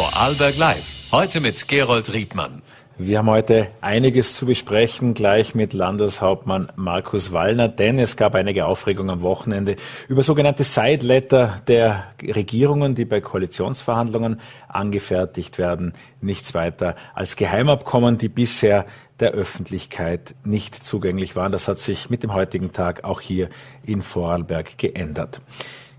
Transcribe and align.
Vorarlberg 0.00 0.56
Live. 0.56 1.12
Heute 1.12 1.40
mit 1.40 1.68
Gerold 1.68 2.14
Riedmann. 2.14 2.62
Wir 2.96 3.18
haben 3.18 3.28
heute 3.28 3.68
einiges 3.82 4.34
zu 4.34 4.46
besprechen, 4.46 5.12
gleich 5.12 5.54
mit 5.54 5.74
Landeshauptmann 5.74 6.72
Markus 6.74 7.32
Wallner, 7.32 7.68
denn 7.68 7.98
es 7.98 8.16
gab 8.16 8.34
einige 8.34 8.64
Aufregung 8.64 9.10
am 9.10 9.20
Wochenende 9.20 9.76
über 10.08 10.22
sogenannte 10.22 10.64
Side-Letter 10.64 11.60
der 11.66 12.04
Regierungen, 12.22 12.94
die 12.94 13.04
bei 13.04 13.20
Koalitionsverhandlungen 13.20 14.40
angefertigt 14.68 15.58
werden. 15.58 15.92
Nichts 16.22 16.54
weiter 16.54 16.96
als 17.12 17.36
Geheimabkommen, 17.36 18.16
die 18.16 18.30
bisher 18.30 18.86
der 19.20 19.32
Öffentlichkeit 19.32 20.34
nicht 20.44 20.86
zugänglich 20.86 21.36
waren. 21.36 21.52
Das 21.52 21.68
hat 21.68 21.78
sich 21.78 22.08
mit 22.08 22.22
dem 22.22 22.32
heutigen 22.32 22.72
Tag 22.72 23.04
auch 23.04 23.20
hier 23.20 23.50
in 23.84 24.00
Vorarlberg 24.00 24.78
geändert. 24.78 25.42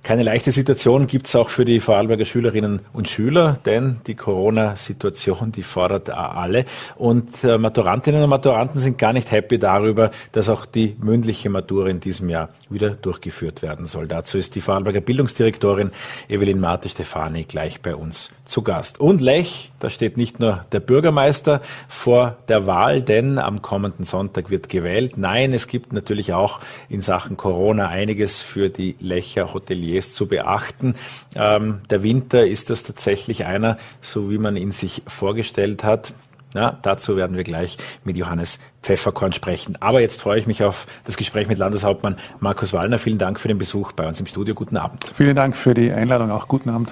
Keine 0.04 0.23
leichte 0.23 0.52
Situation 0.52 1.05
gibt 1.05 1.27
es 1.27 1.36
auch 1.36 1.49
für 1.49 1.63
die 1.63 1.79
Vorarlberger 1.79 2.25
Schülerinnen 2.25 2.79
und 2.91 3.07
Schüler, 3.07 3.59
denn 3.65 4.02
die 4.07 4.16
Corona-Situation, 4.16 5.52
die 5.52 5.61
fordert 5.61 6.09
alle. 6.09 6.66
Und 6.95 7.44
äh, 7.44 7.59
Maturantinnen 7.59 8.23
und 8.23 8.30
Maturanten 8.30 8.81
sind 8.81 8.98
gar 8.98 9.13
nicht 9.13 9.31
happy 9.31 9.59
darüber, 9.59 10.09
dass 10.31 10.49
auch 10.49 10.66
die 10.66 10.95
mündliche 10.99 11.52
Matura 11.52 11.89
in 11.89 11.99
diesem 11.99 12.30
Jahr 12.30 12.49
wieder 12.67 12.89
durchgeführt 12.89 13.61
werden 13.61 13.85
soll. 13.85 14.08
Dazu 14.08 14.39
ist 14.39 14.55
die 14.55 14.61
Vorarlberger 14.61 15.02
Bildungsdirektorin 15.02 15.91
Evelyn 16.27 16.59
Marte 16.59 16.89
Stefani 16.89 17.44
gleich 17.44 17.80
bei 17.81 17.95
uns 17.95 18.31
zu 18.45 18.63
Gast. 18.63 18.99
Und 18.99 19.22
Lech, 19.22 19.72
da 19.80 19.91
steht 19.91 20.17
nicht 20.17 20.39
nur 20.39 20.66
der 20.72 20.80
Bürgermeister 20.80 21.61
vor 21.88 22.38
der 22.47 22.66
Wahl, 22.66 23.03
denn 23.03 23.38
am 23.38 23.61
kommenden 23.61 24.03
Sonntag 24.03 24.49
wird 24.49 24.67
gewählt. 24.67 25.17
Nein, 25.17 25.53
es 25.53 25.67
gibt 25.67 25.94
natürlich 25.94 26.33
auch 26.33 26.59
in 26.89 27.02
Sachen 27.02 27.38
Corona 27.38 27.88
einiges 27.88 28.41
für 28.41 28.70
die 28.70 28.95
Lecher 28.99 29.53
Hoteliers 29.91 30.13
zu 30.13 30.27
beachten. 30.27 30.95
Ähm, 31.36 31.81
der 31.90 32.04
Winter 32.04 32.45
ist 32.48 32.70
das 32.70 32.84
tatsächlich 32.84 33.45
einer, 33.45 33.77
so 34.02 34.30
wie 34.30 34.38
man 34.38 34.55
ihn 34.55 34.72
sich 34.72 35.02
vorgestellt 35.08 35.84
hat. 35.84 36.14
Ja, 36.54 36.77
dazu 36.81 37.16
werden 37.16 37.38
wir 37.38 37.45
gleich 37.45 37.78
mit 38.03 38.17
Johannes 38.17 38.59
Pfefferkorn 38.83 39.31
sprechen. 39.31 39.78
Aber 39.80 40.02
jetzt 40.02 40.22
freue 40.22 40.38
ich 40.38 40.48
mich 40.48 40.64
auf 40.64 40.86
das 41.06 41.16
Gespräch 41.16 41.48
mit 41.48 41.58
Landeshauptmann 41.58 42.17
Markus 42.42 42.73
Wallner. 42.73 43.00
Vielen 43.00 43.17
Dank 43.17 43.39
für 43.39 43.48
den 43.48 43.58
Besuch 43.58 43.94
bei 43.94 44.06
uns 44.06 44.20
im 44.20 44.25
Studio. 44.25 44.53
Guten 44.53 44.75
Abend. 44.75 45.06
Vielen 45.16 45.36
Dank 45.36 45.56
für 45.56 45.73
die 45.73 45.92
Einladung. 45.94 46.30
Auch 46.30 46.50
guten 46.50 46.70
Abend. 46.70 46.92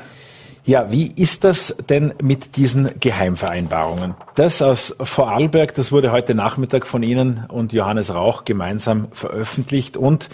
Ja, 0.66 0.92
wie 0.92 1.12
ist 1.14 1.44
das 1.44 1.76
denn 1.90 2.14
mit 2.22 2.56
diesen 2.56 2.92
Geheimvereinbarungen? 3.00 4.14
Das 4.36 4.62
aus 4.62 4.96
Vorarlberg, 5.02 5.74
das 5.76 5.92
wurde 5.92 6.12
heute 6.12 6.36
Nachmittag 6.36 6.86
von 6.86 7.04
Ihnen 7.04 7.46
und 7.48 7.74
Johannes 7.74 8.14
Rauch 8.14 8.46
gemeinsam 8.46 9.08
veröffentlicht 9.12 9.98
und 9.98 10.30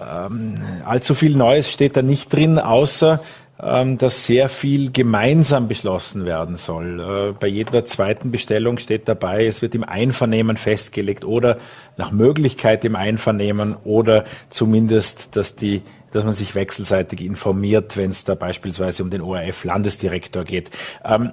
ähm, 0.00 0.60
allzu 0.84 1.14
viel 1.14 1.36
Neues 1.36 1.70
steht 1.70 1.96
da 1.96 2.02
nicht 2.02 2.32
drin, 2.32 2.58
außer 2.58 3.20
ähm, 3.60 3.98
dass 3.98 4.26
sehr 4.26 4.48
viel 4.48 4.92
gemeinsam 4.92 5.66
beschlossen 5.66 6.24
werden 6.24 6.56
soll. 6.56 7.00
Äh, 7.00 7.32
bei 7.38 7.48
jeder 7.48 7.84
zweiten 7.86 8.30
Bestellung 8.30 8.78
steht 8.78 9.08
dabei, 9.08 9.46
es 9.46 9.62
wird 9.62 9.74
im 9.74 9.82
Einvernehmen 9.82 10.56
festgelegt 10.56 11.24
oder 11.24 11.58
nach 11.96 12.12
Möglichkeit 12.12 12.84
im 12.84 12.94
Einvernehmen 12.94 13.76
oder 13.84 14.24
zumindest, 14.50 15.36
dass 15.36 15.56
die 15.56 15.82
dass 16.10 16.24
man 16.24 16.32
sich 16.32 16.54
wechselseitig 16.54 17.20
informiert, 17.20 17.98
wenn 17.98 18.10
es 18.12 18.24
da 18.24 18.34
beispielsweise 18.34 19.02
um 19.02 19.10
den 19.10 19.20
ORF-Landesdirektor 19.20 20.42
geht. 20.44 20.70
Ähm, 21.04 21.32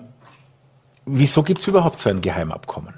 wieso 1.05 1.44
gibt 1.44 1.61
es 1.61 1.67
überhaupt 1.67 1.97
so 2.00 2.09
ein 2.09 2.19
Geheimabkommen? 2.19 2.94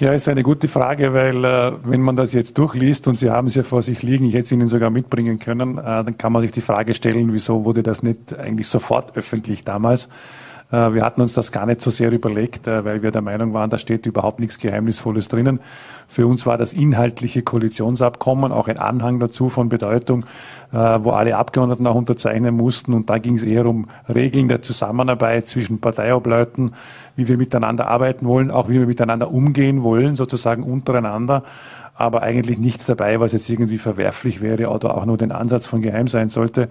Ja, 0.00 0.12
ist 0.12 0.28
eine 0.28 0.42
gute 0.42 0.66
Frage, 0.66 1.14
weil 1.14 1.44
äh, 1.44 1.72
wenn 1.84 2.00
man 2.00 2.16
das 2.16 2.32
jetzt 2.32 2.58
durchliest 2.58 3.06
und 3.06 3.16
Sie 3.16 3.30
haben 3.30 3.46
es 3.46 3.54
ja 3.54 3.62
vor 3.62 3.80
sich 3.80 4.02
liegen, 4.02 4.24
ich 4.26 4.34
hätte 4.34 4.46
es 4.46 4.52
Ihnen 4.52 4.66
sogar 4.66 4.90
mitbringen 4.90 5.38
können, 5.38 5.78
äh, 5.78 5.82
dann 5.82 6.18
kann 6.18 6.32
man 6.32 6.42
sich 6.42 6.50
die 6.50 6.62
Frage 6.62 6.94
stellen, 6.94 7.32
wieso 7.32 7.64
wurde 7.64 7.84
das 7.84 8.02
nicht 8.02 8.36
eigentlich 8.36 8.66
sofort 8.66 9.16
öffentlich 9.16 9.62
damals? 9.62 10.08
Äh, 10.74 10.94
wir 10.94 11.02
hatten 11.02 11.20
uns 11.20 11.34
das 11.34 11.52
gar 11.52 11.66
nicht 11.66 11.80
so 11.80 11.90
sehr 11.90 12.10
überlegt, 12.10 12.66
äh, 12.66 12.84
weil 12.84 13.02
wir 13.02 13.12
der 13.12 13.22
Meinung 13.22 13.54
waren, 13.54 13.70
da 13.70 13.78
steht 13.78 14.06
überhaupt 14.06 14.40
nichts 14.40 14.58
Geheimnisvolles 14.58 15.28
drinnen. 15.28 15.60
Für 16.08 16.26
uns 16.26 16.46
war 16.46 16.58
das 16.58 16.72
inhaltliche 16.72 17.42
Koalitionsabkommen 17.42 18.50
auch 18.50 18.66
ein 18.66 18.78
Anhang 18.78 19.20
dazu 19.20 19.48
von 19.48 19.68
Bedeutung, 19.68 20.24
äh, 20.72 20.76
wo 20.76 21.10
alle 21.10 21.36
Abgeordneten 21.36 21.86
auch 21.86 21.94
unterzeichnen 21.94 22.56
mussten. 22.56 22.92
Und 22.92 23.08
da 23.08 23.18
ging 23.18 23.36
es 23.36 23.44
eher 23.44 23.66
um 23.66 23.86
Regeln 24.12 24.48
der 24.48 24.62
Zusammenarbeit 24.62 25.48
zwischen 25.48 25.80
Parteiobleuten, 25.80 26.74
wie 27.14 27.28
wir 27.28 27.36
miteinander 27.36 27.86
arbeiten 27.86 28.26
wollen, 28.26 28.50
auch 28.50 28.68
wie 28.68 28.80
wir 28.80 28.86
miteinander 28.86 29.30
umgehen 29.30 29.82
wollen, 29.82 30.16
sozusagen 30.16 30.64
untereinander 30.64 31.44
aber 31.96 32.22
eigentlich 32.22 32.58
nichts 32.58 32.86
dabei, 32.86 33.20
was 33.20 33.32
jetzt 33.32 33.48
irgendwie 33.48 33.78
verwerflich 33.78 34.40
wäre 34.40 34.68
oder 34.68 34.96
auch 34.96 35.04
nur 35.04 35.16
den 35.16 35.30
Ansatz 35.30 35.66
von 35.66 35.80
geheim 35.80 36.08
sein 36.08 36.28
sollte. 36.28 36.68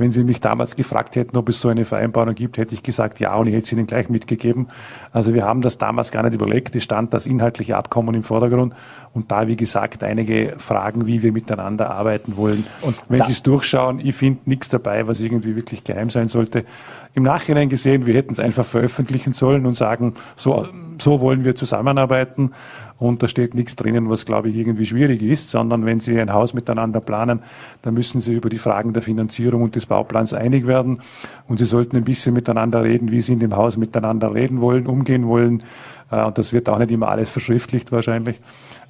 Wenn 0.00 0.12
Sie 0.12 0.24
mich 0.24 0.40
damals 0.40 0.76
gefragt 0.76 1.14
hätten, 1.14 1.36
ob 1.36 1.50
es 1.50 1.60
so 1.60 1.68
eine 1.68 1.84
Vereinbarung 1.84 2.34
gibt, 2.34 2.56
hätte 2.56 2.72
ich 2.74 2.82
gesagt 2.82 3.20
ja 3.20 3.34
und 3.34 3.48
ich 3.48 3.52
hätte 3.52 3.64
es 3.64 3.72
Ihnen 3.72 3.86
gleich 3.86 4.08
mitgegeben. 4.08 4.68
Also 5.12 5.34
wir 5.34 5.44
haben 5.44 5.60
das 5.60 5.76
damals 5.76 6.10
gar 6.10 6.22
nicht 6.22 6.32
überlegt. 6.32 6.74
Es 6.74 6.84
stand 6.84 7.12
das 7.12 7.26
inhaltliche 7.26 7.76
Abkommen 7.76 8.14
im 8.14 8.22
Vordergrund 8.22 8.72
und 9.12 9.30
da, 9.30 9.46
wie 9.46 9.56
gesagt, 9.56 10.02
einige 10.02 10.54
Fragen, 10.56 11.04
wie 11.04 11.22
wir 11.22 11.32
miteinander 11.32 11.90
arbeiten 11.90 12.38
wollen. 12.38 12.64
Und 12.80 12.96
wenn 13.10 13.26
Sie 13.26 13.32
es 13.32 13.42
durchschauen, 13.42 14.00
ich 14.00 14.14
finde 14.14 14.40
nichts 14.46 14.70
dabei, 14.70 15.06
was 15.06 15.20
irgendwie 15.20 15.54
wirklich 15.54 15.84
geheim 15.84 16.08
sein 16.08 16.28
sollte. 16.28 16.64
Im 17.12 17.24
Nachhinein 17.24 17.68
gesehen, 17.68 18.06
wir 18.06 18.14
hätten 18.14 18.32
es 18.32 18.40
einfach 18.40 18.64
veröffentlichen 18.64 19.34
sollen 19.34 19.66
und 19.66 19.74
sagen, 19.74 20.14
so, 20.34 20.66
so 20.98 21.20
wollen 21.20 21.44
wir 21.44 21.56
zusammenarbeiten 21.56 22.52
und 23.00 23.22
da 23.22 23.28
steht 23.28 23.54
nichts 23.54 23.76
drinnen, 23.76 24.10
was, 24.10 24.26
glaube 24.26 24.50
ich, 24.50 24.56
irgendwie 24.56 24.84
schwierig 24.84 25.22
ist, 25.22 25.48
sondern 25.48 25.86
wenn 25.86 26.00
Sie 26.00 26.20
ein 26.20 26.34
Haus 26.34 26.52
miteinander 26.52 27.00
planen, 27.00 27.40
dann 27.80 27.94
müssen 27.94 28.20
Sie 28.20 28.34
über 28.34 28.50
die 28.50 28.58
Fragen 28.58 28.92
der 28.92 29.00
Finanzierung 29.00 29.62
und 29.62 29.74
des 29.74 29.86
Bauplans 29.86 30.34
einig 30.34 30.66
werden. 30.66 31.00
Und 31.48 31.58
Sie 31.58 31.64
sollten 31.64 31.96
ein 31.96 32.04
bisschen 32.04 32.34
miteinander 32.34 32.84
reden, 32.84 33.10
wie 33.10 33.22
Sie 33.22 33.32
in 33.32 33.38
dem 33.38 33.56
Haus 33.56 33.78
miteinander 33.78 34.34
reden 34.34 34.60
wollen, 34.60 34.86
umgehen 34.86 35.26
wollen. 35.26 35.62
Äh, 36.10 36.22
und 36.24 36.36
das 36.36 36.52
wird 36.52 36.68
auch 36.68 36.78
nicht 36.78 36.90
immer 36.90 37.08
alles 37.08 37.30
verschriftlicht 37.30 37.90
wahrscheinlich. 37.90 38.38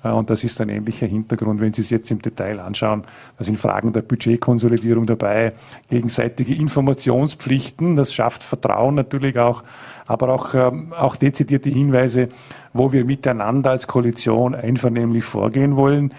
Äh, 0.03 0.11
und 0.11 0.31
das 0.31 0.45
ist 0.45 0.61
ein 0.61 0.69
ähnlicher 0.69 1.07
Hintergrund, 1.07 1.61
wenn 1.61 1.73
Sie 1.73 1.83
es 1.83 1.91
jetzt 1.91 2.11
im 2.11 2.23
Detail 2.23 2.61
anschauen. 2.61 3.05
Da 3.39 3.45
sind 3.45 3.59
Fragen 3.59 3.93
der 3.93 4.03
Budgetkonsolidierung 4.03 5.07
dabei, 5.07 5.53
gegenseitige 5.89 6.55
Informationspflichten, 6.55 7.97
das 7.97 8.13
schafft 8.13 8.43
Vertrauen 8.43 8.95
natürlich 8.95 9.39
auch, 9.39 9.63
aber 10.07 10.31
auch, 10.31 10.55
ähm, 10.55 10.93
auch 10.99 11.17
dezidierte 11.17 11.71
Hinweise, 11.71 12.29
wo 12.73 12.93
wir 12.93 13.05
miteinander 13.05 13.71
als 13.71 13.87
Koalition 13.87 14.55
einvernehmlich 14.55 15.25
vorgehen 15.25 15.77
wollen. 15.77 16.13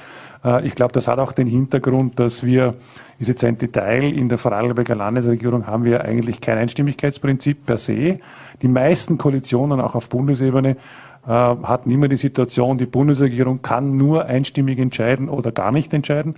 Äh, 0.43 0.65
ich 0.65 0.75
glaube, 0.75 0.93
das 0.93 1.07
hat 1.07 1.19
auch 1.19 1.31
den 1.31 1.47
Hintergrund, 1.47 2.19
dass 2.19 2.45
wir, 2.45 2.75
ist 3.19 3.27
jetzt 3.27 3.43
ein 3.43 3.57
Detail, 3.57 4.03
in 4.03 4.29
der 4.29 4.37
Vorarlberger 4.37 4.95
Landesregierung 4.95 5.67
haben 5.67 5.83
wir 5.83 6.03
eigentlich 6.03 6.41
kein 6.41 6.57
Einstimmigkeitsprinzip 6.57 7.65
per 7.65 7.77
se. 7.77 8.17
Die 8.61 8.67
meisten 8.67 9.17
Koalitionen, 9.17 9.79
auch 9.81 9.95
auf 9.95 10.09
Bundesebene, 10.09 10.77
hatten 11.29 11.91
immer 11.91 12.07
die 12.07 12.17
Situation, 12.17 12.77
die 12.77 12.85
Bundesregierung 12.85 13.61
kann 13.61 13.97
nur 13.97 14.25
einstimmig 14.25 14.79
entscheiden 14.79 15.29
oder 15.29 15.51
gar 15.51 15.71
nicht 15.71 15.93
entscheiden. 15.93 16.35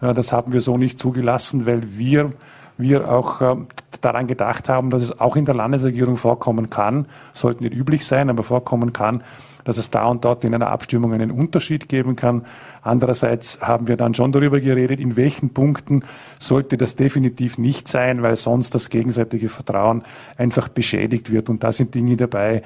Äh, 0.00 0.14
das 0.14 0.32
haben 0.32 0.52
wir 0.52 0.60
so 0.60 0.76
nicht 0.76 0.98
zugelassen, 0.98 1.66
weil 1.66 1.96
wir 1.96 2.30
wir 2.78 3.10
auch 3.10 3.40
äh, 3.40 3.56
daran 4.00 4.28
gedacht 4.28 4.68
haben, 4.68 4.90
dass 4.90 5.02
es 5.02 5.20
auch 5.20 5.36
in 5.36 5.44
der 5.44 5.54
Landesregierung 5.54 6.16
vorkommen 6.16 6.70
kann, 6.70 7.06
sollte 7.34 7.64
nicht 7.64 7.74
üblich 7.74 8.06
sein, 8.06 8.30
aber 8.30 8.44
vorkommen 8.44 8.92
kann, 8.92 9.24
dass 9.64 9.76
es 9.76 9.90
da 9.90 10.06
und 10.06 10.24
dort 10.24 10.44
in 10.44 10.54
einer 10.54 10.68
Abstimmung 10.68 11.12
einen 11.12 11.32
Unterschied 11.32 11.88
geben 11.88 12.14
kann. 12.14 12.46
Andererseits 12.82 13.60
haben 13.60 13.88
wir 13.88 13.96
dann 13.96 14.14
schon 14.14 14.30
darüber 14.30 14.60
geredet, 14.60 15.00
in 15.00 15.16
welchen 15.16 15.50
Punkten 15.50 16.04
sollte 16.38 16.76
das 16.76 16.94
definitiv 16.94 17.58
nicht 17.58 17.88
sein, 17.88 18.22
weil 18.22 18.36
sonst 18.36 18.74
das 18.74 18.88
gegenseitige 18.88 19.48
Vertrauen 19.48 20.04
einfach 20.36 20.68
beschädigt 20.68 21.32
wird. 21.32 21.48
Und 21.48 21.64
da 21.64 21.72
sind 21.72 21.94
Dinge 21.94 22.16
dabei, 22.16 22.62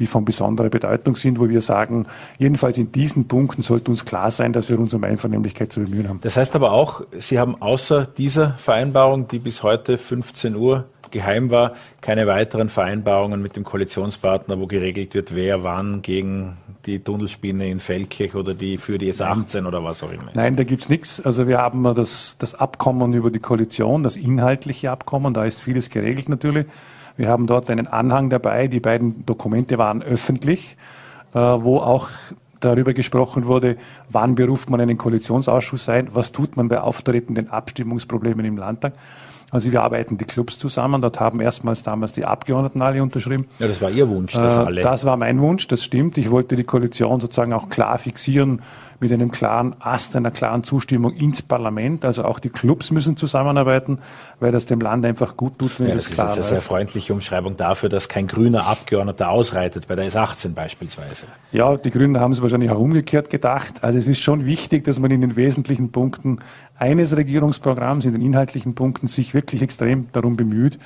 die 0.00 0.06
von 0.06 0.24
besonderer 0.24 0.70
Bedeutung 0.70 1.14
sind, 1.14 1.38
wo 1.38 1.48
wir 1.48 1.60
sagen, 1.60 2.06
jedenfalls 2.38 2.78
in 2.78 2.90
diesen 2.90 3.28
Punkten 3.28 3.62
sollte 3.62 3.90
uns 3.90 4.04
klar 4.04 4.30
sein, 4.30 4.52
dass 4.52 4.68
wir 4.68 4.80
uns 4.80 4.94
um 4.94 5.04
Einvernehmlichkeit 5.04 5.72
zu 5.72 5.80
bemühen 5.80 6.08
haben. 6.08 6.20
Das 6.22 6.36
heißt 6.36 6.56
aber 6.56 6.72
auch, 6.72 7.02
Sie 7.18 7.38
haben 7.38 7.60
außer 7.60 8.06
dieser 8.06 8.50
Vereinbarung, 8.50 9.28
die 9.28 9.38
bis 9.38 9.62
heute 9.62 9.98
15 9.98 10.56
Uhr 10.56 10.86
geheim 11.10 11.50
war, 11.50 11.74
keine 12.00 12.26
weiteren 12.26 12.68
Vereinbarungen 12.68 13.42
mit 13.42 13.56
dem 13.56 13.64
Koalitionspartner, 13.64 14.58
wo 14.58 14.66
geregelt 14.66 15.14
wird, 15.14 15.34
wer 15.34 15.62
wann 15.64 16.02
gegen 16.02 16.56
die 16.86 17.00
Tunnelspinne 17.00 17.68
in 17.68 17.80
Feldkirch 17.80 18.34
oder 18.34 18.54
die 18.54 18.78
für 18.78 18.96
die 18.96 19.12
S18 19.12 19.66
oder 19.66 19.84
was 19.84 20.02
auch 20.02 20.10
immer 20.10 20.24
ist. 20.24 20.36
Nein, 20.36 20.56
da 20.56 20.64
gibt's 20.64 20.88
nichts. 20.88 21.20
Also 21.20 21.46
wir 21.46 21.58
haben 21.58 21.82
das, 21.94 22.36
das 22.38 22.54
Abkommen 22.54 23.12
über 23.12 23.30
die 23.30 23.40
Koalition, 23.40 24.02
das 24.02 24.16
inhaltliche 24.16 24.90
Abkommen, 24.90 25.34
da 25.34 25.44
ist 25.44 25.62
vieles 25.62 25.90
geregelt 25.90 26.28
natürlich. 26.28 26.66
Wir 27.16 27.28
haben 27.28 27.46
dort 27.46 27.70
einen 27.70 27.86
Anhang 27.86 28.30
dabei. 28.30 28.68
Die 28.68 28.80
beiden 28.80 29.24
Dokumente 29.26 29.78
waren 29.78 30.02
öffentlich, 30.02 30.76
äh, 31.34 31.38
wo 31.38 31.78
auch 31.78 32.08
darüber 32.60 32.92
gesprochen 32.92 33.46
wurde, 33.46 33.76
wann 34.10 34.34
beruft 34.34 34.70
man 34.70 34.80
einen 34.80 34.98
Koalitionsausschuss 34.98 35.88
ein, 35.88 36.08
was 36.12 36.32
tut 36.32 36.56
man 36.56 36.68
bei 36.68 36.80
auftretenden 36.80 37.48
Abstimmungsproblemen 37.48 38.44
im 38.44 38.56
Landtag. 38.58 38.92
Also 39.50 39.72
wir 39.72 39.82
arbeiten 39.82 40.16
die 40.16 40.24
Clubs 40.24 40.58
zusammen. 40.58 41.02
Dort 41.02 41.18
haben 41.18 41.40
erstmals 41.40 41.82
damals 41.82 42.12
die 42.12 42.24
Abgeordneten 42.24 42.82
alle 42.82 43.02
unterschrieben. 43.02 43.48
Ja, 43.58 43.66
das 43.66 43.82
war 43.82 43.90
Ihr 43.90 44.08
Wunsch, 44.08 44.32
das 44.32 44.56
äh, 44.56 44.60
alle. 44.60 44.80
Das 44.82 45.04
war 45.04 45.16
mein 45.16 45.40
Wunsch, 45.40 45.66
das 45.66 45.82
stimmt. 45.82 46.18
Ich 46.18 46.30
wollte 46.30 46.54
die 46.54 46.64
Koalition 46.64 47.20
sozusagen 47.20 47.52
auch 47.52 47.68
klar 47.68 47.98
fixieren 47.98 48.62
mit 49.00 49.12
einem 49.12 49.30
klaren 49.30 49.74
Ast, 49.80 50.14
einer 50.14 50.30
klaren 50.30 50.62
Zustimmung 50.62 51.14
ins 51.14 51.40
Parlament. 51.42 52.04
Also 52.04 52.24
auch 52.24 52.38
die 52.38 52.50
Clubs 52.50 52.90
müssen 52.90 53.16
zusammenarbeiten, 53.16 53.98
weil 54.38 54.52
das 54.52 54.66
dem 54.66 54.80
Land 54.80 55.06
einfach 55.06 55.36
gut 55.36 55.58
tut, 55.58 55.80
wenn 55.80 55.88
ja, 55.88 55.94
das, 55.94 56.04
das 56.04 56.14
klar 56.14 56.28
ist 56.28 56.36
eine 56.36 56.44
sehr 56.44 56.62
freundliche 56.62 57.12
Umschreibung 57.12 57.56
dafür, 57.56 57.88
dass 57.88 58.08
kein 58.08 58.26
grüner 58.26 58.66
Abgeordneter 58.66 59.30
ausreitet, 59.30 59.88
bei 59.88 59.96
der 59.96 60.10
S18 60.10 60.54
beispielsweise. 60.54 61.26
Ja, 61.50 61.76
die 61.76 61.90
Grünen 61.90 62.20
haben 62.20 62.32
es 62.32 62.42
wahrscheinlich 62.42 62.70
auch 62.70 62.78
umgekehrt 62.78 63.30
gedacht. 63.30 63.82
Also 63.82 63.98
es 63.98 64.06
ist 64.06 64.20
schon 64.20 64.44
wichtig, 64.44 64.84
dass 64.84 64.98
man 64.98 65.10
in 65.10 65.22
den 65.22 65.34
wesentlichen 65.34 65.90
Punkten 65.90 66.40
eines 66.78 67.16
Regierungsprogramms, 67.16 68.04
in 68.04 68.12
den 68.12 68.22
inhaltlichen 68.22 68.74
Punkten 68.74 69.06
sich 69.06 69.34
wirklich 69.34 69.62
extrem 69.62 70.08
darum 70.12 70.36
bemüht, 70.36 70.78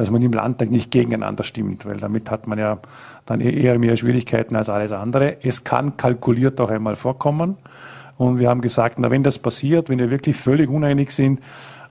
dass 0.00 0.10
man 0.10 0.22
im 0.22 0.32
Landtag 0.32 0.70
nicht 0.70 0.90
gegeneinander 0.90 1.44
stimmt, 1.44 1.84
weil 1.84 1.98
damit 1.98 2.30
hat 2.30 2.46
man 2.46 2.58
ja 2.58 2.78
dann 3.26 3.42
e-, 3.42 3.50
eher 3.50 3.78
mehr 3.78 3.98
Schwierigkeiten 3.98 4.56
als 4.56 4.70
alles 4.70 4.92
andere. 4.92 5.36
Es 5.42 5.62
kann 5.62 5.98
kalkuliert 5.98 6.58
auch 6.58 6.70
einmal 6.70 6.96
vorkommen. 6.96 7.58
Und 8.16 8.38
wir 8.38 8.48
haben 8.48 8.62
gesagt, 8.62 8.98
na, 8.98 9.10
wenn 9.10 9.22
das 9.22 9.38
passiert, 9.38 9.90
wenn 9.90 9.98
wir 9.98 10.10
wirklich 10.10 10.38
völlig 10.38 10.70
uneinig 10.70 11.10
sind, 11.10 11.40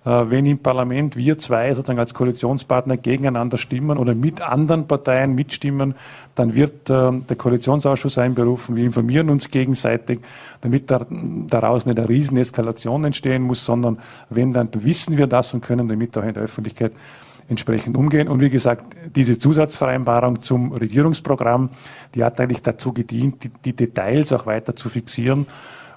äh, 0.06 0.10
wenn 0.10 0.48
im 0.48 0.58
Parlament 0.58 1.18
wir 1.18 1.38
zwei 1.38 1.72
sozusagen 1.72 2.00
als 2.00 2.16
Koalitionspartner 2.16 2.98
gegeneinander 2.98 3.58
stimmen 3.58 4.00
oder 4.00 4.16
mit 4.16 4.42
anderen 4.42 4.88
Parteien 4.88 5.36
mitstimmen, 5.36 5.94
dann 6.34 6.56
wird 6.56 6.90
äh, 6.90 7.12
der 7.12 7.36
Koalitionsausschuss 7.38 8.18
einberufen. 8.18 8.76
Wir 8.76 8.86
informieren 8.86 9.30
uns 9.30 9.52
gegenseitig, 9.52 10.20
damit 10.62 10.90
daraus 10.90 11.86
nicht 11.86 12.00
eine 12.00 12.10
Rieseneskalation 12.10 13.06
entstehen 13.06 13.44
muss, 13.44 13.64
sondern 13.64 14.00
wenn, 14.32 14.52
dann 14.52 14.70
wissen 14.74 15.16
wir 15.16 15.28
das 15.28 15.54
und 15.54 15.62
können 15.62 15.88
damit 15.88 16.18
auch 16.18 16.24
in 16.24 16.34
der 16.34 16.42
Öffentlichkeit 16.42 16.94
entsprechend 17.50 17.98
umgehen. 17.98 18.28
Und 18.28 18.42
wie 18.42 18.50
gesagt, 18.50 18.96
diese 19.16 19.40
Zusatzvereinbarung 19.40 20.42
zum 20.42 20.72
Regierungsprogramm, 20.72 21.70
die 22.16 22.24
hat 22.24 22.40
eigentlich 22.40 22.62
dazu 22.62 22.94
gedient, 22.94 23.44
die, 23.44 23.52
die 23.66 23.74
Details 23.74 24.32
auch 24.32 24.46
weiter 24.46 24.76
zu 24.76 24.90
fixieren 24.90 25.48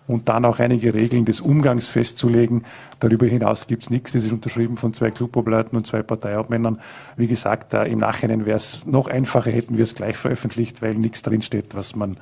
und 0.06 0.28
dann 0.28 0.44
auch 0.44 0.58
einige 0.58 0.94
Regeln 0.94 1.24
des 1.24 1.40
Umgangs 1.40 1.88
festzulegen. 1.88 2.64
Darüber 3.00 3.26
hinaus 3.26 3.66
gibt 3.66 3.84
es 3.84 3.90
nichts. 3.90 4.12
Das 4.12 4.24
ist 4.24 4.32
unterschrieben 4.32 4.76
von 4.76 4.94
zwei 4.94 5.10
Clubobleuten 5.10 5.76
und 5.76 5.86
zwei 5.86 6.02
Parteihauptmännern. 6.02 6.80
Wie 7.16 7.28
gesagt, 7.28 7.74
im 7.74 7.98
Nachhinein 7.98 8.44
wäre 8.44 8.56
es 8.56 8.84
noch 8.84 9.08
einfacher, 9.08 9.50
hätten 9.50 9.76
wir 9.76 9.84
es 9.84 9.94
gleich 9.94 10.16
veröffentlicht, 10.16 10.82
weil 10.82 10.94
nichts 10.94 11.22
drinsteht, 11.22 11.74
was 11.74 11.94
man 11.94 12.16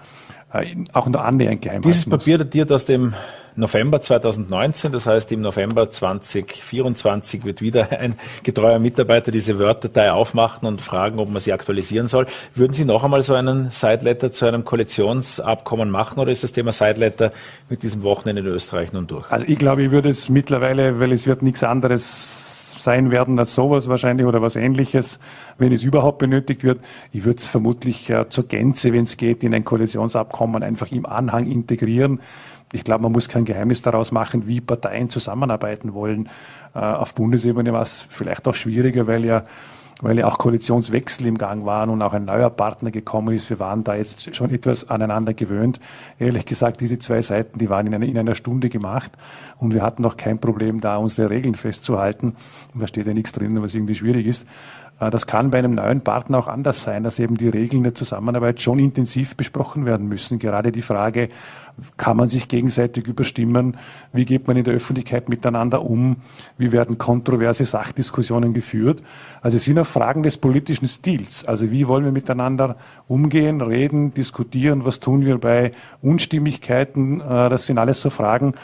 auch 0.93 1.07
nur 1.07 1.25
annähernd 1.25 1.63
geheim 1.63 1.83
Dieses 1.83 2.09
Papier 2.09 2.39
datiert 2.39 2.73
aus 2.73 2.85
dem 2.85 3.15
November 3.57 4.01
2019, 4.01 4.93
das 4.93 5.07
heißt 5.07 5.31
im 5.33 5.43
November 5.43 5.91
2024 5.91 7.45
wird 7.45 7.61
wieder 7.61 7.91
ein 7.99 8.15
getreuer 8.43 8.79
Mitarbeiter 8.79 9.31
diese 9.31 9.59
Word-Datei 9.59 10.11
aufmachen 10.13 10.67
und 10.67 10.81
fragen, 10.81 11.19
ob 11.19 11.31
man 11.31 11.41
sie 11.41 11.53
aktualisieren 11.53 12.09
soll. 12.09 12.27
Würden 12.55 12.73
Sie 12.73 12.85
noch 12.85 13.05
einmal 13.05 13.23
so 13.23 13.35
einen 13.35 13.71
Sideletter 13.71 14.31
zu 14.31 14.47
einem 14.47 14.65
Koalitionsabkommen 14.65 15.91
machen 15.91 16.19
oder 16.19 16.31
ist 16.31 16.43
das 16.43 16.53
Thema 16.53 16.73
Sideletter 16.73 17.33
mit 17.69 17.83
diesem 17.83 18.03
Wochenende 18.03 18.43
in 18.43 18.49
Österreich 18.49 18.93
nun 18.93 19.07
durch? 19.07 19.31
Also 19.31 19.47
ich 19.47 19.59
glaube, 19.59 19.83
ich 19.83 19.91
würde 19.91 20.09
es 20.09 20.29
mittlerweile, 20.29 20.99
weil 21.01 21.13
es 21.13 21.27
wird 21.27 21.43
nichts 21.43 21.63
anderes 21.63 22.50
sein 22.81 23.11
werden 23.11 23.39
als 23.39 23.55
sowas 23.55 23.89
wahrscheinlich 23.89 24.27
oder 24.27 24.43
was 24.43 24.57
ähnliches, 24.57 25.21
wenn 25.59 25.73
es 25.73 25.83
überhaupt 25.83 26.19
benötigt 26.19 26.65
wird. 26.65 26.81
Ich 27.13 27.25
würde 27.25 27.39
es 27.39 27.47
vermutlich 27.47 28.11
äh, 28.11 28.29
zur 28.29 28.47
Gänze, 28.49 28.93
wenn 28.93 29.05
es 29.05 29.17
geht, 29.17 29.45
in 29.45 29.55
ein 29.55 29.65
Koalitionsabkommen 29.65 30.63
einfach 30.63 30.91
im 30.91 31.07
Anhang 31.07 31.47
integrieren 31.47 32.21
ich 32.73 32.85
glaube, 32.85 33.03
man 33.03 33.13
muss 33.13 33.29
kein 33.29 33.45
Geheimnis 33.45 33.83
daraus 33.83 34.13
machen, 34.13 34.47
wie 34.47 34.61
Parteien 34.61 35.11
zusammenarbeiten 35.11 35.93
wollen. 35.93 36.29
Äh, 36.75 36.79
auf 36.79 37.15
Bundesebene 37.15 37.73
war 37.73 37.83
es 37.83 38.07
vielleicht 38.09 38.47
auch 38.47 38.55
schwieriger, 38.55 39.07
weil 39.07 39.25
ja 39.25 39.43
weil 40.01 40.19
ja 40.19 40.27
auch 40.27 40.39
Koalitionswechsel 40.39 41.27
im 41.27 41.39
Gang 41.39 41.65
waren 41.65 41.91
und 41.91 42.03
auch 42.03 42.13
ein 42.13 42.25
neuer 42.25 42.51
Partner 42.51 42.91
gekommen 42.91 43.35
ist. 43.35 43.51
Wir 43.51 43.59
waren 43.59 43.85
da 43.85 43.95
jetzt 43.95 44.35
schon 44.35 44.51
etwas 44.51 44.89
aneinander 44.89 45.35
gewöhnt. 45.35 45.81
Ehrlich 46.19 46.47
gesagt, 46.47 46.81
diese 46.81 46.99
zwei 46.99 47.23
Seiten, 47.23 47.59
die 47.59 47.69
waren 47.69 47.87
in 47.87 47.95
einer, 47.95 48.07
in 48.07 48.19
einer 48.19 48.35
Stunde 48.35 48.69
gemacht 48.69 49.13
und 49.59 49.75
wir 49.75 49.83
hatten 49.83 50.03
noch 50.03 50.17
kein 50.17 50.39
Problem, 50.39 50.81
da 50.81 50.97
unsere 50.97 51.31
Regeln 51.31 51.55
festzuhalten. 51.55 52.35
Da 52.75 52.87
steht 52.87 53.07
ja 53.07 53.15
nichts 53.15 53.33
drin, 53.33 53.61
was 53.63 53.75
irgendwie 53.75 53.95
schwierig 53.95 54.27
ist. 54.27 54.47
Äh, 55.01 55.11
das 55.11 55.27
kann 55.27 55.51
bei 55.51 55.59
einem 55.59 55.75
neuen 55.75 56.03
Partner 56.03 56.39
auch 56.39 56.47
anders 56.47 56.83
sein, 56.83 57.03
dass 57.03 57.19
eben 57.19 57.37
die 57.37 57.49
Regeln 57.49 57.83
der 57.83 57.95
Zusammenarbeit 57.95 58.61
schon 58.61 58.79
intensiv 58.79 59.37
besprochen 59.37 59.87
werden 59.87 60.09
müssen. 60.09 60.39
Gerade 60.39 60.71
die 60.71 60.83
Frage, 60.83 61.31
kann 61.97 62.17
man 62.17 62.29
sich 62.29 62.49
gegenseitig 62.49 63.07
überstimmen? 63.07 63.77
Wie 64.13 64.25
geht 64.25 64.47
man 64.47 64.57
in 64.57 64.65
der 64.65 64.75
Öffentlichkeit 64.75 65.29
miteinander 65.29 65.83
um? 65.83 66.17
Wie 66.59 66.73
werden 66.73 66.99
kontroverse 66.99 67.65
Sachdiskussionen 67.65 68.53
geführt? 68.53 69.03
Also 69.41 69.57
es 69.57 69.65
sind 69.65 69.79
auch 69.79 69.87
Fragen 69.87 70.23
des 70.23 70.37
politischen 70.37 70.89
Stils. 70.89 71.45
Also 71.45 71.71
wie 71.71 71.89
wollen 71.89 72.05
wir 72.05 72.13
miteinander 72.13 72.77
umgehen, 73.09 73.61
reden, 73.61 74.13
diskutieren? 74.13 74.85
Was 74.85 75.01
tun 75.01 75.25
wir 75.25 75.39
bei 75.39 75.73
Unstimmigkeiten? 76.03 77.21
Äh, 77.21 77.49
das 77.49 77.67
sind 77.67 77.79
alles 77.79 78.01
so 78.01 78.11
Fragen, 78.11 78.55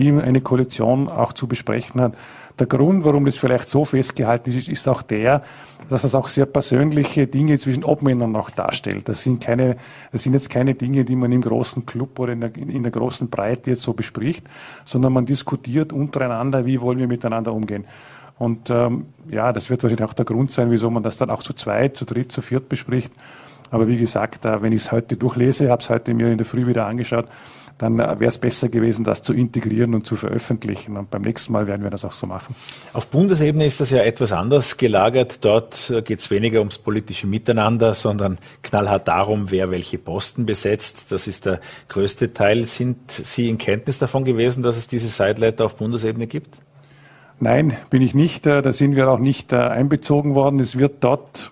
die 0.00 0.10
eine 0.12 0.40
Koalition 0.40 1.08
auch 1.08 1.32
zu 1.32 1.46
besprechen 1.46 2.00
hat. 2.00 2.14
Der 2.58 2.66
Grund, 2.66 3.04
warum 3.04 3.24
das 3.24 3.38
vielleicht 3.38 3.68
so 3.68 3.84
festgehalten 3.84 4.50
ist, 4.50 4.68
ist 4.68 4.86
auch 4.88 5.02
der, 5.02 5.42
dass 5.88 6.04
es 6.04 6.14
auch 6.14 6.28
sehr 6.28 6.46
persönliche 6.46 7.26
Dinge 7.26 7.58
zwischen 7.58 7.84
Obmännern 7.84 8.32
noch 8.32 8.50
darstellt. 8.50 9.08
Das 9.08 9.22
sind 9.22 9.40
keine, 9.40 9.76
das 10.12 10.24
sind 10.24 10.34
jetzt 10.34 10.50
keine 10.50 10.74
Dinge, 10.74 11.04
die 11.04 11.16
man 11.16 11.32
im 11.32 11.40
großen 11.40 11.86
Club 11.86 12.18
oder 12.18 12.32
in 12.32 12.40
der, 12.40 12.54
in 12.56 12.82
der 12.82 12.92
großen 12.92 13.30
Breite 13.30 13.70
jetzt 13.70 13.82
so 13.82 13.94
bespricht, 13.94 14.46
sondern 14.84 15.12
man 15.12 15.26
diskutiert 15.26 15.92
untereinander, 15.92 16.66
wie 16.66 16.80
wollen 16.80 16.98
wir 16.98 17.08
miteinander 17.08 17.52
umgehen. 17.52 17.84
Und 18.38 18.70
ähm, 18.70 19.06
ja, 19.30 19.52
das 19.52 19.68
wird 19.68 19.82
wahrscheinlich 19.82 20.08
auch 20.08 20.14
der 20.14 20.24
Grund 20.24 20.50
sein, 20.50 20.70
wieso 20.70 20.90
man 20.90 21.02
das 21.02 21.16
dann 21.16 21.30
auch 21.30 21.42
zu 21.42 21.52
zweit, 21.52 21.96
zu 21.96 22.04
dritt, 22.04 22.32
zu 22.32 22.40
viert 22.40 22.68
bespricht. 22.68 23.12
Aber 23.70 23.86
wie 23.88 23.96
gesagt, 23.96 24.44
äh, 24.44 24.62
wenn 24.62 24.72
ich 24.72 24.82
es 24.82 24.92
heute 24.92 25.16
durchlese, 25.16 25.70
habe 25.70 25.82
es 25.82 25.90
heute 25.90 26.14
mir 26.14 26.28
in 26.28 26.38
der 26.38 26.46
Früh 26.46 26.66
wieder 26.66 26.86
angeschaut, 26.86 27.26
dann 27.80 27.96
wäre 27.96 28.26
es 28.26 28.36
besser 28.36 28.68
gewesen, 28.68 29.04
das 29.04 29.22
zu 29.22 29.32
integrieren 29.32 29.94
und 29.94 30.04
zu 30.04 30.14
veröffentlichen. 30.14 30.98
Und 30.98 31.10
beim 31.10 31.22
nächsten 31.22 31.54
Mal 31.54 31.66
werden 31.66 31.82
wir 31.82 31.88
das 31.88 32.04
auch 32.04 32.12
so 32.12 32.26
machen. 32.26 32.54
Auf 32.92 33.06
Bundesebene 33.06 33.64
ist 33.64 33.80
das 33.80 33.88
ja 33.88 34.02
etwas 34.02 34.32
anders 34.32 34.76
gelagert. 34.76 35.42
Dort 35.42 35.90
geht 36.04 36.18
es 36.18 36.30
weniger 36.30 36.58
ums 36.58 36.76
politische 36.76 37.26
Miteinander, 37.26 37.94
sondern 37.94 38.36
knallhart 38.62 39.08
darum, 39.08 39.50
wer 39.50 39.70
welche 39.70 39.96
Posten 39.96 40.44
besetzt. 40.44 41.06
Das 41.08 41.26
ist 41.26 41.46
der 41.46 41.60
größte 41.88 42.34
Teil. 42.34 42.66
Sind 42.66 43.10
Sie 43.10 43.48
in 43.48 43.56
Kenntnis 43.56 43.98
davon 43.98 44.26
gewesen, 44.26 44.62
dass 44.62 44.76
es 44.76 44.86
diese 44.86 45.08
Sideleiter 45.08 45.64
auf 45.64 45.76
Bundesebene 45.76 46.26
gibt? 46.26 46.58
Nein, 47.38 47.78
bin 47.88 48.02
ich 48.02 48.14
nicht. 48.14 48.44
Da 48.44 48.70
sind 48.74 48.94
wir 48.94 49.08
auch 49.08 49.18
nicht 49.18 49.54
äh, 49.54 49.56
einbezogen 49.56 50.34
worden. 50.34 50.60
Es 50.60 50.78
wird 50.78 51.02
dort 51.02 51.50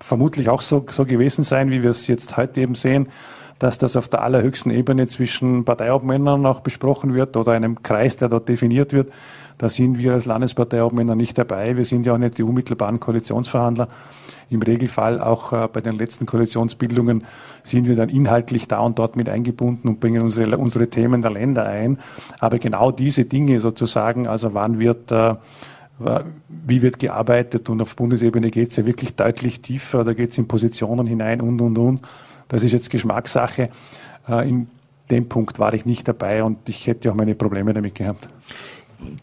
vermutlich 0.00 0.48
auch 0.48 0.60
so, 0.60 0.84
so 0.90 1.04
gewesen 1.04 1.44
sein, 1.44 1.70
wie 1.70 1.84
wir 1.84 1.90
es 1.90 2.08
jetzt 2.08 2.36
heute 2.36 2.60
eben 2.60 2.74
sehen 2.74 3.06
dass 3.62 3.78
das 3.78 3.96
auf 3.96 4.08
der 4.08 4.22
allerhöchsten 4.22 4.72
Ebene 4.72 5.06
zwischen 5.06 5.64
Parteiobmännern 5.64 6.44
auch 6.46 6.60
besprochen 6.60 7.14
wird 7.14 7.36
oder 7.36 7.52
einem 7.52 7.82
Kreis, 7.82 8.16
der 8.16 8.28
dort 8.28 8.48
definiert 8.48 8.92
wird. 8.92 9.12
Da 9.58 9.68
sind 9.68 9.98
wir 9.98 10.14
als 10.14 10.24
Landesparteiobmänner 10.24 11.14
nicht 11.14 11.38
dabei. 11.38 11.76
Wir 11.76 11.84
sind 11.84 12.04
ja 12.04 12.14
auch 12.14 12.18
nicht 12.18 12.38
die 12.38 12.42
unmittelbaren 12.42 12.98
Koalitionsverhandler. 12.98 13.86
Im 14.50 14.62
Regelfall 14.62 15.20
auch 15.20 15.52
äh, 15.52 15.68
bei 15.72 15.80
den 15.80 15.96
letzten 15.96 16.26
Koalitionsbildungen 16.26 17.24
sind 17.62 17.86
wir 17.86 17.94
dann 17.94 18.08
inhaltlich 18.08 18.66
da 18.66 18.80
und 18.80 18.98
dort 18.98 19.14
mit 19.14 19.28
eingebunden 19.28 19.88
und 19.88 20.00
bringen 20.00 20.22
unsere, 20.22 20.58
unsere 20.58 20.88
Themen 20.88 21.22
der 21.22 21.30
Länder 21.30 21.64
ein. 21.64 21.98
Aber 22.40 22.58
genau 22.58 22.90
diese 22.90 23.26
Dinge 23.26 23.60
sozusagen, 23.60 24.26
also 24.26 24.54
wann 24.54 24.80
wird 24.80 25.12
äh, 25.12 25.36
wie 26.66 26.82
wird 26.82 26.98
gearbeitet 26.98 27.68
und 27.68 27.80
auf 27.80 27.94
Bundesebene 27.94 28.50
geht 28.50 28.70
es 28.70 28.76
ja 28.76 28.86
wirklich 28.86 29.14
deutlich 29.14 29.60
tiefer, 29.60 30.02
da 30.02 30.14
geht 30.14 30.32
es 30.32 30.38
in 30.38 30.48
Positionen 30.48 31.06
hinein 31.06 31.40
und 31.40 31.60
und 31.60 31.78
und. 31.78 32.00
Das 32.52 32.62
ist 32.62 32.72
jetzt 32.72 32.90
Geschmackssache. 32.90 33.70
Äh, 34.28 34.48
in 34.48 34.68
dem 35.10 35.28
Punkt 35.28 35.58
war 35.58 35.72
ich 35.74 35.86
nicht 35.86 36.06
dabei 36.06 36.44
und 36.44 36.68
ich 36.68 36.86
hätte 36.86 37.10
auch 37.10 37.14
meine 37.14 37.34
Probleme 37.34 37.72
damit 37.72 37.94
gehabt. 37.94 38.28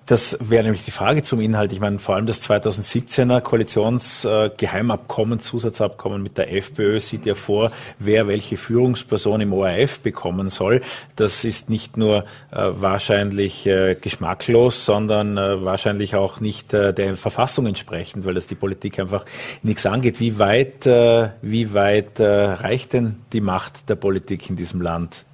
Das 0.05 0.37
wäre 0.41 0.63
nämlich 0.63 0.85
die 0.85 0.91
Frage 0.91 1.23
zum 1.23 1.39
Inhalt. 1.39 1.71
Ich 1.71 1.79
meine, 1.79 1.99
vor 1.99 2.15
allem 2.15 2.25
das 2.25 2.41
2017er 2.41 3.41
Koalitionsgeheimabkommen, 3.41 5.39
Zusatzabkommen 5.39 6.23
mit 6.23 6.37
der 6.37 6.53
FPÖ 6.53 6.99
sieht 6.99 7.25
ja 7.25 7.35
vor, 7.35 7.71
wer 7.99 8.27
welche 8.27 8.57
Führungsperson 8.57 9.41
im 9.41 9.53
ORF 9.53 9.99
bekommen 9.99 10.49
soll. 10.49 10.81
Das 11.15 11.45
ist 11.45 11.69
nicht 11.69 11.97
nur 11.97 12.25
äh, 12.51 12.57
wahrscheinlich 12.71 13.65
äh, 13.67 13.95
geschmacklos, 13.95 14.85
sondern 14.85 15.37
äh, 15.37 15.63
wahrscheinlich 15.63 16.15
auch 16.15 16.39
nicht 16.39 16.73
äh, 16.73 16.93
der 16.93 17.15
Verfassung 17.15 17.67
entsprechend, 17.67 18.25
weil 18.25 18.33
das 18.33 18.47
die 18.47 18.55
Politik 18.55 18.99
einfach 18.99 19.25
nichts 19.63 19.85
angeht. 19.85 20.19
Wie 20.19 20.39
weit, 20.39 20.87
äh, 20.87 21.29
wie 21.41 21.73
weit 21.73 22.19
äh, 22.19 22.25
reicht 22.25 22.93
denn 22.93 23.17
die 23.33 23.41
Macht 23.41 23.89
der 23.89 23.95
Politik 23.95 24.49
in 24.49 24.55
diesem 24.55 24.81
Land? 24.81 25.25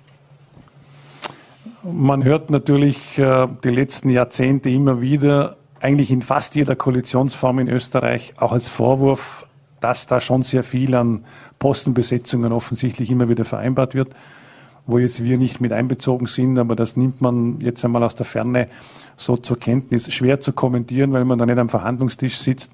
Man 1.92 2.24
hört 2.24 2.50
natürlich 2.50 3.20
äh, 3.20 3.48
die 3.64 3.70
letzten 3.70 4.10
Jahrzehnte 4.10 4.72
immer 4.72 5.02
wieder, 5.02 5.58
eigentlich 5.80 6.10
in 6.10 6.24
fast 6.24 6.56
jeder 6.56 6.76
Koalitionsform 6.76 7.60
in 7.60 7.68
Österreich, 7.68 8.34
auch 8.38 8.54
als 8.54 8.68
Vorwurf, 8.68 9.46
dass 9.82 10.08
da 10.08 10.20
schon 10.20 10.42
sehr 10.42 10.64
viel 10.64 10.96
an 10.96 11.26
Postenbesetzungen 11.60 12.52
offensichtlich 12.54 13.12
immer 13.12 13.30
wieder 13.30 13.46
vereinbart 13.46 13.94
wird, 13.94 14.16
wo 14.88 14.98
jetzt 14.98 15.24
wir 15.24 15.38
nicht 15.38 15.62
mit 15.62 15.74
einbezogen 15.74 16.26
sind, 16.26 16.58
aber 16.58 16.76
das 16.76 16.98
nimmt 16.98 17.22
man 17.22 17.60
jetzt 17.60 17.86
einmal 17.86 18.02
aus 18.02 18.16
der 18.16 18.26
Ferne 18.26 18.68
so 19.16 19.38
zur 19.38 19.60
Kenntnis. 19.60 20.12
Schwer 20.12 20.40
zu 20.42 20.54
kommentieren, 20.54 21.14
weil 21.14 21.24
man 21.24 21.38
da 21.38 21.46
nicht 21.46 21.60
am 21.60 21.70
Verhandlungstisch 21.70 22.40
sitzt. 22.40 22.72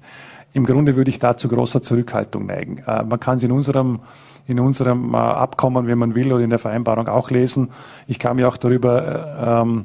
im 0.54 0.64
Grunde 0.64 0.96
würde 0.96 1.10
ich 1.10 1.18
da 1.18 1.36
zu 1.36 1.48
großer 1.48 1.82
Zurückhaltung 1.82 2.46
neigen. 2.46 2.78
Äh, 2.86 3.02
man 3.02 3.20
kann 3.20 3.36
es 3.36 3.42
in 3.42 3.52
unserem 3.52 4.00
in 4.46 4.60
unserem 4.60 5.14
äh, 5.14 5.16
Abkommen, 5.16 5.86
wenn 5.86 5.98
man 5.98 6.14
will, 6.14 6.32
oder 6.32 6.44
in 6.44 6.50
der 6.50 6.58
Vereinbarung 6.58 7.08
auch 7.08 7.30
lesen. 7.30 7.70
Ich 8.06 8.18
kann 8.18 8.36
mich 8.36 8.44
auch 8.44 8.56
darüber 8.56 9.02
äh, 9.02 9.62
ähm, 9.62 9.84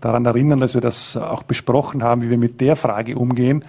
daran 0.00 0.24
erinnern, 0.24 0.60
dass 0.60 0.74
wir 0.74 0.80
das 0.80 1.16
auch 1.16 1.42
besprochen 1.42 2.02
haben, 2.02 2.22
wie 2.22 2.30
wir 2.30 2.38
mit 2.38 2.60
der 2.60 2.76
Frage 2.76 3.16
umgehen. 3.16 3.64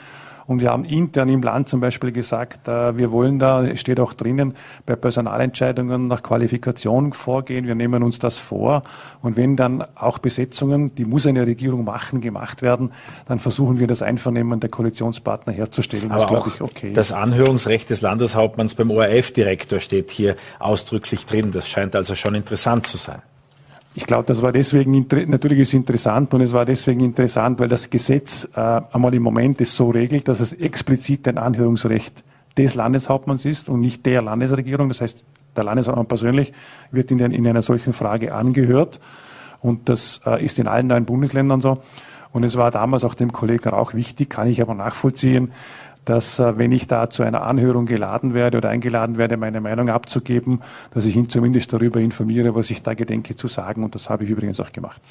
Und 0.47 0.61
wir 0.61 0.71
haben 0.71 0.85
intern 0.85 1.27
im 1.27 1.43
Land 1.43 1.67
zum 1.67 1.81
Beispiel 1.81 2.11
gesagt, 2.11 2.69
äh, 2.69 2.97
wir 2.97 3.11
wollen 3.11 3.37
da, 3.37 3.75
steht 3.75 3.99
auch 3.99 4.13
drinnen, 4.13 4.55
bei 4.85 4.95
Personalentscheidungen 4.95 6.07
nach 6.07 6.23
Qualifikation 6.23 7.11
vorgehen. 7.11 7.67
Wir 7.67 7.75
nehmen 7.75 8.01
uns 8.01 8.17
das 8.17 8.37
vor. 8.37 8.83
Und 9.21 9.35
wenn 9.35 9.57
dann 9.57 9.83
auch 9.95 10.19
Besetzungen, 10.19 10.95
die 10.95 11.03
muss 11.03 11.27
eine 11.27 11.45
Regierung 11.45 11.83
machen, 11.83 12.21
gemacht 12.21 12.61
werden, 12.61 12.91
dann 13.27 13.39
versuchen 13.39 13.79
wir 13.79 13.87
das 13.87 14.01
Einvernehmen 14.01 14.61
der 14.61 14.69
Koalitionspartner 14.69 15.51
herzustellen. 15.51 16.11
Aber 16.11 16.19
das 16.19 16.27
glaube 16.27 16.51
ich 16.55 16.61
okay. 16.61 16.93
Das 16.93 17.11
Anhörungsrecht 17.11 17.89
des 17.89 17.99
Landeshauptmanns 18.01 18.75
beim 18.75 18.89
ORF-Direktor 18.89 19.81
steht 19.81 20.11
hier 20.11 20.37
ausdrücklich 20.59 21.25
drin. 21.25 21.51
Das 21.51 21.67
scheint 21.67 21.95
also 21.95 22.15
schon 22.15 22.35
interessant 22.35 22.87
zu 22.87 22.95
sein. 22.95 23.21
Ich 23.97 24.05
glaube, 24.05 24.25
das 24.25 24.43
war 24.43 24.51
deswegen, 24.51 25.07
natürlich 25.25 25.57
ist 25.57 25.69
es 25.69 25.73
interessant 25.73 26.31
und 26.35 26.41
es 26.41 26.53
war 26.53 26.65
deswegen 26.65 26.99
interessant, 26.99 27.59
weil 27.59 27.67
das 27.67 27.89
Gesetz 27.89 28.47
äh, 28.55 28.59
einmal 28.91 29.11
im 29.15 29.23
Moment 29.23 29.59
es 29.59 29.75
so 29.75 29.89
regelt, 29.89 30.27
dass 30.27 30.39
es 30.39 30.53
explizit 30.53 31.27
ein 31.27 31.39
Anhörungsrecht 31.39 32.23
des 32.59 32.75
Landeshauptmanns 32.75 33.43
ist 33.45 33.69
und 33.69 33.79
nicht 33.79 34.05
der 34.05 34.21
Landesregierung. 34.21 34.89
Das 34.89 35.01
heißt, 35.01 35.25
der 35.55 35.63
Landeshauptmann 35.63 36.05
persönlich 36.05 36.53
wird 36.91 37.09
in, 37.09 37.17
den, 37.17 37.31
in 37.31 37.47
einer 37.47 37.63
solchen 37.63 37.91
Frage 37.91 38.35
angehört 38.35 38.99
und 39.63 39.89
das 39.89 40.21
äh, 40.27 40.45
ist 40.45 40.59
in 40.59 40.67
allen 40.67 40.85
neuen 40.85 41.05
Bundesländern 41.05 41.59
so. 41.59 41.79
Und 42.31 42.43
es 42.43 42.55
war 42.55 42.69
damals 42.69 43.03
auch 43.03 43.15
dem 43.15 43.31
Kollegen 43.31 43.71
auch 43.71 43.95
wichtig, 43.95 44.29
kann 44.29 44.47
ich 44.47 44.61
aber 44.61 44.75
nachvollziehen, 44.75 45.53
dass 46.07 46.39
äh, 46.39 46.57
wenn 46.57 46.71
ich 46.71 46.87
da 46.87 47.09
zu 47.09 47.23
einer 47.23 47.43
Anhörung 47.43 47.85
geladen 47.85 48.33
werde 48.33 48.57
oder 48.57 48.69
eingeladen 48.69 49.17
werde, 49.17 49.35
meine 49.35 49.59
Meinung 49.59 49.89
abzugeben, 49.89 50.61
dass 50.93 51.05
ich 51.05 51.15
ihn 51.15 51.29
zumindest 51.29 51.73
darüber 51.73 51.99
informiere, 51.99 52.55
was 52.55 52.69
ich 52.69 52.81
da 52.81 52.93
gedenke 52.93 53.35
zu 53.35 53.47
sagen. 53.47 53.83
Und 53.83 53.93
das 53.93 54.09
habe 54.09 54.23
ich 54.23 54.29
übrigens 54.29 54.59
auch 54.59 54.71
gemacht. 54.71 55.01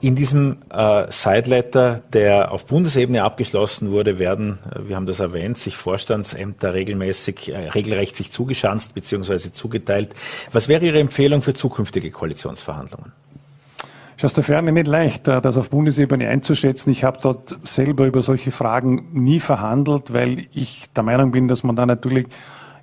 In 0.00 0.16
diesem 0.16 0.56
äh, 0.70 1.06
Sideletter, 1.10 2.00
der 2.12 2.52
auf 2.52 2.64
Bundesebene 2.64 3.22
abgeschlossen 3.22 3.90
wurde, 3.90 4.18
werden, 4.18 4.58
äh, 4.74 4.88
wir 4.88 4.96
haben 4.96 5.06
das 5.06 5.20
erwähnt, 5.20 5.58
sich 5.58 5.76
Vorstandsämter 5.76 6.72
regelmäßig, 6.72 7.52
äh, 7.52 7.68
regelrecht 7.68 8.16
sich 8.16 8.32
zugeschanzt 8.32 8.94
bzw. 8.94 9.52
zugeteilt. 9.52 10.14
Was 10.52 10.68
wäre 10.68 10.86
Ihre 10.86 11.00
Empfehlung 11.00 11.42
für 11.42 11.52
zukünftige 11.52 12.10
Koalitionsverhandlungen? 12.10 13.12
Ist 14.16 14.24
aus 14.24 14.32
der 14.32 14.44
Ferne 14.44 14.72
nicht 14.72 14.86
leicht, 14.86 15.28
äh, 15.28 15.40
das 15.40 15.56
auf 15.56 15.70
Bundesebene 15.70 16.28
einzuschätzen. 16.28 16.90
Ich 16.90 17.04
habe 17.04 17.18
dort 17.22 17.56
selber 17.64 18.06
über 18.06 18.22
solche 18.22 18.50
Fragen 18.50 19.08
nie 19.12 19.40
verhandelt, 19.40 20.12
weil 20.12 20.46
ich 20.52 20.86
der 20.94 21.02
Meinung 21.02 21.32
bin, 21.32 21.48
dass 21.48 21.62
man 21.62 21.76
da 21.76 21.86
natürlich 21.86 22.26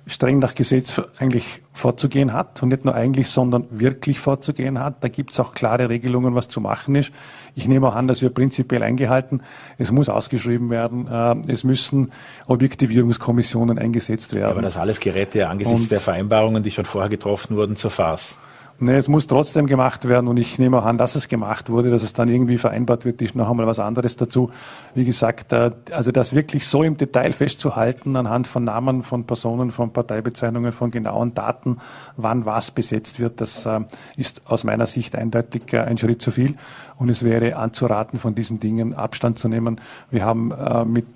streng 0.06 0.38
nach 0.38 0.54
Gesetz 0.54 1.00
eigentlich 1.18 1.62
vorzugehen 1.72 2.34
hat 2.34 2.62
und 2.62 2.68
nicht 2.68 2.84
nur 2.84 2.94
eigentlich, 2.94 3.28
sondern 3.30 3.66
wirklich 3.70 4.20
vorzugehen 4.20 4.78
hat. 4.78 5.02
Da 5.02 5.08
gibt 5.08 5.32
es 5.32 5.40
auch 5.40 5.54
klare 5.54 5.88
Regelungen, 5.88 6.34
was 6.34 6.48
zu 6.48 6.60
machen 6.60 6.94
ist. 6.94 7.10
Ich 7.54 7.68
nehme 7.68 7.88
auch 7.88 7.94
an, 7.94 8.06
dass 8.06 8.20
wir 8.20 8.28
prinzipiell 8.28 8.82
eingehalten. 8.82 9.42
Es 9.78 9.90
muss 9.90 10.10
ausgeschrieben 10.10 10.68
werden. 10.68 11.08
Äh, 11.08 11.50
es 11.50 11.64
müssen 11.64 12.12
Objektivierungskommissionen 12.46 13.78
eingesetzt 13.78 14.34
werden. 14.34 14.52
Aber 14.52 14.62
das 14.62 14.76
alles 14.76 15.00
gerät 15.00 15.34
ja 15.34 15.48
angesichts 15.48 15.82
und 15.84 15.90
der 15.90 16.00
Vereinbarungen, 16.00 16.62
die 16.62 16.70
schon 16.70 16.84
vorher 16.84 17.08
getroffen 17.08 17.56
wurden, 17.56 17.76
zur 17.76 17.90
Farce. 17.90 18.36
Nee, 18.80 18.96
es 18.96 19.06
muss 19.06 19.28
trotzdem 19.28 19.66
gemacht 19.66 20.08
werden 20.08 20.26
und 20.26 20.36
ich 20.36 20.58
nehme 20.58 20.78
auch 20.78 20.84
an, 20.84 20.98
dass 20.98 21.14
es 21.14 21.28
gemacht 21.28 21.70
wurde, 21.70 21.90
dass 21.90 22.02
es 22.02 22.12
dann 22.12 22.28
irgendwie 22.28 22.58
vereinbart 22.58 23.04
wird, 23.04 23.22
ist 23.22 23.36
noch 23.36 23.48
einmal 23.48 23.68
was 23.68 23.78
anderes 23.78 24.16
dazu. 24.16 24.50
Wie 24.96 25.04
gesagt, 25.04 25.52
äh, 25.52 25.70
also 25.92 26.10
das 26.10 26.34
wirklich 26.34 26.66
so 26.66 26.82
im 26.82 26.96
Detail 26.96 27.32
festzuhalten 27.32 28.16
anhand 28.16 28.48
von 28.48 28.64
Namen, 28.64 29.04
von 29.04 29.24
Personen, 29.24 29.70
von 29.70 29.92
Parteibezeichnungen, 29.92 30.72
von 30.72 30.90
genauen 30.90 31.34
Daten, 31.34 31.78
wann 32.16 32.46
was 32.46 32.72
besetzt 32.72 33.20
wird, 33.20 33.40
das 33.40 33.64
äh, 33.64 33.80
ist 34.16 34.42
aus 34.44 34.64
meiner 34.64 34.88
Sicht 34.88 35.14
eindeutig 35.14 35.72
äh, 35.72 35.78
ein 35.78 35.96
Schritt 35.96 36.20
zu 36.20 36.32
viel 36.32 36.56
und 36.98 37.08
es 37.10 37.22
wäre 37.22 37.54
anzuraten, 37.54 38.18
von 38.18 38.34
diesen 38.34 38.58
Dingen 38.58 38.92
Abstand 38.92 39.38
zu 39.38 39.48
nehmen. 39.48 39.80
Wir 40.10 40.24
haben 40.24 40.52
mit 40.86 41.06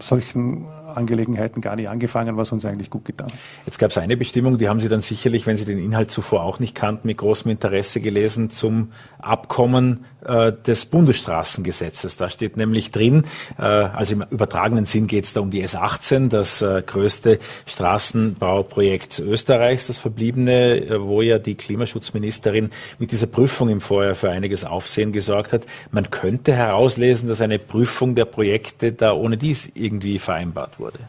solchen 0.00 0.66
Angelegenheiten 0.96 1.60
gar 1.60 1.76
nicht 1.76 1.88
angefangen, 1.88 2.36
was 2.36 2.52
uns 2.52 2.64
eigentlich 2.64 2.90
gut 2.90 3.04
getan. 3.04 3.28
Jetzt 3.66 3.78
gab 3.78 3.90
es 3.90 3.98
eine 3.98 4.16
Bestimmung, 4.16 4.58
die 4.58 4.68
haben 4.68 4.80
Sie 4.80 4.88
dann 4.88 5.00
sicherlich, 5.00 5.46
wenn 5.46 5.56
Sie 5.56 5.64
den 5.64 5.78
Inhalt 5.78 6.10
zuvor 6.10 6.42
auch 6.42 6.58
nicht 6.58 6.74
kannten, 6.74 7.06
mit 7.06 7.18
großem 7.18 7.50
Interesse 7.50 8.00
gelesen 8.00 8.50
zum 8.50 8.92
Abkommen 9.18 10.04
äh, 10.24 10.52
des 10.52 10.86
Bundesstraßengesetzes. 10.86 12.16
Da 12.16 12.28
steht 12.30 12.56
nämlich 12.56 12.90
drin, 12.90 13.24
äh, 13.58 13.62
also 13.62 14.14
im 14.14 14.24
übertragenen 14.30 14.84
Sinn 14.84 15.06
geht 15.06 15.24
es 15.24 15.32
da 15.32 15.40
um 15.40 15.50
die 15.50 15.64
S18, 15.66 16.28
das 16.28 16.62
äh, 16.62 16.82
größte 16.84 17.38
Straßenbauprojekt 17.66 19.20
Österreichs, 19.20 19.86
das 19.86 19.98
verbliebene, 19.98 20.86
äh, 20.86 21.02
wo 21.02 21.22
ja 21.22 21.38
die 21.38 21.54
Klimaschutzministerin 21.54 22.70
mit 22.98 23.12
dieser 23.12 23.26
Prüfung 23.26 23.68
im 23.68 23.80
Vorjahr 23.80 24.14
für 24.14 24.30
einiges 24.30 24.64
Aufsehen 24.64 25.12
gesorgt 25.12 25.52
hat. 25.52 25.62
Man 25.90 26.10
könnte 26.10 26.52
herauslesen, 26.54 27.28
dass 27.28 27.40
eine 27.40 27.58
Prüfung 27.58 28.14
der 28.14 28.24
Projekte 28.24 28.92
da 28.92 29.12
ohne 29.12 29.36
dies 29.36 29.70
irgendwie 29.74 30.18
vereinbart 30.18 30.77
wurde. 30.78 31.00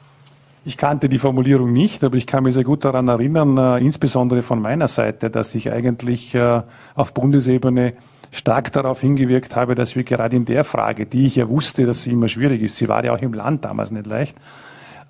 Ich 0.66 0.78
kannte 0.78 1.08
die 1.08 1.18
Formulierung 1.18 1.72
nicht, 1.72 2.04
aber 2.04 2.18
ich 2.18 2.28
kann 2.28 2.44
mich 2.44 2.54
sehr 2.54 2.64
gut 2.64 2.84
daran 2.84 3.08
erinnern, 3.08 3.58
äh, 3.58 3.78
insbesondere 3.80 4.42
von 4.42 4.62
meiner 4.62 4.88
Seite, 4.88 5.30
dass 5.30 5.56
ich 5.56 5.72
eigentlich 5.72 6.36
äh, 6.36 6.62
auf 6.96 7.14
Bundesebene 7.14 7.94
stark 8.32 8.72
darauf 8.74 9.02
hingewirkt 9.02 9.56
habe, 9.56 9.74
dass 9.74 9.96
wir 9.96 10.04
gerade 10.04 10.36
in 10.36 10.46
der 10.46 10.64
Frage, 10.64 11.06
die 11.06 11.26
ich 11.26 11.38
ja 11.38 11.48
wusste, 11.48 11.86
dass 11.86 12.04
sie 12.04 12.12
immer 12.12 12.28
schwierig 12.28 12.62
ist, 12.62 12.76
sie 12.76 12.88
war 12.88 13.04
ja 13.04 13.14
auch 13.14 13.22
im 13.22 13.34
Land 13.34 13.66
damals 13.66 13.90
nicht 13.90 14.06
leicht, 14.06 14.38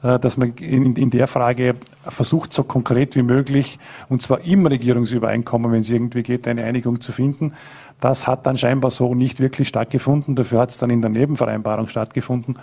äh, 0.03 0.19
dass 0.19 0.37
man 0.37 0.53
in, 0.53 0.95
in 0.95 1.09
der 1.09 1.27
Frage 1.27 1.75
versucht, 2.07 2.53
so 2.53 2.63
konkret 2.63 3.15
wie 3.15 3.23
möglich, 3.23 3.79
und 4.07 4.21
zwar 4.21 4.41
im 4.41 4.65
Regierungsübereinkommen, 4.67 5.71
wenn 5.71 5.81
es 5.81 5.89
irgendwie 5.89 6.21
geht, 6.21 6.47
eine 6.47 6.63
Einigung 6.63 7.01
zu 7.01 7.11
finden. 7.11 7.53
Das 7.99 8.27
hat 8.27 8.45
dann 8.45 8.57
scheinbar 8.57 8.91
so 8.91 9.13
nicht 9.13 9.39
wirklich 9.39 9.67
stattgefunden. 9.67 10.35
Dafür 10.35 10.61
hat 10.61 10.69
es 10.69 10.77
dann 10.77 10.89
in 10.89 11.01
der 11.01 11.09
Nebenvereinbarung 11.09 11.89
stattgefunden 11.89 12.57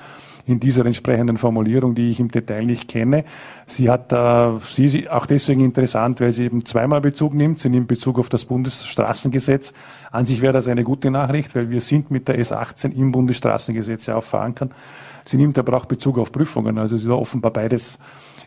in 0.46 0.60
dieser 0.60 0.86
entsprechenden 0.86 1.38
Formulierung, 1.38 1.94
die 1.94 2.08
ich 2.08 2.20
im 2.20 2.30
Detail 2.30 2.64
nicht 2.64 2.88
kenne. 2.88 3.24
Sie 3.66 3.90
hat, 3.90 4.12
äh, 4.12 4.58
sie 4.70 4.84
ist 4.84 5.10
auch 5.10 5.26
deswegen 5.26 5.64
interessant, 5.64 6.20
weil 6.20 6.32
sie 6.32 6.44
eben 6.44 6.64
zweimal 6.64 7.00
Bezug 7.00 7.34
nimmt. 7.34 7.58
Sie 7.58 7.68
nimmt 7.68 7.88
Bezug 7.88 8.18
auf 8.18 8.28
das 8.28 8.44
Bundesstraßengesetz. 8.44 9.72
An 10.12 10.24
sich 10.24 10.40
wäre 10.40 10.52
das 10.52 10.68
eine 10.68 10.84
gute 10.84 11.10
Nachricht, 11.10 11.56
weil 11.56 11.68
wir 11.70 11.80
sind 11.80 12.12
mit 12.12 12.28
der 12.28 12.38
S18 12.38 12.92
im 12.94 13.10
Bundesstraßengesetz 13.10 14.06
ja 14.06 14.16
auch 14.16 14.24
verankert. 14.24 14.70
Sie 15.24 15.36
nimmt 15.36 15.58
aber 15.58 15.76
auch 15.76 15.86
Bezug 15.86 16.18
auf 16.18 16.30
Prüfungen. 16.30 16.78
Also 16.78 16.94
es 16.94 17.02
ist 17.02 17.08
offenbar 17.08 17.52
beides 17.52 17.98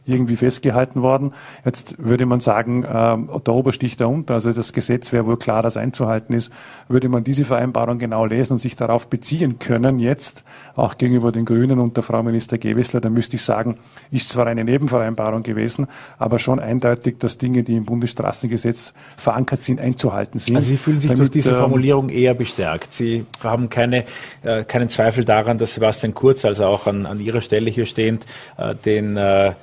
irgendwie 0.10 0.36
festgehalten 0.36 1.02
worden. 1.02 1.34
Jetzt 1.66 1.96
würde 1.98 2.26
man 2.26 2.40
sagen, 2.40 2.84
äh, 2.84 3.40
der 3.46 3.54
Oberstich 3.54 3.98
darunter, 3.98 4.36
also 4.36 4.52
das 4.52 4.74
Gesetz 4.74 5.12
wäre 5.14 5.26
wohl 5.26 5.38
klar, 5.38 5.62
das 5.62 5.78
einzuhalten 5.78 6.34
ist, 6.34 6.52
würde 6.88 7.10
man 7.10 7.24
diese 7.24 7.46
Vereinbarung 7.46 8.00
genau 8.00 8.26
lesen 8.26 8.54
und 8.54 8.60
sich 8.60 8.76
darauf 8.76 9.08
beziehen 9.08 9.60
können, 9.60 10.00
jetzt 10.00 10.44
auch 10.76 10.98
gegenüber 10.98 11.32
den 11.32 11.46
Grünen 11.46 11.80
und 11.80 11.96
der 11.96 12.04
Frau 12.04 12.24
Minister 12.24 12.58
Gewessler, 12.58 13.02
dann 13.02 13.14
müsste 13.14 13.36
ich 13.36 13.44
sagen, 13.44 13.78
ist 14.12 14.30
zwar 14.30 14.48
eine 14.48 14.64
Nebenvereinbarung 14.64 15.44
gewesen, 15.44 15.88
aber 16.18 16.40
schon 16.40 16.60
eindeutig, 16.60 17.18
dass 17.20 17.38
Dinge, 17.38 17.64
die 17.64 17.76
im 17.76 17.86
Bundesstraßengesetz 17.86 18.94
verankert 19.18 19.64
sind, 19.64 19.80
einzuhalten 19.80 20.40
sind. 20.40 20.56
Also 20.56 20.70
Sie 20.70 20.78
fühlen 20.78 21.02
sich 21.02 21.10
damit, 21.10 21.20
durch 21.20 21.32
diese 21.32 21.52
ähm, 21.52 21.58
Formulierung 21.58 22.10
eher 22.10 22.34
bestärkt. 22.34 22.94
Sie 22.94 23.26
haben 23.44 23.70
keine, 23.70 24.06
äh, 24.44 24.64
keinen 24.64 24.90
Zweifel 24.90 25.26
daran, 25.26 25.58
dass 25.58 25.74
Sebastian 25.74 26.14
Kurz, 26.14 26.46
also 26.46 26.66
auch 26.66 26.88
an, 26.88 27.06
an 27.06 27.20
Ihrer 27.20 27.42
Stelle 27.42 27.70
hier 27.70 27.86
stehend, 27.86 28.26
äh, 28.58 28.76
den 28.76 29.18
äh, 29.18 29.54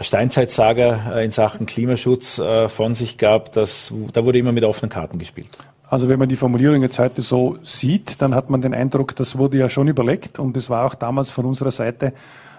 Steinzeitsaga 0.00 1.16
äh, 1.16 1.24
in 1.24 1.30
Sachen 1.30 1.66
Klimaschutz 1.66 2.38
äh, 2.38 2.68
von 2.68 2.94
sich 2.94 3.18
gab, 3.18 3.52
das, 3.52 3.92
da 4.12 4.24
wurde 4.24 4.38
immer 4.38 4.52
mit 4.52 4.64
offenen 4.64 4.90
Karten 4.90 5.18
gespielt. 5.18 5.56
Also 5.88 6.08
wenn 6.08 6.18
man 6.18 6.28
die 6.28 6.36
Formulierung 6.36 6.82
jetzt 6.82 6.98
heute 6.98 7.22
so 7.22 7.58
sieht, 7.62 8.20
dann 8.20 8.34
hat 8.34 8.50
man 8.50 8.60
den 8.60 8.74
Eindruck, 8.74 9.14
das 9.14 9.38
wurde 9.38 9.58
ja 9.58 9.68
schon 9.68 9.86
überlegt 9.86 10.38
und 10.38 10.56
es 10.56 10.68
war 10.68 10.84
auch 10.84 10.96
damals 10.96 11.30
von 11.30 11.44
unserer 11.44 11.70
Seite 11.70 12.12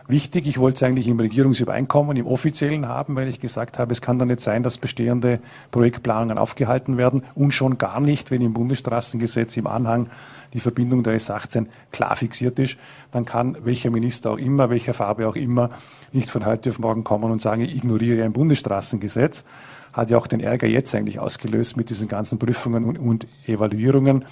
wichtig. 0.08 0.48
Ich 0.48 0.58
wollte 0.58 0.78
es 0.78 0.84
eigentlich 0.84 1.08
im 1.08 1.20
Regierungsübereinkommen, 1.20 2.18
im 2.18 2.26
offiziellen 2.26 2.88
haben, 2.88 3.16
weil 3.16 3.28
ich 3.28 3.40
gesagt 3.40 3.80
habe, 3.80 3.92
es 3.92 4.02
kann 4.02 4.18
doch 4.18 4.26
nicht 4.26 4.42
sein, 4.42 4.64
dass 4.64 4.78
bestehende 4.78 5.40
Projektplanungen 5.72 6.38
aufgehalten 6.38 6.98
werden 6.98 7.24
und 7.36 7.52
schon 7.52 7.78
gar 7.78 8.00
nicht, 8.00 8.32
wenn 8.32 8.42
im 8.42 8.54
Bundesstraßengesetz 8.54 9.58
im 9.58 9.68
Anhang 9.68 10.10
die 10.54 10.60
Verbindung 10.60 11.04
der 11.04 11.18
S18 11.18 11.66
klar 11.92 12.16
fixiert 12.16 12.58
ist, 12.60 12.78
dann 13.12 13.26
kann 13.26 13.58
welcher 13.64 13.90
Minister 13.90 14.32
auch 14.32 14.38
immer, 14.38 14.70
welcher 14.70 14.94
Farbe 14.94 15.28
auch 15.28 15.36
immer, 15.36 15.72
nicht 16.18 16.30
von 16.30 16.46
heute 16.46 16.70
auf 16.70 16.80
morgen 16.80 17.06
kommen 17.06 17.32
und 17.32 17.42
sagen, 17.42 17.62
ich 17.62 17.76
ignoriere 17.76 18.26
ein 18.26 18.34
Bundesstraßengesetz. 18.34 19.46
Hat 19.94 20.10
ja 20.10 20.18
auch 20.18 20.28
den 20.28 20.42
Ärger 20.42 20.68
jetzt 20.68 20.94
eigentlich 20.94 21.20
ausgelöst 21.20 21.78
mit 21.78 21.90
diesen 21.90 22.08
ganzen 22.08 22.38
Prüfungen 22.38 22.84
und, 22.84 22.98
und 22.98 23.28
Evaluierungen. 23.46 24.26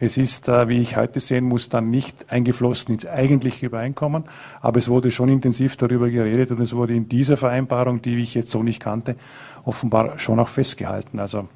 Es 0.00 0.16
ist, 0.16 0.48
äh, 0.48 0.68
wie 0.68 0.80
ich 0.80 0.96
heute 0.96 1.18
sehen 1.18 1.44
muss, 1.44 1.68
dann 1.68 1.90
nicht 1.90 2.30
eingeflossen 2.30 2.94
ins 2.94 3.06
eigentliche 3.06 3.66
Übereinkommen, 3.66 4.24
aber 4.60 4.78
es 4.78 4.88
wurde 4.88 5.10
schon 5.10 5.28
intensiv 5.28 5.76
darüber 5.76 6.08
geredet 6.08 6.52
und 6.52 6.60
es 6.60 6.74
wurde 6.74 6.94
in 6.94 7.08
dieser 7.08 7.36
Vereinbarung, 7.36 8.00
die 8.02 8.16
ich 8.18 8.34
jetzt 8.34 8.50
so 8.50 8.62
nicht 8.62 8.80
kannte, 8.80 9.16
offenbar 9.64 10.18
schon 10.18 10.38
auch 10.38 10.48
festgehalten. 10.48 11.18
Also 11.18 11.48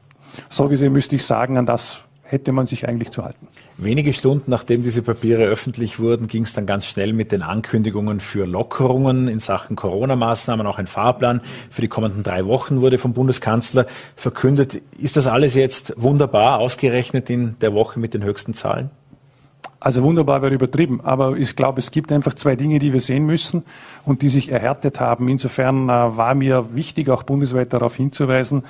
so 0.48 0.68
gesehen 0.68 0.92
müsste 0.92 1.16
ich 1.16 1.24
sagen, 1.24 1.56
an 1.56 1.66
das 1.66 2.02
hätte 2.32 2.50
man 2.52 2.64
sich 2.64 2.88
eigentlich 2.88 3.10
zu 3.10 3.22
halten. 3.22 3.46
Wenige 3.76 4.14
Stunden 4.14 4.50
nachdem 4.50 4.82
diese 4.82 5.02
Papiere 5.02 5.44
öffentlich 5.44 6.00
wurden, 6.00 6.28
ging 6.28 6.44
es 6.44 6.54
dann 6.54 6.64
ganz 6.64 6.86
schnell 6.86 7.12
mit 7.12 7.30
den 7.30 7.42
Ankündigungen 7.42 8.20
für 8.20 8.46
Lockerungen 8.46 9.28
in 9.28 9.38
Sachen 9.38 9.76
Corona-Maßnahmen. 9.76 10.66
Auch 10.66 10.78
ein 10.78 10.86
Fahrplan 10.86 11.42
für 11.70 11.82
die 11.82 11.88
kommenden 11.88 12.22
drei 12.22 12.46
Wochen 12.46 12.80
wurde 12.80 12.96
vom 12.96 13.12
Bundeskanzler 13.12 13.86
verkündet. 14.16 14.80
Ist 14.98 15.18
das 15.18 15.26
alles 15.26 15.54
jetzt 15.54 15.92
wunderbar 15.96 16.58
ausgerechnet 16.58 17.28
in 17.28 17.56
der 17.60 17.74
Woche 17.74 18.00
mit 18.00 18.14
den 18.14 18.24
höchsten 18.24 18.54
Zahlen? 18.54 18.90
Also 19.78 20.02
wunderbar 20.02 20.40
wäre 20.40 20.54
übertrieben, 20.54 21.00
aber 21.02 21.36
ich 21.36 21.54
glaube, 21.54 21.80
es 21.80 21.90
gibt 21.90 22.12
einfach 22.12 22.34
zwei 22.34 22.56
Dinge, 22.56 22.78
die 22.78 22.92
wir 22.94 23.00
sehen 23.00 23.26
müssen 23.26 23.64
und 24.06 24.22
die 24.22 24.28
sich 24.30 24.50
erhärtet 24.50 25.00
haben. 25.00 25.28
Insofern 25.28 25.88
äh, 25.88 26.16
war 26.16 26.34
mir 26.34 26.68
wichtig, 26.72 27.10
auch 27.10 27.24
bundesweit 27.24 27.72
darauf 27.72 27.96
hinzuweisen, 27.96 28.62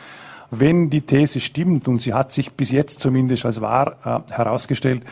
wenn 0.54 0.90
die 0.90 1.00
These 1.00 1.40
stimmt, 1.40 1.88
und 1.88 2.02
sie 2.02 2.12
hat 2.12 2.30
sich 2.30 2.52
bis 2.52 2.70
jetzt 2.72 3.00
zumindest 3.00 3.46
als 3.46 3.62
wahr 3.62 3.96
äh, 4.04 4.32
herausgestellt, 4.32 5.02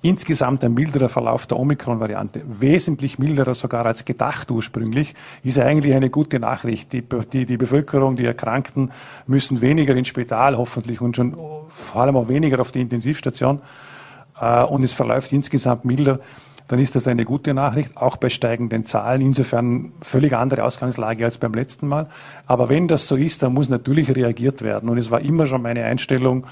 insgesamt 0.00 0.64
ein 0.64 0.72
milderer 0.72 1.10
Verlauf 1.10 1.46
der 1.46 1.58
Omikron-Variante, 1.58 2.42
wesentlich 2.46 3.18
milderer 3.18 3.54
sogar 3.54 3.84
als 3.84 4.06
gedacht 4.06 4.50
ursprünglich, 4.50 5.14
ist 5.44 5.58
eigentlich 5.58 5.94
eine 5.94 6.08
gute 6.08 6.40
Nachricht. 6.40 6.94
Die, 6.94 7.02
die, 7.32 7.44
die 7.44 7.56
Bevölkerung, 7.58 8.16
die 8.16 8.24
Erkrankten 8.24 8.90
müssen 9.26 9.60
weniger 9.60 9.94
ins 9.94 10.08
Spital 10.08 10.56
hoffentlich 10.56 11.02
und 11.02 11.14
schon 11.14 11.36
vor 11.68 12.00
allem 12.00 12.16
auch 12.16 12.28
weniger 12.28 12.60
auf 12.60 12.72
die 12.72 12.80
Intensivstation 12.80 13.60
äh, 14.40 14.64
und 14.64 14.82
es 14.82 14.94
verläuft 14.94 15.30
insgesamt 15.32 15.84
milder, 15.84 16.20
dann 16.68 16.78
ist 16.78 16.96
das 16.96 17.06
eine 17.06 17.24
gute 17.24 17.54
Nachricht, 17.54 17.96
auch 17.96 18.16
bei 18.16 18.28
steigenden 18.28 18.86
Zahlen. 18.86 19.20
Insofern 19.20 19.92
völlig 20.02 20.34
andere 20.34 20.64
Ausgangslage 20.64 21.24
als 21.24 21.38
beim 21.38 21.54
letzten 21.54 21.86
Mal. 21.88 22.08
Aber 22.46 22.68
wenn 22.68 22.88
das 22.88 23.06
so 23.08 23.16
ist, 23.16 23.42
dann 23.42 23.54
muss 23.54 23.68
natürlich 23.68 24.14
reagiert 24.14 24.62
werden. 24.62 24.88
Und 24.88 24.98
es 24.98 25.10
war 25.10 25.20
immer 25.20 25.46
schon 25.46 25.62
meine 25.62 25.84
Einstellung, 25.84 26.46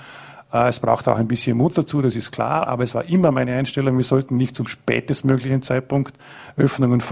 äh, 0.52 0.68
es 0.68 0.78
braucht 0.78 1.08
auch 1.08 1.18
ein 1.18 1.28
bisschen 1.28 1.58
Mut 1.58 1.76
dazu, 1.76 2.00
das 2.00 2.14
ist 2.14 2.30
klar, 2.30 2.68
aber 2.68 2.84
es 2.84 2.94
war 2.94 3.04
immer 3.06 3.32
meine 3.32 3.54
Einstellung, 3.54 3.96
wir 3.96 4.04
sollten 4.04 4.36
nicht 4.36 4.54
zum 4.54 4.68
spätestmöglichen 4.68 5.62
Zeitpunkt 5.62 6.14
Öffnungen 6.56 7.02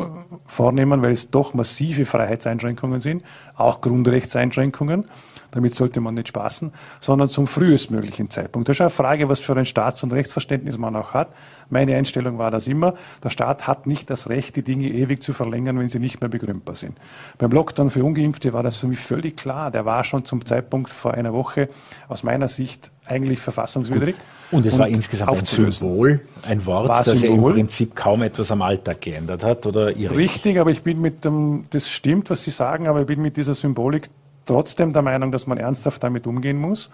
vornehmen, 0.47 1.03
weil 1.03 1.13
es 1.13 1.31
doch 1.31 1.53
massive 1.53 2.07
Freiheitseinschränkungen 2.07 3.01
sind, 3.01 3.25
auch 3.57 3.81
Grundrechtseinschränkungen 3.81 5.07
damit 5.53 5.75
sollte 5.75 6.01
man 6.01 6.15
nicht 6.15 6.29
spaßen, 6.29 6.73
sondern 7.01 7.29
zum 7.29 7.47
frühestmöglichen 7.47 8.31
Zeitpunkt. 8.31 8.69
Das 8.69 8.77
ist 8.77 8.81
eine 8.81 8.91
Frage, 8.91 9.29
was 9.29 9.41
für 9.41 9.55
ein 9.55 9.67
Staats- 9.67 10.03
und 10.03 10.13
Rechtsverständnis 10.13 10.79
man 10.79 10.97
auch 10.97 11.15
hat. 11.15 11.29
Meine 11.71 11.95
Einstellung 11.97 12.39
war 12.39 12.51
das 12.51 12.67
immer, 12.67 12.95
der 13.23 13.31
Staat 13.31 13.67
hat 13.67 13.87
nicht 13.87 14.11
das 14.11 14.29
Recht, 14.29 14.57
die 14.57 14.63
Dinge 14.63 14.89
ewig 14.89 15.23
zu 15.23 15.33
verlängern, 15.33 15.79
wenn 15.79 15.89
sie 15.89 15.99
nicht 15.99 16.21
mehr 16.21 16.29
begründbar 16.29 16.77
sind. 16.77 16.99
Beim 17.39 17.51
Lockdown 17.51 17.91
für 17.91 18.03
Ungeimpfte 18.03 18.53
war 18.53 18.63
das 18.63 18.77
für 18.77 18.89
mich 18.89 18.99
völlig 18.99 19.37
klar. 19.37 19.71
Der 19.71 19.85
war 19.85 20.05
schon 20.05 20.25
zum 20.25 20.45
Zeitpunkt 20.45 20.91
vor 20.91 21.15
einer 21.15 21.33
Woche 21.33 21.69
aus 22.09 22.23
meiner 22.23 22.49
Sicht 22.49 22.91
eigentlich 23.07 23.41
verfassungswidrig. 23.41 24.17
Und 24.51 24.67
es 24.67 24.75
und 24.75 24.81
war 24.81 24.89
insgesamt 24.89 25.39
ein 25.39 25.45
Symbol, 25.45 26.21
ein 26.43 26.65
Wort, 26.67 26.89
war 26.89 27.03
das 27.03 27.21
Symbol. 27.21 27.39
ja 27.39 27.49
im 27.49 27.55
Prinzip 27.55 27.97
kaum 27.97 28.23
etwas 28.23 28.51
am 28.51 28.63
Alltag 28.63 29.01
geändert 29.01 29.43
hat, 29.43 29.67
oder 29.67 29.87
Richtig, 29.87 30.59
aber 30.59 30.71
ich 30.71 30.83
bin 30.83 31.01
mit 31.01 31.25
dem, 31.25 31.65
das 31.71 31.91
stimmt, 31.91 32.29
was 32.31 32.43
Sie 32.43 32.51
sagen, 32.51 32.87
aber 32.87 33.01
ich 33.01 33.07
bin 33.07 33.23
mit 33.23 33.37
dieser 33.37 33.55
Symbolik 33.55 34.11
trotzdem 34.47 34.93
der 34.93 35.03
Meinung, 35.03 35.33
dass 35.33 35.47
man 35.47 35.59
ernsthaft 35.59 36.03
damit 36.03 36.27
umgehen 36.27 36.59
muss, 36.59 36.91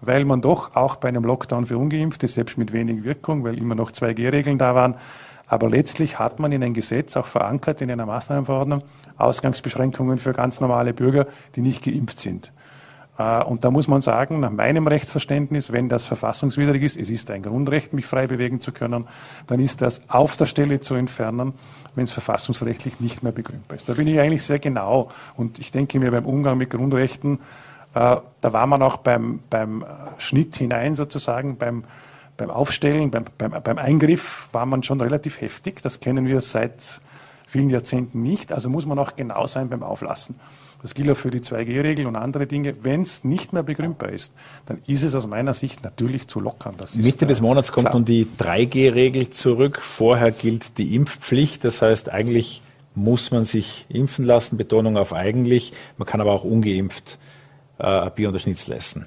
weil 0.00 0.24
man 0.24 0.40
doch 0.40 0.76
auch 0.76 0.96
bei 0.96 1.08
einem 1.08 1.24
Lockdown 1.24 1.66
für 1.66 1.78
Ungeimpfte, 1.78 2.28
selbst 2.28 2.58
mit 2.58 2.72
wenig 2.72 3.04
Wirkung, 3.04 3.44
weil 3.44 3.58
immer 3.58 3.74
noch 3.74 3.90
2G-Regeln 3.90 4.58
da 4.58 4.74
waren, 4.74 4.96
aber 5.48 5.70
letztlich 5.70 6.18
hat 6.18 6.38
man 6.38 6.52
in 6.52 6.62
ein 6.62 6.74
Gesetz 6.74 7.16
auch 7.16 7.26
verankert, 7.26 7.80
in 7.80 7.90
einer 7.90 8.06
Maßnahmenverordnung, 8.06 8.82
Ausgangsbeschränkungen 9.16 10.18
für 10.18 10.32
ganz 10.32 10.60
normale 10.60 10.92
Bürger, 10.92 11.26
die 11.56 11.62
nicht 11.62 11.84
geimpft 11.84 12.20
sind. 12.20 12.52
Äh, 13.18 13.42
und 13.42 13.64
da 13.64 13.70
muss 13.70 13.88
man 13.88 14.00
sagen, 14.00 14.40
nach 14.40 14.50
meinem 14.50 14.86
Rechtsverständnis, 14.86 15.72
wenn 15.72 15.88
das 15.88 16.04
verfassungswidrig 16.06 16.82
ist, 16.82 16.96
es 16.96 17.10
ist 17.10 17.30
ein 17.30 17.42
Grundrecht, 17.42 17.92
mich 17.92 18.06
frei 18.06 18.26
bewegen 18.26 18.60
zu 18.60 18.72
können, 18.72 19.06
dann 19.46 19.60
ist 19.60 19.82
das 19.82 20.00
auf 20.08 20.36
der 20.36 20.46
Stelle 20.46 20.80
zu 20.80 20.94
entfernen, 20.94 21.52
wenn 21.94 22.04
es 22.04 22.10
verfassungsrechtlich 22.10 23.00
nicht 23.00 23.22
mehr 23.22 23.32
begründbar 23.32 23.76
ist. 23.76 23.88
Da 23.88 23.94
bin 23.94 24.06
ich 24.06 24.18
eigentlich 24.18 24.44
sehr 24.44 24.58
genau. 24.58 25.10
Und 25.36 25.58
ich 25.58 25.72
denke 25.72 25.98
mir 25.98 26.10
beim 26.10 26.24
Umgang 26.24 26.56
mit 26.56 26.70
Grundrechten, 26.70 27.40
äh, 27.94 28.16
da 28.40 28.52
war 28.52 28.66
man 28.66 28.82
auch 28.82 28.98
beim, 28.98 29.40
beim 29.50 29.84
Schnitt 30.18 30.56
hinein 30.56 30.94
sozusagen, 30.94 31.56
beim, 31.56 31.84
beim 32.36 32.50
Aufstellen, 32.50 33.10
beim, 33.10 33.24
beim, 33.36 33.50
beim 33.62 33.78
Eingriff 33.78 34.48
war 34.52 34.66
man 34.66 34.82
schon 34.84 35.00
relativ 35.00 35.40
heftig. 35.40 35.82
Das 35.82 35.98
kennen 35.98 36.26
wir 36.26 36.40
seit 36.40 37.00
vielen 37.48 37.70
Jahrzehnten 37.70 38.22
nicht. 38.22 38.52
Also 38.52 38.68
muss 38.68 38.86
man 38.86 38.98
auch 38.98 39.16
genau 39.16 39.46
sein 39.46 39.68
beim 39.70 39.82
Auflassen. 39.82 40.38
Das 40.82 40.94
gilt 40.94 41.10
auch 41.10 41.16
für 41.16 41.30
die 41.30 41.40
2G-Regel 41.40 42.06
und 42.06 42.14
andere 42.14 42.46
Dinge. 42.46 42.74
Wenn 42.82 43.02
es 43.02 43.24
nicht 43.24 43.52
mehr 43.52 43.64
begründbar 43.64 44.10
ist, 44.10 44.32
dann 44.66 44.78
ist 44.86 45.02
es 45.02 45.14
aus 45.14 45.26
meiner 45.26 45.52
Sicht 45.52 45.82
natürlich 45.82 46.28
zu 46.28 46.40
lockern. 46.40 46.76
Mitte 46.96 47.26
des 47.26 47.40
Monats 47.40 47.72
kommt 47.72 47.86
klar. 47.86 47.94
nun 47.94 48.04
die 48.04 48.26
3G-Regel 48.38 49.30
zurück. 49.30 49.80
Vorher 49.80 50.30
gilt 50.30 50.78
die 50.78 50.94
Impfpflicht. 50.94 51.64
Das 51.64 51.82
heißt, 51.82 52.10
eigentlich 52.10 52.62
muss 52.94 53.32
man 53.32 53.44
sich 53.44 53.86
impfen 53.88 54.24
lassen. 54.24 54.56
Betonung 54.56 54.96
auf 54.96 55.12
eigentlich. 55.12 55.72
Man 55.96 56.06
kann 56.06 56.20
aber 56.20 56.32
auch 56.32 56.44
ungeimpft 56.44 57.18
äh, 57.78 58.10
Bier 58.10 58.28
oder 58.28 58.38
Schnitzel 58.38 58.74
essen. 58.74 59.06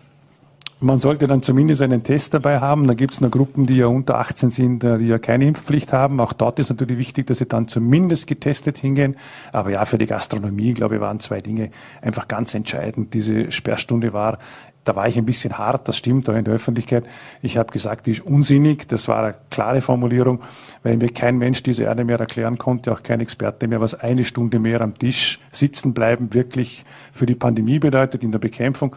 Man 0.84 0.98
sollte 0.98 1.28
dann 1.28 1.44
zumindest 1.44 1.84
einen 1.84 2.02
Test 2.02 2.34
dabei 2.34 2.60
haben. 2.60 2.88
Da 2.88 2.96
gibt 2.96 3.14
es 3.14 3.22
noch 3.22 3.30
Gruppen, 3.30 3.68
die 3.68 3.78
ja 3.78 3.86
unter 3.86 4.18
18 4.18 4.50
sind, 4.50 4.84
äh, 4.84 4.98
die 4.98 5.06
ja 5.06 5.20
keine 5.20 5.46
Impfpflicht 5.46 5.94
haben. 5.94 6.20
Auch 6.20 6.34
dort 6.34 6.58
ist 6.58 6.70
natürlich 6.70 6.98
wichtig, 6.98 7.28
dass 7.28 7.38
sie 7.38 7.46
dann 7.46 7.68
zumindest 7.68 8.26
getestet 8.26 8.80
hingehen. 8.80 9.16
Aber 9.52 9.70
ja, 9.70 9.86
für 9.86 10.00
die 10.00 10.08
Gastronomie, 10.08 10.74
glaube 10.74 10.96
ich, 10.96 11.02
waren 11.02 11.20
zwei 11.20 11.40
Dinge 11.40 11.70
einfach 12.02 12.28
ganz 12.28 12.56
entscheidend. 12.56 13.14
Diese 13.14 13.52
Sperrstunde 13.52 14.12
war 14.12 14.40
da 14.84 14.96
war 14.96 15.08
ich 15.08 15.18
ein 15.18 15.26
bisschen 15.26 15.58
hart, 15.58 15.88
das 15.88 15.98
stimmt 15.98 16.28
auch 16.30 16.34
in 16.34 16.44
der 16.44 16.56
Öffentlichkeit. 16.56 17.06
Ich 17.42 17.58
habe 17.58 17.72
gesagt, 17.72 18.08
die 18.08 18.12
ist 18.12 18.22
unsinnig. 18.22 18.88
Das 18.88 19.08
war 19.08 19.24
eine 19.24 19.36
klare 19.52 19.82
Formulierung, 19.82 20.42
weil 20.82 20.98
mir 20.98 21.10
kein 21.10 21.38
Mensch 21.38 21.62
diese 21.62 21.84
Erde 21.84 22.04
mehr 22.04 22.20
erklären 22.20 22.58
konnte, 22.58 22.92
auch 22.92 23.04
kein 23.04 23.22
Experte 23.22 23.68
mehr, 23.68 23.80
was 23.80 23.94
eine 23.94 24.24
Stunde 24.24 24.58
mehr 24.58 24.82
am 24.82 24.98
Tisch 24.98 25.40
sitzen 25.52 25.94
bleiben 25.94 26.34
wirklich 26.34 26.84
für 27.14 27.26
die 27.26 27.36
Pandemie 27.36 27.78
bedeutet 27.78 28.24
in 28.24 28.32
der 28.32 28.40
Bekämpfung. 28.40 28.96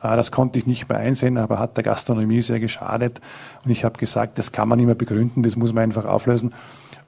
Ah, 0.00 0.14
das 0.14 0.30
konnte 0.30 0.58
ich 0.58 0.66
nicht 0.66 0.88
mehr 0.88 0.98
einsehen, 0.98 1.38
aber 1.38 1.58
hat 1.58 1.76
der 1.76 1.84
Gastronomie 1.84 2.40
sehr 2.40 2.60
geschadet. 2.60 3.20
Und 3.64 3.70
ich 3.70 3.84
habe 3.84 3.98
gesagt, 3.98 4.38
das 4.38 4.52
kann 4.52 4.68
man 4.68 4.78
nicht 4.78 4.86
mehr 4.86 4.94
begründen, 4.94 5.42
das 5.42 5.56
muss 5.56 5.72
man 5.72 5.84
einfach 5.84 6.04
auflösen. 6.04 6.54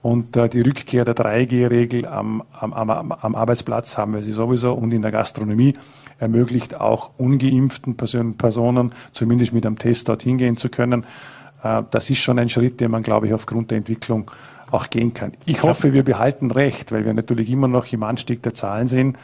Und 0.03 0.37
äh, 0.37 0.48
die 0.48 0.62
Rückkehr 0.62 1.05
der 1.05 1.14
3G-Regel 1.14 2.07
am, 2.07 2.42
am, 2.59 2.72
am, 2.72 3.12
am 3.12 3.35
Arbeitsplatz 3.35 3.98
haben 3.98 4.14
wir 4.14 4.22
sie 4.22 4.33
sowieso 4.33 4.72
und 4.72 4.92
in 4.92 5.03
der 5.03 5.11
Gastronomie 5.11 5.76
ermöglicht 6.18 6.74
auch 6.81 7.11
ungeimpften 7.18 7.96
Personen 7.96 8.92
zumindest 9.12 9.53
mit 9.53 9.66
einem 9.66 9.79
Test 9.79 10.09
dorthin 10.09 10.38
gehen 10.38 10.57
zu 10.57 10.68
können. 10.68 11.05
Äh, 11.62 11.83
das 11.90 12.11
ist 12.11 12.18
schon 12.18 12.38
ein 12.38 12.48
Schritt, 12.48 12.81
den 12.81 12.90
man, 12.90 13.03
glaube 13.03 13.26
ich, 13.26 13.35
aufgrund 13.35 13.70
der 13.70 13.79
Entwicklung 13.79 14.31
auch 14.70 14.88
gehen 14.88 15.12
kann. 15.12 15.33
Ich 15.44 15.62
hoffe, 15.62 15.92
wir 15.92 16.05
behalten 16.05 16.50
recht, 16.50 16.92
weil 16.92 17.05
wir 17.05 17.12
natürlich 17.14 17.50
immer 17.50 17.68
noch 17.68 17.92
im 17.92 18.03
Anstieg 18.03 18.42
der 18.42 18.55
Zahlen 18.55 18.88
sind. 18.88 19.18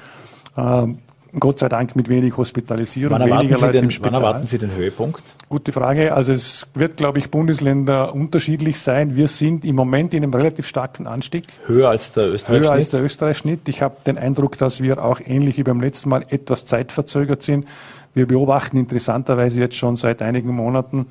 Ähm, 0.57 0.98
Gott 1.38 1.59
sei 1.59 1.68
Dank 1.68 1.96
mit 1.96 2.09
wenig 2.09 2.37
Hospitalisierung, 2.37 3.18
wann 3.18 3.31
weniger 3.31 3.59
Leute 3.59 3.72
den, 3.72 3.85
im 3.85 3.90
Spital. 3.90 4.12
Wann 4.12 4.22
erwarten 4.22 4.46
Sie 4.46 4.59
den 4.59 4.75
Höhepunkt? 4.75 5.22
Gute 5.49 5.72
Frage. 5.72 6.14
Also 6.14 6.33
es 6.33 6.66
wird, 6.75 6.96
glaube 6.96 7.18
ich, 7.18 7.31
Bundesländer 7.31 8.14
unterschiedlich 8.14 8.81
sein. 8.81 9.16
Wir 9.16 9.29
sind 9.29 9.64
im 9.64 9.77
Moment 9.77 10.14
in 10.14 10.22
einem 10.22 10.33
relativ 10.33 10.66
starken 10.66 11.07
Anstieg. 11.07 11.44
Höher 11.66 11.90
als 11.90 12.12
der 12.12 12.29
Österreich-Schnitt? 12.29 12.62
Höher 12.62 12.72
als 12.72 12.88
der 12.88 13.03
Österreich-Schnitt. 13.03 13.68
Ich 13.68 13.83
habe 13.83 13.96
den 14.07 14.16
Eindruck, 14.16 14.57
dass 14.57 14.81
wir 14.81 15.05
auch 15.05 15.20
ähnlich 15.25 15.59
wie 15.59 15.62
beim 15.62 15.81
letzten 15.81 16.09
Mal 16.09 16.25
etwas 16.31 16.64
zeitverzögert 16.64 17.42
sind. 17.42 17.66
Wir 18.14 18.27
beobachten 18.27 18.79
interessanterweise 18.79 19.61
jetzt 19.61 19.77
schon 19.77 19.96
seit 19.96 20.22
einigen 20.22 20.55
Monaten 20.55 21.07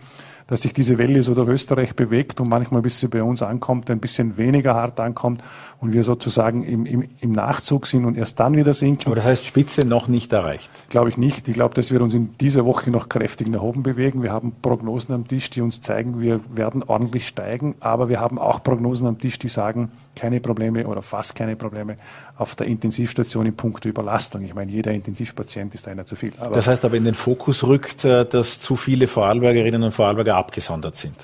dass 0.48 0.62
sich 0.62 0.74
diese 0.74 0.98
Welle 0.98 1.24
so 1.24 1.34
durch 1.34 1.50
Österreich 1.50 1.96
bewegt 1.96 2.40
und 2.40 2.50
manchmal, 2.50 2.82
bis 2.82 3.00
sie 3.00 3.08
bei 3.08 3.24
uns 3.24 3.42
ankommt, 3.42 3.90
ein 3.90 4.00
bisschen 4.00 4.38
weniger 4.38 4.76
hart 4.76 5.00
ankommt 5.00 5.42
und 5.82 5.94
wir 5.94 6.04
sozusagen 6.04 6.64
im, 6.64 6.86
im, 6.86 7.08
im 7.20 7.32
Nachzug 7.32 7.88
sind 7.88 8.06
und 8.06 8.18
erst 8.18 8.40
dann 8.40 8.56
wieder 8.56 8.74
sinken. 8.74 9.08
Aber 9.08 9.16
das 9.16 9.26
heißt, 9.26 9.46
Spitze 9.46 9.86
noch 9.86 10.08
nicht 10.08 10.34
erreicht? 10.34 10.70
Glaube 10.90 11.10
ich 11.10 11.18
nicht. 11.18 11.48
Ich 11.48 11.56
glaube, 11.56 11.76
dass 11.76 11.92
wir 11.92 12.02
uns 12.02 12.14
in 12.14 12.38
dieser 12.38 12.66
Woche 12.66 12.90
noch 12.92 13.10
kräftig 13.10 13.48
nach 13.50 13.62
oben 13.62 13.84
bewegen. 13.84 14.24
Wir 14.24 14.32
haben 14.32 14.54
Prognosen 14.62 15.14
am 15.14 15.28
Tisch, 15.28 15.50
die 15.50 15.62
uns 15.62 15.82
zeigen, 15.82 16.20
wir 16.20 16.40
werden 16.54 16.84
ordentlich 16.84 17.28
steigen, 17.28 17.76
aber 17.80 18.10
wir 18.10 18.20
haben 18.20 18.40
auch 18.40 18.64
Prognosen 18.64 19.08
am 19.08 19.20
Tisch, 19.20 19.40
die 19.40 19.50
sagen, 19.50 19.92
keine 20.16 20.40
Probleme 20.40 20.88
oder 20.88 21.02
fast 21.02 21.36
keine 21.36 21.56
Probleme 21.56 21.98
auf 22.38 22.56
der 22.56 22.68
Intensivstation 22.68 23.46
in 23.46 23.56
puncto 23.56 23.90
Überlastung. 23.90 24.44
Ich 24.44 24.54
meine, 24.56 24.72
jeder 24.72 24.92
Intensivpatient 24.92 25.76
ist 25.76 25.88
einer 25.88 26.06
zu 26.06 26.16
viel. 26.16 26.32
Das 26.54 26.68
heißt 26.68 26.84
aber 26.86 26.98
in 26.98 27.06
den 27.06 27.16
Fokus 27.16 27.66
rückt, 27.66 28.06
äh, 28.06 28.26
dass 28.26 28.60
zu 28.60 28.76
viele 28.76 29.08
Vorarlbergerinnen 29.08 29.84
und 29.84 29.92
Vorarlberger 29.92 30.36
abgesondert 30.36 30.98
sind. 30.98 31.16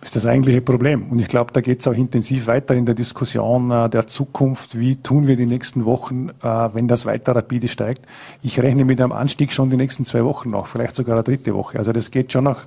Ist 0.00 0.14
das 0.14 0.26
eigentliche 0.26 0.60
Problem. 0.60 1.10
Und 1.10 1.18
ich 1.18 1.26
glaube, 1.26 1.52
da 1.52 1.60
geht 1.60 1.80
es 1.80 1.88
auch 1.88 1.92
intensiv 1.92 2.46
weiter 2.46 2.74
in 2.74 2.86
der 2.86 2.94
Diskussion 2.94 3.70
äh, 3.70 3.90
der 3.90 4.06
Zukunft. 4.06 4.78
Wie 4.78 4.96
tun 4.96 5.26
wir 5.26 5.34
die 5.34 5.46
nächsten 5.46 5.84
Wochen, 5.84 6.28
äh, 6.40 6.68
wenn 6.72 6.86
das 6.86 7.04
weiter 7.04 7.34
rapide 7.34 7.66
steigt? 7.66 8.06
Ich 8.42 8.60
rechne 8.60 8.84
mit 8.84 9.00
einem 9.00 9.10
Anstieg 9.10 9.52
schon 9.52 9.70
die 9.70 9.76
nächsten 9.76 10.04
zwei 10.04 10.24
Wochen 10.24 10.50
noch, 10.50 10.68
vielleicht 10.68 10.94
sogar 10.94 11.16
eine 11.16 11.24
dritte 11.24 11.52
Woche. 11.52 11.78
Also 11.78 11.92
das 11.92 12.12
geht 12.12 12.32
schon 12.32 12.44
noch, 12.44 12.60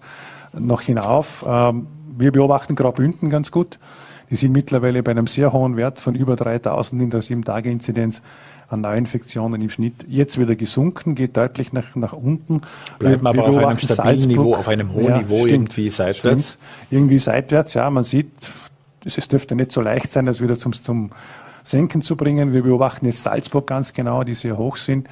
noch 0.51 0.81
hinauf. 0.81 1.45
Ähm, 1.47 1.87
wir 2.17 2.33
beobachten 2.33 2.75
Graubünden 2.75 3.29
ganz 3.29 3.49
gut. 3.49 3.79
Die 4.29 4.35
sind 4.35 4.51
mittlerweile 4.51 5.01
bei 5.01 5.11
einem 5.11 5.27
sehr 5.27 5.53
hohen 5.53 5.77
Wert 5.77 6.01
von 6.01 6.15
über 6.15 6.35
3000 6.35 7.01
in 7.01 7.09
der 7.09 7.21
7-Tage-Inzidenz 7.21 8.21
an 8.71 8.81
Neuinfektionen 8.81 9.62
im 9.62 9.69
Schnitt 9.69 10.05
jetzt 10.07 10.39
wieder 10.39 10.55
gesunken, 10.55 11.15
geht 11.15 11.38
deutlich 11.38 11.73
nach, 11.73 11.95
nach 11.95 12.13
unten. 12.13 12.62
Bleiben 12.99 13.25
aber 13.27 13.43
auf 13.43 13.57
einem 13.57 13.77
stabilen 13.77 13.95
Salzburg. 13.95 14.27
Niveau, 14.27 14.55
auf 14.55 14.67
einem 14.67 14.93
hohen 14.93 15.05
ja, 15.05 15.17
Niveau 15.19 15.45
stimmt, 15.45 15.51
irgendwie 15.51 15.89
seitwärts. 15.89 16.49
Stimmt. 16.49 16.57
Irgendwie 16.89 17.19
seitwärts, 17.19 17.73
ja, 17.73 17.89
man 17.89 18.03
sieht, 18.03 18.31
es 19.03 19.27
dürfte 19.27 19.55
nicht 19.55 19.71
so 19.71 19.81
leicht 19.81 20.12
sein, 20.12 20.25
das 20.25 20.41
wieder 20.41 20.57
zum, 20.57 20.73
zum 20.73 21.12
Senken 21.63 22.01
zu 22.01 22.15
bringen. 22.15 22.53
Wir 22.53 22.63
beobachten 22.63 23.05
jetzt 23.05 23.23
Salzburg 23.23 23.67
ganz 23.67 23.93
genau, 23.93 24.23
die 24.23 24.34
sehr 24.34 24.57
hoch 24.57 24.77
sind. 24.77 25.07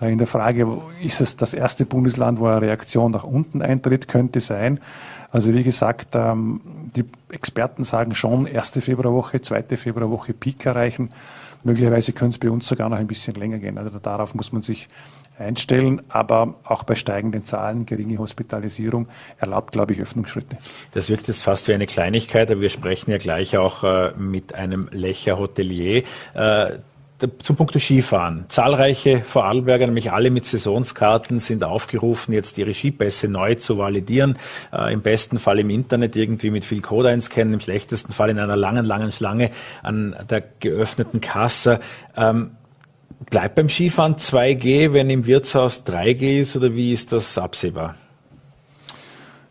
Äh, 0.00 0.12
in 0.12 0.18
der 0.18 0.26
Frage, 0.26 0.66
ist 1.02 1.20
es 1.20 1.36
das 1.36 1.54
erste 1.54 1.86
Bundesland, 1.86 2.38
wo 2.38 2.46
eine 2.46 2.62
Reaktion 2.62 3.12
nach 3.12 3.24
unten 3.24 3.62
eintritt, 3.62 4.08
könnte 4.08 4.40
sein. 4.40 4.80
Also 5.30 5.52
wie 5.52 5.62
gesagt, 5.62 6.14
ähm, 6.14 6.60
die 6.94 7.04
Experten 7.30 7.84
sagen 7.84 8.14
schon, 8.14 8.46
erste 8.46 8.80
Februarwoche, 8.80 9.40
zweite 9.40 9.76
Februarwoche 9.76 10.32
Peak 10.32 10.64
erreichen. 10.66 11.10
Möglicherweise 11.66 12.12
könnte 12.12 12.36
es 12.36 12.38
bei 12.38 12.48
uns 12.48 12.68
sogar 12.68 12.88
noch 12.88 12.96
ein 12.96 13.08
bisschen 13.08 13.34
länger 13.34 13.58
gehen. 13.58 13.76
Also 13.76 13.98
darauf 13.98 14.36
muss 14.36 14.52
man 14.52 14.62
sich 14.62 14.86
einstellen, 15.36 16.00
aber 16.08 16.54
auch 16.62 16.84
bei 16.84 16.94
steigenden 16.94 17.44
Zahlen, 17.44 17.86
geringe 17.86 18.18
Hospitalisierung 18.18 19.08
erlaubt, 19.38 19.72
glaube 19.72 19.92
ich, 19.92 20.00
Öffnungsschritte. 20.00 20.58
Das 20.92 21.10
wirkt 21.10 21.26
jetzt 21.26 21.42
fast 21.42 21.66
wie 21.66 21.74
eine 21.74 21.86
Kleinigkeit, 21.86 22.52
aber 22.52 22.60
wir 22.60 22.70
sprechen 22.70 23.10
ja 23.10 23.18
gleich 23.18 23.58
auch 23.58 23.82
äh, 23.82 24.12
mit 24.16 24.54
einem 24.54 24.88
Lecher 24.92 25.40
Hotelier. 25.40 26.04
Äh, 26.34 26.78
zum 27.42 27.56
Punkt 27.56 27.80
Skifahren. 27.80 28.44
Zahlreiche 28.48 29.22
Vorarlberger, 29.22 29.86
nämlich 29.86 30.12
alle 30.12 30.30
mit 30.30 30.44
Saisonskarten, 30.44 31.40
sind 31.40 31.64
aufgerufen, 31.64 32.32
jetzt 32.32 32.58
ihre 32.58 32.74
Skipässe 32.74 33.28
neu 33.28 33.54
zu 33.54 33.78
validieren. 33.78 34.38
Äh, 34.72 34.92
Im 34.92 35.00
besten 35.00 35.38
Fall 35.38 35.58
im 35.58 35.70
Internet 35.70 36.14
irgendwie 36.14 36.50
mit 36.50 36.64
viel 36.64 36.82
Code 36.82 37.08
einscannen, 37.08 37.54
im 37.54 37.60
schlechtesten 37.60 38.12
Fall 38.12 38.30
in 38.30 38.38
einer 38.38 38.56
langen, 38.56 38.84
langen 38.84 39.12
Schlange 39.12 39.50
an 39.82 40.14
der 40.28 40.42
geöffneten 40.60 41.20
Kasse. 41.20 41.80
Ähm, 42.16 42.52
bleibt 43.30 43.54
beim 43.54 43.68
Skifahren 43.68 44.16
2G, 44.16 44.92
wenn 44.92 45.08
im 45.08 45.26
Wirtshaus 45.26 45.86
3G 45.86 46.40
ist 46.40 46.56
oder 46.56 46.74
wie 46.74 46.92
ist 46.92 47.12
das 47.12 47.38
absehbar? 47.38 47.94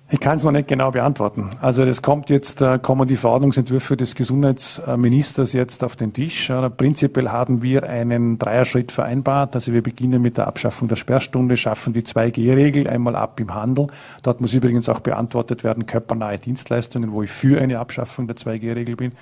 Ich 0.08 0.20
kann 0.20 0.38
es 0.38 0.44
noch 0.44 0.52
nicht 0.52 0.68
genau 0.68 0.91
beantworten. 0.91 1.50
Also 1.62 1.84
das 1.84 2.04
kommt 2.04 2.30
jetzt, 2.30 2.62
äh, 2.62 2.78
kommen 2.78 3.08
die 3.08 3.15
Verordnungsentwürfe 3.15 3.98
des 3.98 4.13
Gesundheitsministers 4.13 5.54
jetzt 5.54 5.84
auf 5.84 5.96
den 5.96 6.13
Tisch. 6.13 6.52
Äh, 6.52 6.70
prinzipiell 6.70 7.30
haben 7.30 7.63
wir 7.63 7.89
einen 7.89 8.38
Dreierschritt 8.38 8.91
vereinbart. 8.91 9.56
Also 9.56 9.74
wir 9.74 9.82
beginnen 9.82 10.22
mit 10.22 10.38
der 10.38 10.46
Abschaffung 10.46 10.88
der 10.89 10.96
Sperrstunde, 10.96 11.58
schaffen 11.58 11.94
die 11.94 12.04
2G-Regel 12.04 12.88
einmal 12.88 13.15
ab 13.15 13.39
im 13.39 13.56
Handel. 13.56 13.88
Dort 14.22 14.41
muss 14.41 14.54
übrigens 14.54 14.89
auch 14.89 15.00
beantwortet 15.00 15.63
werden, 15.63 15.88
körpernahe 15.88 16.38
Dienstleistungen, 16.38 17.12
wo 17.12 17.24
ich 17.24 17.32
für 17.32 17.60
eine 17.60 17.80
Abschaffung 17.80 18.28
der 18.28 18.36
2G-Regel 18.36 18.96
bin. 18.96 19.13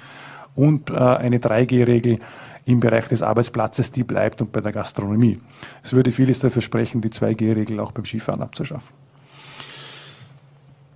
Und 0.53 0.89
äh, 0.89 0.95
eine 0.95 1.37
3G-Regel 1.37 2.19
im 2.65 2.81
Bereich 2.81 3.07
des 3.07 3.21
Arbeitsplatzes, 3.21 3.93
die 3.93 4.03
bleibt 4.03 4.41
und 4.41 4.51
bei 4.51 4.59
der 4.59 4.73
Gastronomie. 4.73 5.39
Es 5.81 5.93
würde 5.93 6.11
vieles 6.11 6.39
dafür 6.39 6.61
sprechen, 6.61 6.99
die 6.99 7.09
2G-Regel 7.09 7.79
auch 7.79 7.93
beim 7.93 8.03
Skifahren 8.03 8.41
abzuschaffen. 8.41 9.02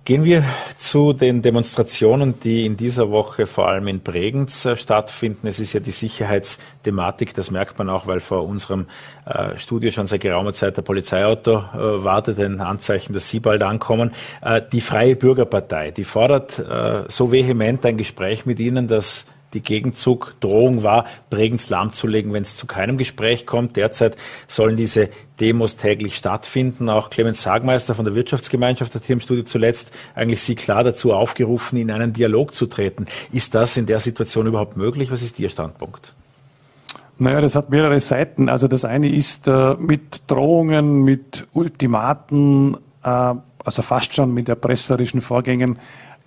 Gehen 0.08 0.24
wir 0.24 0.42
zu 0.78 1.12
den 1.12 1.42
Demonstrationen, 1.42 2.40
die 2.40 2.64
in 2.64 2.78
dieser 2.78 3.10
Woche 3.10 3.44
vor 3.44 3.68
allem 3.68 3.88
in 3.88 4.00
Bregenz 4.00 4.64
äh, 4.64 4.74
stattfinden. 4.74 5.46
Es 5.46 5.60
ist 5.60 5.74
ja 5.74 5.80
die 5.80 5.90
Sicherheitsthematik, 5.90 7.34
das 7.34 7.50
merkt 7.50 7.78
man 7.78 7.90
auch, 7.90 8.06
weil 8.06 8.20
vor 8.20 8.44
unserem 8.44 8.86
äh, 9.26 9.58
Studio 9.58 9.90
schon 9.90 10.06
seit 10.06 10.22
geraumer 10.22 10.54
Zeit 10.54 10.78
der 10.78 10.82
Polizeiauto 10.82 11.58
äh, 11.58 12.04
wartet, 12.04 12.40
ein 12.40 12.62
Anzeichen, 12.62 13.12
dass 13.12 13.28
Sie 13.28 13.38
bald 13.38 13.62
ankommen. 13.62 14.12
Die 14.72 14.80
Freie 14.80 15.14
Bürgerpartei, 15.14 15.90
die 15.90 16.04
fordert 16.04 16.62
so 17.08 17.30
vehement 17.30 17.84
ein 17.84 17.98
Gespräch 17.98 18.46
mit 18.46 18.60
Ihnen, 18.60 18.88
dass 18.88 19.26
die 19.54 19.60
Gegenzugdrohung 19.60 20.82
war, 20.82 21.06
Bregenz 21.30 21.70
lahmzulegen, 21.70 22.32
wenn 22.32 22.42
es 22.42 22.56
zu 22.56 22.66
keinem 22.66 22.98
Gespräch 22.98 23.46
kommt. 23.46 23.76
Derzeit 23.76 24.16
sollen 24.46 24.76
diese 24.76 25.08
Demos 25.40 25.76
täglich 25.76 26.16
stattfinden. 26.16 26.90
Auch 26.90 27.10
Clemens 27.10 27.42
Sagmeister 27.42 27.94
von 27.94 28.04
der 28.04 28.14
Wirtschaftsgemeinschaft 28.14 28.94
hat 28.94 29.04
hier 29.04 29.14
im 29.14 29.20
Studio 29.20 29.44
zuletzt 29.44 29.90
eigentlich 30.14 30.42
Sie 30.42 30.54
klar 30.54 30.84
dazu 30.84 31.14
aufgerufen, 31.14 31.78
in 31.78 31.90
einen 31.90 32.12
Dialog 32.12 32.52
zu 32.52 32.66
treten. 32.66 33.06
Ist 33.32 33.54
das 33.54 33.76
in 33.76 33.86
der 33.86 34.00
Situation 34.00 34.46
überhaupt 34.46 34.76
möglich? 34.76 35.10
Was 35.10 35.22
ist 35.22 35.38
Ihr 35.38 35.48
Standpunkt? 35.48 36.14
Naja, 37.20 37.40
das 37.40 37.56
hat 37.56 37.70
mehrere 37.70 37.98
Seiten. 37.98 38.48
Also 38.48 38.68
das 38.68 38.84
eine 38.84 39.08
ist 39.08 39.48
äh, 39.48 39.74
mit 39.74 40.22
Drohungen, 40.28 41.02
mit 41.02 41.48
Ultimaten, 41.52 42.76
äh, 43.02 43.08
also 43.08 43.82
fast 43.82 44.14
schon 44.14 44.32
mit 44.32 44.48
erpresserischen 44.48 45.20
Vorgängen 45.20 45.78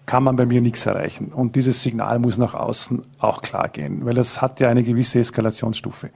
kann 0.06 0.24
man 0.24 0.36
bei 0.36 0.46
mir 0.46 0.62
nichts 0.62 0.86
erreichen. 0.86 1.28
Und 1.28 1.56
dieses 1.56 1.82
Signal 1.82 2.20
muss 2.20 2.38
nach 2.38 2.54
außen 2.54 3.02
auch 3.20 3.42
klar 3.42 3.70
gehen, 3.70 4.06
weil 4.06 4.18
es 4.18 4.42
hat 4.42 4.60
ja 4.60 4.70
eine 4.70 4.84
gewisse 4.84 5.20
Eskalationsstufe. 5.20 6.10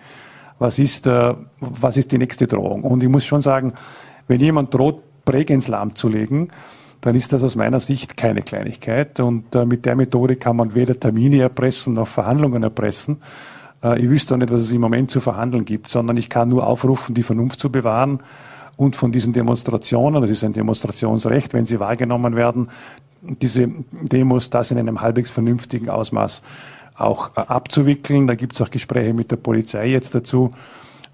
Was 0.59 0.79
ist, 0.79 1.07
äh, 1.07 1.33
was 1.59 1.97
ist 1.97 2.11
die 2.11 2.17
nächste 2.17 2.47
Drohung? 2.47 2.83
Und 2.83 3.03
ich 3.03 3.09
muss 3.09 3.25
schon 3.25 3.41
sagen, 3.41 3.73
wenn 4.27 4.39
jemand 4.39 4.73
droht, 4.73 5.01
Bregenz 5.25 5.67
lahmzulegen, 5.67 6.49
dann 7.01 7.15
ist 7.15 7.33
das 7.33 7.43
aus 7.43 7.55
meiner 7.55 7.79
Sicht 7.79 8.15
keine 8.17 8.41
Kleinigkeit. 8.41 9.19
Und 9.19 9.53
äh, 9.55 9.65
mit 9.65 9.85
der 9.85 9.95
Methode 9.95 10.35
kann 10.37 10.55
man 10.55 10.75
weder 10.75 10.99
Termine 10.99 11.41
erpressen 11.41 11.93
noch 11.93 12.07
Verhandlungen 12.07 12.63
erpressen. 12.63 13.21
Äh, 13.83 14.01
ich 14.01 14.09
wüsste 14.09 14.35
auch 14.35 14.39
nicht, 14.39 14.51
was 14.51 14.61
es 14.61 14.71
im 14.71 14.81
Moment 14.81 15.11
zu 15.11 15.19
verhandeln 15.19 15.65
gibt, 15.65 15.89
sondern 15.89 16.17
ich 16.17 16.29
kann 16.29 16.49
nur 16.49 16.65
aufrufen, 16.65 17.13
die 17.15 17.23
Vernunft 17.23 17.59
zu 17.59 17.71
bewahren 17.71 18.21
und 18.77 18.95
von 18.95 19.11
diesen 19.11 19.33
Demonstrationen, 19.33 20.21
das 20.21 20.31
ist 20.31 20.43
ein 20.43 20.53
Demonstrationsrecht, 20.53 21.53
wenn 21.53 21.65
sie 21.65 21.79
wahrgenommen 21.79 22.35
werden, 22.35 22.69
diese 23.41 23.67
Demos, 23.91 24.49
das 24.49 24.71
in 24.71 24.77
einem 24.77 25.01
halbwegs 25.01 25.31
vernünftigen 25.31 25.89
Ausmaß 25.89 26.41
auch 26.97 27.31
äh, 27.35 27.41
abzuwickeln. 27.41 28.27
Da 28.27 28.35
gibt 28.35 28.53
es 28.53 28.61
auch 28.61 28.69
Gespräche 28.69 29.13
mit 29.13 29.31
der 29.31 29.37
Polizei 29.37 29.87
jetzt 29.87 30.15
dazu. 30.15 30.51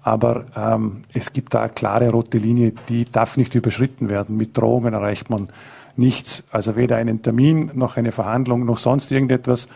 Aber 0.02 0.46
ähm, 0.56 1.04
es 1.12 1.32
gibt 1.32 1.54
da 1.54 1.62
eine 1.62 1.72
klare 1.72 2.10
rote 2.10 2.38
Linie, 2.38 2.72
die 2.88 3.10
darf 3.10 3.36
nicht 3.36 3.54
überschritten 3.54 4.08
werden. 4.08 4.36
Mit 4.36 4.56
Drohungen 4.58 4.94
erreicht 4.94 5.30
man 5.30 5.48
nichts. 5.96 6.44
Also 6.50 6.76
weder 6.76 6.96
einen 6.96 7.22
Termin 7.22 7.70
noch 7.74 7.96
eine 7.96 8.12
Verhandlung 8.12 8.64
noch 8.64 8.78
sonst 8.78 9.12
irgendetwas. 9.12 9.68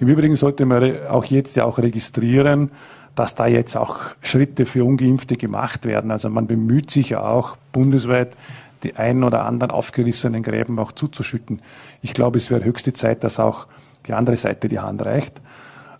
Im 0.00 0.08
Übrigen 0.08 0.36
sollte 0.36 0.66
man 0.66 1.06
auch 1.08 1.24
jetzt 1.24 1.56
ja 1.56 1.64
auch 1.64 1.78
registrieren, 1.78 2.70
dass 3.14 3.34
da 3.34 3.46
jetzt 3.46 3.76
auch 3.76 3.98
Schritte 4.22 4.64
für 4.64 4.84
Ungeimpfte 4.84 5.36
gemacht 5.36 5.84
werden. 5.84 6.10
Also 6.10 6.28
man 6.30 6.46
bemüht 6.46 6.90
sich 6.90 7.10
ja 7.10 7.22
auch 7.22 7.56
bundesweit 7.72 8.36
die 8.82 8.96
einen 8.96 9.24
oder 9.24 9.44
anderen 9.44 9.70
aufgerissenen 9.70 10.42
Gräben 10.42 10.78
auch 10.78 10.92
zuzuschütten. 10.92 11.62
Ich 12.02 12.14
glaube, 12.14 12.38
es 12.38 12.50
wäre 12.50 12.64
höchste 12.64 12.92
Zeit, 12.92 13.24
dass 13.24 13.40
auch 13.40 13.66
die 14.06 14.12
andere 14.12 14.36
Seite 14.36 14.68
die 14.68 14.78
Hand 14.78 15.04
reicht. 15.04 15.40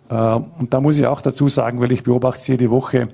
Äh, 0.09 0.15
und 0.15 0.73
da 0.73 0.81
muss 0.81 0.97
ich 0.97 1.07
auch 1.07 1.21
dazu 1.21 1.47
sagen, 1.49 1.79
weil 1.81 1.91
ich 1.91 2.03
beobachte 2.03 2.43
sie 2.43 2.51
jede 2.53 2.69
Woche, 2.69 3.09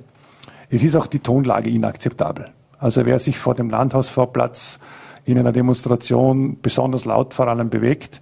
es 0.69 0.83
ist 0.83 0.95
auch 0.95 1.07
die 1.07 1.19
Tonlage 1.19 1.69
inakzeptabel. 1.69 2.45
Also 2.79 3.05
wer 3.05 3.19
sich 3.19 3.37
vor 3.37 3.55
dem 3.55 3.69
Landhausvorplatz 3.69 4.79
in 5.23 5.39
einer 5.39 5.51
Demonstration 5.51 6.57
besonders 6.61 7.05
laut 7.05 7.33
vor 7.33 7.47
allem 7.47 7.69
bewegt, 7.69 8.19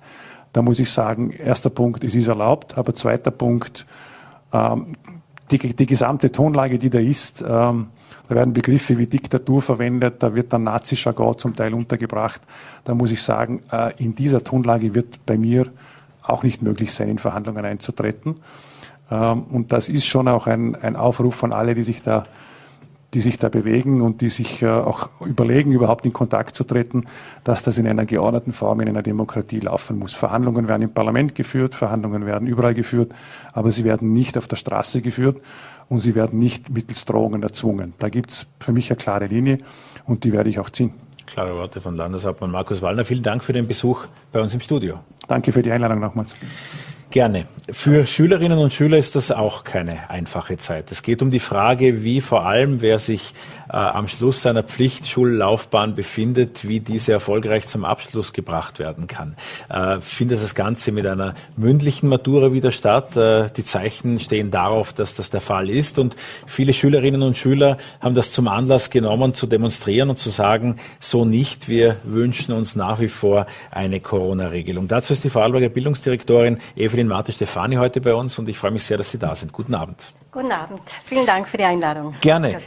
da 0.54 0.62
muss 0.62 0.80
ich 0.80 0.90
sagen, 0.92 1.32
erster 1.32 1.70
Punkt, 1.70 2.04
es 2.04 2.16
ist 2.16 2.28
erlaubt, 2.28 2.78
aber 2.78 2.94
zweiter 2.94 3.32
Punkt, 3.32 3.86
ähm, 4.52 4.94
die, 5.52 5.58
die 5.58 5.86
gesamte 5.86 6.32
Tonlage, 6.32 6.78
die 6.78 6.90
da 6.90 7.00
ist, 7.00 7.44
ähm, 7.48 7.88
da 8.30 8.36
werden 8.36 8.54
Begriffe 8.54 8.98
wie 8.98 9.08
Diktatur 9.08 9.62
verwendet, 9.62 10.24
da 10.24 10.34
wird 10.34 10.54
dann 10.54 10.64
Nazi-Jargon 10.64 11.38
zum 11.38 11.56
Teil 11.56 11.74
untergebracht. 11.74 12.42
Da 12.84 12.96
muss 12.96 13.12
ich 13.12 13.22
sagen, 13.22 13.62
äh, 13.72 13.94
in 13.98 14.16
dieser 14.16 14.44
Tonlage 14.44 14.96
wird 14.96 15.26
bei 15.26 15.38
mir 15.38 15.68
auch 16.22 16.44
nicht 16.44 16.62
möglich 16.62 16.94
sein, 16.94 17.10
in 17.10 17.18
Verhandlungen 17.18 17.66
einzutreten. 17.66 18.36
Ähm, 19.12 19.44
und 19.44 19.72
das 19.74 19.90
ist 19.90 20.06
schon 20.06 20.28
auch 20.28 20.48
ein, 20.48 20.76
ein 20.76 20.96
Aufruf 20.96 21.36
von 21.36 21.52
alle, 21.52 21.76
die 21.76 21.84
sich 21.84 22.02
da 22.02 22.24
die 23.14 23.22
sich 23.22 23.38
da 23.38 23.50
bewegen 23.50 24.02
und 24.02 24.22
die 24.22 24.30
sich 24.30 24.62
äh, 24.62 24.70
auch 24.70 25.10
überlegen, 25.22 25.72
überhaupt 25.72 26.06
in 26.06 26.14
Kontakt 26.14 26.56
zu 26.56 26.64
treten, 26.64 27.06
dass 27.44 27.64
das 27.64 27.78
in 27.78 27.88
einer 27.88 28.06
geordneten 28.06 28.54
Form 28.54 28.82
in 28.82 28.90
einer 28.90 29.04
Demokratie 29.04 29.60
laufen 29.60 30.00
muss. 30.00 30.14
Verhandlungen 30.14 30.68
werden 30.68 30.82
im 30.82 30.94
Parlament 30.94 31.36
geführt, 31.36 31.76
Verhandlungen 31.76 32.26
werden 32.26 32.48
überall 32.48 32.74
geführt, 32.74 33.14
aber 33.54 33.72
sie 33.72 33.84
werden 33.84 34.14
nicht 34.14 34.38
auf 34.38 34.48
der 34.48 34.56
Straße 34.56 35.02
geführt 35.02 35.42
und 35.94 36.00
sie 36.00 36.16
werden 36.16 36.40
nicht 36.40 36.72
mittels 36.72 37.06
Drohungen 37.06 37.44
erzwungen. 37.44 37.94
Da 38.00 38.10
gibt 38.10 38.32
es 38.32 38.48
für 38.60 38.72
mich 38.72 38.90
eine 38.90 38.98
klare 38.98 39.28
Linie 39.28 39.60
und 40.06 40.24
die 40.24 40.34
werde 40.34 40.50
ich 40.50 40.58
auch 40.58 40.72
ziehen. 40.72 40.92
Klare 41.28 41.56
Worte 41.56 41.82
von 41.82 41.96
Landeshauptmann 41.96 42.50
Markus 42.50 42.82
Wallner. 42.82 43.06
Vielen 43.06 43.22
Dank 43.22 43.44
für 43.44 43.54
den 43.54 43.68
Besuch 43.68 44.08
bei 44.32 44.42
uns 44.42 44.54
im 44.56 44.60
Studio. 44.60 45.00
Danke 45.28 45.52
für 45.52 45.62
die 45.62 45.72
Einladung 45.72 46.00
nochmals. 46.00 46.36
Gerne. 47.12 47.46
Für 47.70 48.08
Schülerinnen 48.08 48.58
und 48.58 48.74
Schüler 48.74 48.98
ist 48.98 49.16
das 49.16 49.32
auch 49.32 49.64
keine 49.64 50.10
einfache 50.10 50.58
Zeit. 50.58 50.92
Es 50.92 51.04
geht 51.04 51.22
um 51.22 51.30
die 51.30 51.38
Frage, 51.40 52.04
wie 52.04 52.22
vor 52.22 52.48
allem, 52.48 52.82
wer 52.82 52.98
sich 52.98 53.36
äh, 53.74 53.78
am 53.78 54.08
Schluss 54.08 54.44
seiner 54.44 54.64
Pflichtschullaufbahn 54.64 55.96
befindet, 55.96 56.68
wie 56.68 56.80
diese 56.80 57.12
erfolgreich 57.12 57.68
zum 57.68 57.86
Abschluss 57.86 58.32
gebracht 58.32 58.80
werden 58.80 59.08
kann. 59.08 59.36
Äh, 59.70 60.00
findet 60.00 60.42
das 60.42 60.54
Ganze 60.54 60.92
mit 60.92 61.08
einer 61.08 61.34
mündlichen 61.58 62.08
Matura 62.08 62.54
wieder 62.54 62.72
statt? 62.72 63.18
Äh, 63.18 63.50
die 63.58 63.66
Zeichen 63.66 64.20
stehen 64.20 64.52
darauf, 64.52 64.94
dass 64.94 65.16
das 65.16 65.32
der 65.32 65.42
Fall 65.42 65.70
ist 65.70 65.98
und 65.98 66.16
viele 66.46 66.74
Schülerinnen 66.74 67.24
und 67.24 67.36
Schüler 67.36 67.78
haben 68.00 68.14
das 68.14 68.32
zum 68.32 68.48
Anlass 68.48 68.92
genommen, 68.92 69.34
zu 69.34 69.48
demonstrieren 69.48 70.10
und 70.12 70.20
zu 70.20 70.30
sagen, 70.30 70.78
so 71.00 71.26
nicht, 71.26 71.68
wir 71.68 71.98
wünschen 72.04 72.54
uns 72.54 72.76
nach 72.76 73.00
wie 73.00 73.08
vor 73.08 73.48
eine 73.72 74.00
Corona-Regelung. 74.00 74.88
Dazu 74.88 75.14
ist 75.14 75.24
die 75.24 75.30
Vorarlberger 75.32 75.70
Bildungsdirektorin 75.70 76.60
Evelyn 76.76 77.08
Marte-Stefani 77.08 77.78
heute 77.78 78.02
bei 78.02 78.14
uns 78.14 78.38
und 78.38 78.48
ich 78.50 78.58
freue 78.58 78.72
mich 78.72 78.84
sehr, 78.84 78.98
dass 78.98 79.10
Sie 79.10 79.18
da 79.18 79.36
sind. 79.36 79.52
Guten 79.52 79.74
Abend. 79.74 80.14
Guten 80.32 80.52
Abend. 80.52 80.82
Vielen 81.06 81.26
Dank 81.26 81.48
für 81.48 81.58
die 81.58 81.64
Einladung. 81.64 82.16
Gerne. 82.22 82.62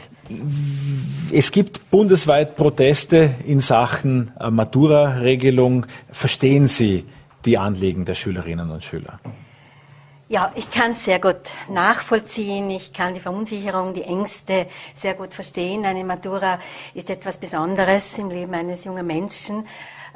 Es 1.31 1.51
gibt 1.51 1.89
bundesweit 1.89 2.55
Proteste 2.55 3.35
in 3.45 3.61
Sachen 3.61 4.31
äh, 4.39 4.49
Matura-Regelung. 4.49 5.85
Verstehen 6.11 6.67
Sie 6.67 7.05
die 7.45 7.57
Anliegen 7.57 8.05
der 8.05 8.15
Schülerinnen 8.15 8.69
und 8.71 8.83
Schüler? 8.83 9.19
Ja, 10.29 10.51
ich 10.55 10.69
kann 10.69 10.91
es 10.91 11.05
sehr 11.05 11.19
gut 11.19 11.51
nachvollziehen. 11.69 12.69
Ich 12.69 12.91
kann 12.91 13.13
die 13.13 13.21
Verunsicherung, 13.21 13.93
die 13.93 14.03
Ängste 14.03 14.67
sehr 14.93 15.13
gut 15.13 15.33
verstehen. 15.33 15.85
Eine 15.85 16.03
Matura 16.03 16.59
ist 16.93 17.09
etwas 17.09 17.37
Besonderes 17.37 18.17
im 18.17 18.29
Leben 18.29 18.53
eines 18.53 18.83
jungen 18.83 19.07
Menschen 19.07 19.65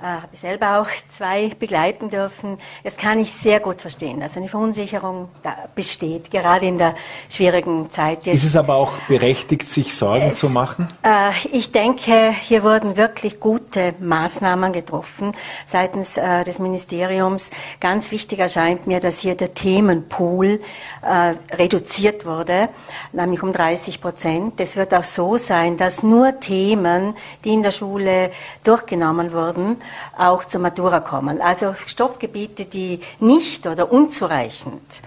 äh, 0.02 0.06
habe 0.06 0.30
ich 0.34 0.40
selber 0.40 0.80
auch 0.80 0.88
zwei 1.16 1.50
begleiten 1.60 2.10
dürfen. 2.10 2.58
Das 2.84 2.98
kann 2.98 3.20
ich 3.20 3.32
sehr 3.32 3.60
gut 3.60 3.82
verstehen, 3.82 4.20
dass 4.20 4.36
eine 4.36 4.48
Verunsicherung 4.48 5.30
besteht, 5.76 6.32
gerade 6.32 6.66
in 6.66 6.78
der 6.78 6.96
schwierigen 7.30 7.90
Zeit. 7.92 8.26
Jetzt. 8.26 8.38
Ist 8.38 8.46
es 8.46 8.56
aber 8.56 8.76
auch 8.76 8.94
berechtigt, 9.08 9.70
sich 9.70 9.96
Sorgen 9.96 10.32
es, 10.32 10.40
zu 10.40 10.50
machen? 10.50 10.90
Äh, 11.04 11.32
ich 11.52 11.72
denke, 11.72 12.32
hier 12.42 12.64
wurden 12.64 12.98
wirklich 12.98 13.40
gute 13.40 13.94
Maßnahmen 14.00 14.74
getroffen 14.74 15.34
seitens 15.66 16.18
äh, 16.18 16.44
des 16.44 16.60
Ministeriums. 16.60 17.52
Ganz 17.80 18.12
wichtig 18.12 18.40
erscheint 18.40 18.88
mir, 18.88 19.00
dass 19.00 19.20
hier 19.20 19.36
der 19.36 19.54
Themenpool 19.54 20.62
äh, 21.02 21.56
reduziert 21.56 22.26
wurde, 22.26 22.70
nämlich 23.14 23.44
um 23.44 23.54
30 23.54 24.02
Prozent. 24.02 24.60
Es 24.60 24.76
wird 24.76 24.94
auch 24.94 25.04
so 25.04 25.38
sein, 25.38 25.78
dass 25.78 26.04
nur 26.04 26.40
Themen, 26.40 27.16
die 27.44 27.54
in 27.54 27.64
der 27.64 27.72
Schule 27.72 28.32
durchgenommen 28.64 29.34
wurden, 29.34 29.78
auch 30.18 30.46
zur 30.46 30.62
Matura 30.62 31.00
kommen. 31.00 31.42
Also 31.42 31.76
Stoffgebiete, 31.86 32.66
die 32.66 33.02
nicht 33.20 33.68
oder 33.68 33.92
unzureichend 33.92 35.02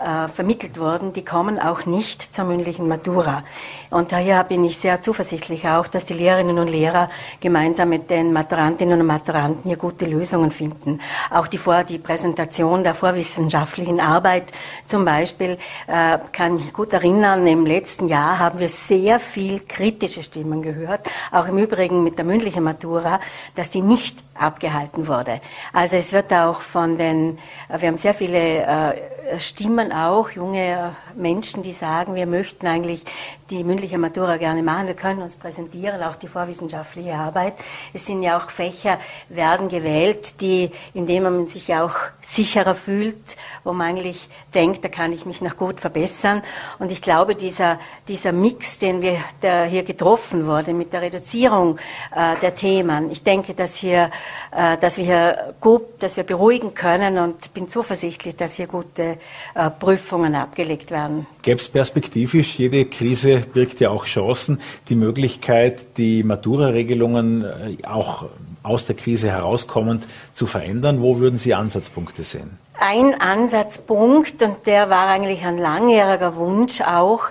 äh, 0.00 0.28
vermittelt 0.28 0.78
wurden, 0.78 1.12
die 1.12 1.24
kommen 1.24 1.58
auch 1.58 1.86
nicht 1.86 2.34
zur 2.34 2.44
mündlichen 2.46 2.88
Matura. 2.88 3.44
Und 3.90 4.12
daher 4.12 4.44
bin 4.44 4.64
ich 4.64 4.78
sehr 4.78 5.02
zuversichtlich 5.02 5.66
auch, 5.68 5.88
dass 5.88 6.04
die 6.04 6.14
Lehrerinnen 6.14 6.58
und 6.58 6.68
Lehrer 6.68 7.10
gemeinsam 7.40 7.90
mit 7.90 8.08
den 8.08 8.32
Maturantinnen 8.32 9.00
und 9.00 9.06
Maturanten 9.06 9.68
hier 9.68 9.76
gute 9.76 10.06
Lösungen 10.06 10.52
finden. 10.52 11.00
Auch 11.30 11.48
die, 11.48 11.58
Vor 11.58 11.84
die 11.84 11.98
Präsentation 11.98 12.84
der 12.84 12.94
vorwissenschaftlichen 12.94 14.00
Arbeit 14.00 14.44
zum 14.86 15.04
Beispiel 15.04 15.58
äh, 15.86 16.18
kann 16.32 16.56
ich 16.56 16.72
gut 16.72 16.92
erinnern, 16.92 17.46
im 17.46 17.66
letzten 17.66 18.06
Jahr 18.06 18.38
haben 18.38 18.58
wir 18.58 18.68
sehr 18.68 19.20
viel 19.20 19.60
kritische 19.60 20.22
Stimmen 20.22 20.62
gehört, 20.62 21.00
auch 21.32 21.46
im 21.46 21.58
Übrigen 21.58 22.04
mit 22.04 22.16
der 22.16 22.24
mündlichen 22.24 22.64
Matura, 22.64 23.20
dass 23.56 23.70
die 23.70 23.82
nicht 23.82 24.22
abgehalten 24.34 25.08
wurde. 25.08 25.40
Also 25.72 25.96
es 25.96 26.12
wird 26.12 26.32
auch 26.32 26.62
von 26.62 26.96
den, 26.96 27.38
wir 27.68 27.88
haben 27.88 27.98
sehr 27.98 28.14
viele 28.14 28.38
äh, 28.38 29.38
Stimmen 29.38 29.89
auch, 29.92 30.30
junge 30.30 30.94
Menschen, 31.14 31.62
die 31.62 31.72
sagen, 31.72 32.14
wir 32.14 32.26
möchten 32.26 32.66
eigentlich 32.66 33.04
die 33.50 33.64
mündliche 33.64 33.98
Matura 33.98 34.36
gerne 34.36 34.62
machen. 34.62 34.86
Wir 34.86 34.94
können 34.94 35.22
uns 35.22 35.36
präsentieren, 35.36 36.02
auch 36.02 36.16
die 36.16 36.28
vorwissenschaftliche 36.28 37.14
Arbeit. 37.14 37.54
Es 37.92 38.06
sind 38.06 38.22
ja 38.22 38.38
auch 38.38 38.50
Fächer, 38.50 38.98
werden 39.28 39.68
gewählt, 39.68 40.40
die, 40.40 40.70
in 40.94 41.06
denen 41.06 41.24
man 41.24 41.46
sich 41.46 41.74
auch 41.74 41.94
sicherer 42.22 42.74
fühlt, 42.74 43.36
wo 43.64 43.72
man 43.72 43.88
eigentlich 43.88 44.28
denkt, 44.54 44.84
da 44.84 44.88
kann 44.88 45.12
ich 45.12 45.26
mich 45.26 45.42
noch 45.42 45.56
gut 45.56 45.80
verbessern. 45.80 46.42
Und 46.78 46.92
ich 46.92 47.02
glaube, 47.02 47.34
dieser, 47.34 47.78
dieser 48.06 48.32
Mix, 48.32 48.78
den 48.78 49.02
wir 49.02 49.18
der 49.42 49.64
hier 49.64 49.82
getroffen 49.82 50.46
wurde 50.46 50.72
mit 50.72 50.92
der 50.92 51.02
Reduzierung 51.02 51.78
äh, 52.14 52.36
der 52.40 52.54
Themen, 52.54 53.10
ich 53.10 53.22
denke, 53.22 53.54
dass 53.54 53.76
hier, 53.76 54.10
äh, 54.52 54.76
dass 54.78 54.96
wir 54.96 55.04
hier 55.04 55.54
gut, 55.60 55.82
dass 55.98 56.16
wir 56.16 56.24
beruhigen 56.24 56.74
können 56.74 57.18
und 57.18 57.52
bin 57.52 57.68
zuversichtlich, 57.68 58.36
dass 58.36 58.54
hier 58.54 58.68
gute 58.68 59.18
äh, 59.54 59.70
Prüfungen 59.80 60.36
abgelegt 60.36 60.92
werden. 60.92 61.26
Gäbe 61.42 61.58
es 61.60 61.68
perspektivisch, 61.68 62.58
jede 62.58 62.84
Krise 62.84 63.42
birgt 63.52 63.80
ja 63.80 63.90
auch 63.90 64.04
Chancen, 64.04 64.60
die 64.88 64.94
Möglichkeit, 64.94 65.96
die 65.96 66.22
Matura-Regelungen 66.22 67.44
äh, 67.44 67.86
auch 67.86 68.28
aus 68.62 68.86
der 68.86 68.96
Krise 68.96 69.30
herauskommend 69.30 70.06
zu 70.34 70.46
verändern? 70.46 71.02
Wo 71.02 71.18
würden 71.18 71.38
Sie 71.38 71.54
Ansatzpunkte 71.54 72.22
sehen? 72.22 72.58
Ein 72.82 73.20
Ansatzpunkt, 73.20 74.42
und 74.42 74.66
der 74.66 74.88
war 74.88 75.08
eigentlich 75.08 75.44
ein 75.44 75.58
langjähriger 75.58 76.34
Wunsch 76.36 76.80
auch, 76.80 77.24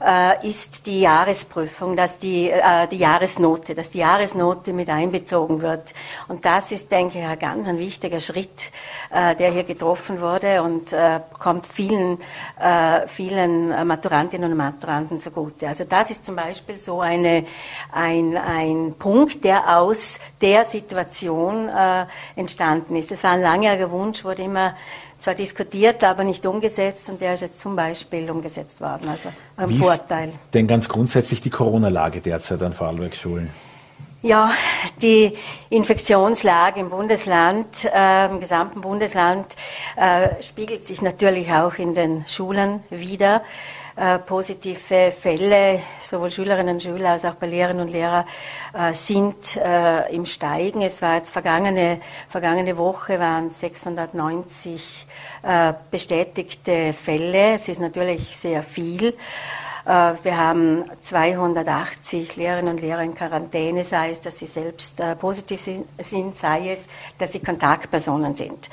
äh, 0.00 0.46
ist 0.46 0.86
die 0.86 1.00
Jahresprüfung, 1.00 1.96
dass 1.96 2.18
die, 2.18 2.50
äh, 2.50 2.88
die 2.88 2.98
Jahresnote, 2.98 3.76
dass 3.76 3.90
die 3.90 3.98
Jahresnote 3.98 4.72
mit 4.72 4.88
einbezogen 4.88 5.60
wird. 5.60 5.94
Und 6.26 6.44
das 6.44 6.72
ist, 6.72 6.90
denke 6.90 7.18
ich, 7.18 7.24
ein 7.24 7.38
ganz 7.38 7.68
ein 7.68 7.78
wichtiger 7.78 8.18
Schritt, 8.18 8.72
äh, 9.10 9.36
der 9.36 9.52
hier 9.52 9.64
getroffen 9.64 10.20
wurde 10.20 10.62
und 10.62 10.94
kommt 11.38 11.66
vielen, 11.66 12.18
vielen 13.06 13.86
Maturantinnen 13.86 14.50
und 14.50 14.56
Maturanten 14.56 15.20
zugute. 15.20 15.68
Also 15.68 15.84
das 15.84 16.10
ist 16.10 16.24
zum 16.24 16.36
Beispiel 16.36 16.78
so 16.78 17.00
eine, 17.00 17.44
ein, 17.92 18.36
ein 18.36 18.94
Punkt, 18.98 19.44
der 19.44 19.78
aus 19.78 20.18
der 20.40 20.64
Situation 20.68 21.68
äh, 21.68 22.06
entstanden 22.36 22.96
ist. 22.96 23.10
Es 23.10 23.24
war 23.24 23.32
ein 23.32 23.42
langjähriger 23.42 23.90
Wunsch, 23.90 24.24
wurde 24.24 24.42
immer 24.42 24.74
zwar 25.18 25.34
diskutiert, 25.34 26.04
aber 26.04 26.24
nicht 26.24 26.46
umgesetzt 26.46 27.08
und 27.08 27.20
der 27.20 27.34
ist 27.34 27.40
jetzt 27.40 27.60
zum 27.60 27.74
Beispiel 27.74 28.30
umgesetzt 28.30 28.80
worden. 28.80 29.08
Also 29.08 29.30
ein 29.56 29.68
Wie 29.68 29.78
Vorteil. 29.78 30.28
Ist 30.28 30.54
denn 30.54 30.66
ganz 30.66 30.88
grundsätzlich 30.88 31.40
die 31.40 31.50
Corona-Lage 31.50 32.20
derzeit 32.20 32.62
an 32.62 32.72
Vorarlberg-Schulen? 32.72 33.50
Ja, 34.20 34.50
die 35.00 35.36
Infektionslage 35.70 36.80
im 36.80 36.90
Bundesland, 36.90 37.84
äh, 37.84 38.26
im 38.26 38.40
gesamten 38.40 38.80
Bundesland, 38.80 39.46
äh, 39.96 40.42
spiegelt 40.42 40.84
sich 40.86 41.02
natürlich 41.02 41.52
auch 41.52 41.74
in 41.74 41.94
den 41.94 42.24
Schulen 42.26 42.82
wieder. 42.90 43.42
Äh, 43.98 44.20
positive 44.20 45.10
Fälle, 45.10 45.80
sowohl 46.04 46.30
Schülerinnen 46.30 46.74
und 46.74 46.82
Schüler 46.84 47.10
als 47.10 47.24
auch 47.24 47.34
bei 47.34 47.48
Lehrerinnen 47.48 47.82
und 47.82 47.90
Lehrern, 47.90 48.26
äh, 48.72 48.94
sind 48.94 49.56
äh, 49.56 50.14
im 50.14 50.24
Steigen. 50.24 50.82
Es 50.82 51.02
war 51.02 51.16
jetzt 51.16 51.32
vergangene, 51.32 51.98
vergangene 52.28 52.78
Woche 52.78 53.18
waren 53.18 53.50
690 53.50 55.04
äh, 55.42 55.72
bestätigte 55.90 56.92
Fälle. 56.92 57.54
Es 57.54 57.68
ist 57.68 57.80
natürlich 57.80 58.36
sehr 58.36 58.62
viel. 58.62 59.16
Äh, 59.84 60.12
wir 60.22 60.36
haben 60.36 60.84
280 61.00 62.36
Lehrerinnen 62.36 62.74
und 62.74 62.80
Lehrer 62.80 63.02
in 63.02 63.16
Quarantäne, 63.16 63.82
sei 63.82 64.12
es, 64.12 64.20
dass 64.20 64.38
sie 64.38 64.46
selbst 64.46 65.02
positiv 65.18 65.60
sind, 65.60 66.36
sei 66.36 66.74
es, 66.74 66.84
dass 67.18 67.32
sie 67.32 67.40
Kontaktpersonen 67.40 68.36
sind. 68.36 68.70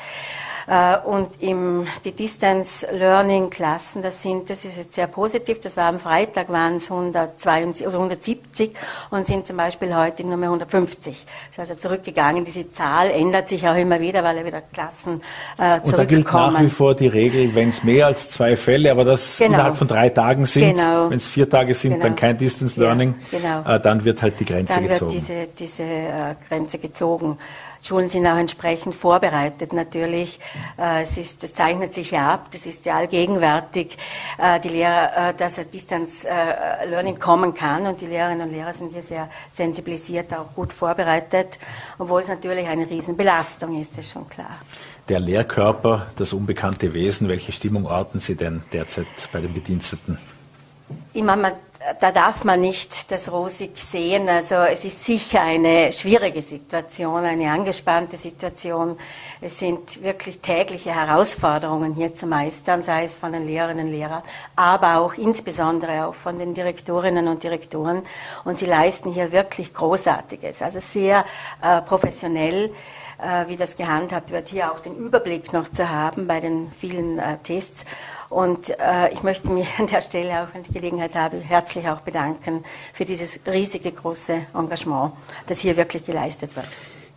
Äh, 0.67 0.97
und 1.05 1.41
im, 1.41 1.87
die 2.03 2.11
Distance 2.11 2.87
Learning 2.91 3.49
Klassen, 3.49 4.01
das 4.01 4.21
sind, 4.23 4.49
das 4.49 4.65
ist 4.65 4.77
jetzt 4.77 4.93
sehr 4.93 5.07
positiv, 5.07 5.59
das 5.59 5.77
war 5.77 5.85
am 5.85 5.99
Freitag 5.99 6.49
waren 6.49 6.77
es 6.77 6.89
172 6.89 7.85
oder 7.85 7.95
170 7.97 8.71
und 9.11 9.25
sind 9.25 9.45
zum 9.45 9.57
Beispiel 9.57 9.95
heute 9.95 10.25
nur 10.25 10.37
mehr 10.37 10.49
150. 10.49 11.25
Das 11.55 11.65
ist 11.65 11.71
also 11.71 11.75
zurückgegangen. 11.75 12.45
Diese 12.45 12.71
Zahl 12.71 13.11
ändert 13.11 13.49
sich 13.49 13.67
auch 13.67 13.75
immer 13.75 13.99
wieder, 13.99 14.23
weil 14.23 14.37
ja 14.37 14.45
wieder 14.45 14.61
Klassen 14.61 15.21
äh, 15.57 15.81
zurückkommen. 15.81 15.83
Und 15.83 15.97
da 15.97 16.05
gilt 16.05 16.25
nach 16.33 16.61
wie 16.61 16.69
vor 16.69 16.95
die 16.95 17.07
Regel, 17.07 17.53
wenn 17.53 17.69
es 17.69 17.83
mehr 17.83 18.07
als 18.07 18.29
zwei 18.29 18.55
Fälle, 18.55 18.91
aber 18.91 19.05
das 19.05 19.37
genau. 19.37 19.53
innerhalb 19.53 19.75
von 19.75 19.87
drei 19.87 20.09
Tagen 20.09 20.45
sind, 20.45 20.77
genau. 20.77 21.09
wenn 21.09 21.17
es 21.17 21.27
vier 21.27 21.49
Tage 21.49 21.73
sind, 21.73 21.93
genau. 21.93 22.03
dann 22.03 22.15
kein 22.15 22.37
Distance 22.37 22.79
Learning, 22.79 23.15
ja, 23.31 23.39
genau. 23.39 23.75
äh, 23.75 23.79
dann 23.79 24.03
wird 24.03 24.21
halt 24.21 24.39
die 24.39 24.45
Grenze 24.45 24.73
dann 24.73 24.87
gezogen. 24.87 25.11
Dann 25.11 25.27
wird 25.27 25.59
diese, 25.59 25.83
diese 25.83 25.83
äh, 25.83 26.35
Grenze 26.49 26.79
gezogen. 26.79 27.37
Schulen 27.85 28.09
sind 28.09 28.25
auch 28.25 28.37
entsprechend 28.37 28.95
vorbereitet 28.95 29.71
natürlich. 29.71 30.39
Äh, 30.77 31.03
es, 31.03 31.17
ist, 31.17 31.43
es 31.43 31.53
zeichnet 31.53 31.93
sich 31.93 32.09
ja 32.09 32.33
ab, 32.33 32.47
das 32.51 32.65
ist 32.65 32.83
ja 32.85 32.95
allgegenwärtig, 32.97 33.95
äh, 34.39 34.59
die 34.59 34.69
Lehrer, 34.69 35.29
äh, 35.29 35.33
dass 35.35 35.59
ein 35.59 35.69
Distance 35.69 36.27
Learning 36.87 37.19
kommen 37.19 37.53
kann 37.53 37.85
und 37.85 38.01
die 38.01 38.07
Lehrerinnen 38.07 38.47
und 38.47 38.53
Lehrer 38.53 38.73
sind 38.73 38.91
hier 38.91 39.03
sehr 39.03 39.29
sensibilisiert, 39.53 40.33
auch 40.33 40.53
gut 40.55 40.73
vorbereitet, 40.73 41.59
obwohl 41.99 42.21
es 42.21 42.27
natürlich 42.27 42.65
eine 42.65 42.89
Riesenbelastung 42.89 43.79
ist, 43.79 43.97
ist 43.99 44.11
schon 44.11 44.27
klar. 44.29 44.61
Der 45.07 45.19
Lehrkörper, 45.19 46.07
das 46.15 46.33
unbekannte 46.33 46.93
Wesen, 46.93 47.27
welche 47.27 47.51
Stimmung 47.51 47.85
orten 47.85 48.19
Sie 48.19 48.35
denn 48.35 48.63
derzeit 48.73 49.05
bei 49.31 49.41
den 49.41 49.53
Bediensteten? 49.53 50.17
Ich 51.13 51.23
meine, 51.23 51.53
da 51.99 52.11
darf 52.11 52.43
man 52.43 52.61
nicht 52.61 53.11
das 53.11 53.31
rosig 53.31 53.77
sehen. 53.77 54.27
Also 54.27 54.55
es 54.55 54.85
ist 54.85 55.05
sicher 55.05 55.41
eine 55.41 55.91
schwierige 55.91 56.41
Situation, 56.41 57.23
eine 57.23 57.51
angespannte 57.51 58.17
Situation. 58.17 58.97
Es 59.39 59.59
sind 59.59 60.01
wirklich 60.01 60.39
tägliche 60.39 60.93
Herausforderungen 60.95 61.93
hier 61.93 62.15
zu 62.15 62.25
meistern, 62.25 62.81
sei 62.81 63.03
es 63.03 63.17
von 63.17 63.31
den 63.31 63.45
Lehrerinnen 63.45 63.87
und 63.87 63.91
Lehrern, 63.91 64.23
aber 64.55 64.97
auch 64.97 65.13
insbesondere 65.13 66.07
auch 66.07 66.15
von 66.15 66.39
den 66.39 66.53
Direktorinnen 66.53 67.27
und 67.27 67.43
Direktoren. 67.43 68.01
Und 68.43 68.57
sie 68.57 68.65
leisten 68.65 69.11
hier 69.11 69.31
wirklich 69.31 69.73
Großartiges, 69.73 70.61
also 70.61 70.79
sehr 70.79 71.25
äh, 71.61 71.81
professionell 71.81 72.71
äh, 73.17 73.47
wie 73.47 73.55
das 73.55 73.77
gehandhabt 73.77 74.31
wird, 74.31 74.49
hier 74.49 74.71
auch 74.71 74.79
den 74.79 74.95
Überblick 74.95 75.53
noch 75.53 75.69
zu 75.69 75.89
haben 75.89 76.27
bei 76.27 76.39
den 76.39 76.71
vielen 76.71 77.19
äh, 77.19 77.37
Tests. 77.43 77.85
Und 78.35 78.69
äh, 78.69 79.13
ich 79.13 79.23
möchte 79.23 79.49
mich 79.49 79.65
an 79.79 79.87
der 79.87 80.01
Stelle 80.01 80.43
auch, 80.43 80.53
wenn 80.53 80.59
ich 80.59 80.67
die 80.67 80.73
Gelegenheit 80.73 81.15
habe, 81.15 81.37
herzlich 81.37 81.87
auch 81.87 82.01
bedanken 82.01 82.65
für 82.91 83.05
dieses 83.05 83.39
riesige, 83.47 83.93
große 83.93 84.33
Engagement, 84.53 85.13
das 85.47 85.61
hier 85.61 85.77
wirklich 85.77 86.05
geleistet 86.05 86.53
wird. 86.53 86.67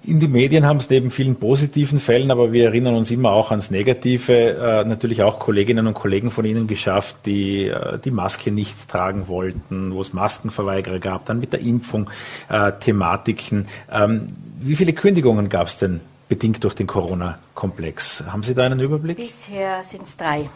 In 0.04 0.20
die 0.20 0.28
Medien 0.28 0.64
haben 0.64 0.76
es 0.76 0.88
neben 0.88 1.10
vielen 1.10 1.34
positiven 1.34 1.98
Fällen, 1.98 2.30
aber 2.30 2.52
wir 2.52 2.66
erinnern 2.66 2.94
uns 2.94 3.10
immer 3.10 3.32
auch 3.32 3.50
ans 3.50 3.72
Negative, 3.72 4.32
äh, 4.32 4.84
natürlich 4.84 5.24
auch 5.24 5.40
Kolleginnen 5.40 5.88
und 5.88 5.94
Kollegen 5.94 6.30
von 6.30 6.44
Ihnen 6.44 6.68
geschafft, 6.68 7.16
die 7.26 7.66
äh, 7.66 7.98
die 7.98 8.12
Maske 8.12 8.52
nicht 8.52 8.88
tragen 8.88 9.26
wollten, 9.26 9.92
wo 9.92 10.00
es 10.00 10.12
Maskenverweigerer 10.12 11.00
gab, 11.00 11.26
dann 11.26 11.40
mit 11.40 11.52
der 11.52 11.58
Impfung 11.58 12.08
äh, 12.48 12.70
Thematiken. 12.78 13.66
Ähm, 13.90 14.28
wie 14.60 14.76
viele 14.76 14.92
Kündigungen 14.92 15.48
gab 15.48 15.66
es 15.66 15.78
denn 15.78 16.00
bedingt 16.28 16.62
durch 16.62 16.74
den 16.74 16.86
Corona-Komplex? 16.86 18.22
Haben 18.28 18.44
Sie 18.44 18.54
da 18.54 18.66
einen 18.66 18.78
Überblick? 18.78 19.16
Bisher 19.16 19.82
sind 19.82 20.04
es 20.04 20.16
drei 20.16 20.48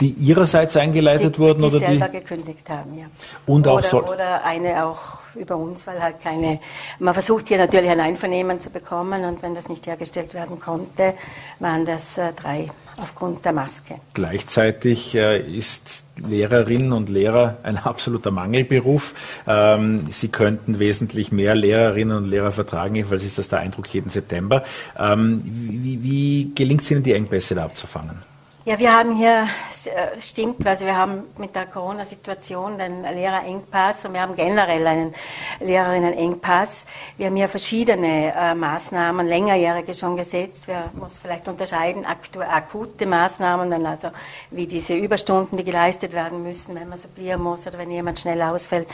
die 0.00 0.10
ihrerseits 0.10 0.76
eingeleitet 0.76 1.36
die, 1.36 1.38
wurden 1.38 1.60
die 1.60 1.66
oder 1.66 1.78
selber 1.78 2.08
die 2.08 2.18
gekündigt 2.18 2.68
haben, 2.68 2.98
ja. 2.98 3.06
Und 3.46 3.66
auch 3.66 3.78
oder, 3.78 3.88
so 3.88 4.04
oder 4.04 4.44
eine 4.44 4.84
auch 4.84 5.18
über 5.34 5.56
uns, 5.56 5.86
weil 5.86 6.00
halt 6.00 6.20
keine. 6.22 6.60
Man 6.98 7.14
versucht 7.14 7.48
hier 7.48 7.58
natürlich 7.58 7.90
ein 7.90 8.00
Einvernehmen 8.00 8.60
zu 8.60 8.70
bekommen 8.70 9.24
und 9.24 9.42
wenn 9.42 9.54
das 9.54 9.68
nicht 9.68 9.86
hergestellt 9.86 10.34
werden 10.34 10.60
konnte, 10.60 11.14
waren 11.58 11.84
das 11.84 12.18
äh, 12.18 12.32
drei 12.32 12.70
aufgrund 13.00 13.44
der 13.44 13.52
Maske. 13.52 13.96
Gleichzeitig 14.14 15.14
äh, 15.14 15.40
ist 15.40 16.04
Lehrerinnen 16.16 16.92
und 16.92 17.08
Lehrer 17.08 17.58
ein 17.62 17.78
absoluter 17.84 18.30
Mangelberuf. 18.30 19.14
Ähm, 19.46 20.10
sie 20.10 20.28
könnten 20.28 20.78
wesentlich 20.78 21.32
mehr 21.32 21.54
Lehrerinnen 21.54 22.16
und 22.16 22.24
Lehrer 22.28 22.52
vertragen, 22.52 22.96
jedenfalls 22.96 23.24
ist 23.24 23.38
das 23.38 23.48
der 23.48 23.60
Eindruck 23.60 23.92
jeden 23.92 24.10
September. 24.10 24.64
Ähm, 24.98 25.42
wie, 25.44 26.02
wie 26.02 26.52
gelingt 26.54 26.82
es 26.82 26.90
Ihnen, 26.90 27.02
die 27.02 27.14
Engpässe 27.14 27.54
da 27.54 27.64
abzufangen? 27.64 28.27
Ja, 28.68 28.78
wir 28.78 28.92
haben 28.92 29.16
hier, 29.16 29.48
äh, 29.86 30.20
stimmt, 30.20 30.66
also 30.66 30.84
wir 30.84 30.94
haben 30.94 31.22
mit 31.38 31.56
der 31.56 31.64
Corona-Situation 31.64 32.76
den 32.76 33.00
Lehrerengpass 33.00 34.04
und 34.04 34.12
wir 34.12 34.20
haben 34.20 34.36
generell 34.36 34.86
einen 34.86 35.14
Lehrerinnen-Engpass. 35.60 36.84
Wir 37.16 37.28
haben 37.28 37.36
hier 37.36 37.48
verschiedene 37.48 38.34
äh, 38.36 38.54
Maßnahmen, 38.54 39.26
längerjährige 39.26 39.94
schon 39.94 40.18
gesetzt. 40.18 40.68
Wir 40.68 40.90
muss 41.00 41.18
vielleicht 41.18 41.48
unterscheiden, 41.48 42.04
akute 42.04 43.06
Maßnahmen, 43.06 43.86
also 43.86 44.10
wie 44.50 44.66
diese 44.66 44.96
Überstunden, 44.96 45.56
die 45.56 45.64
geleistet 45.64 46.12
werden 46.12 46.42
müssen, 46.42 46.74
wenn 46.74 46.90
man 46.90 46.98
supplieren 46.98 47.40
muss 47.40 47.66
oder 47.66 47.78
wenn 47.78 47.90
jemand 47.90 48.18
schnell 48.18 48.42
ausfällt. 48.42 48.86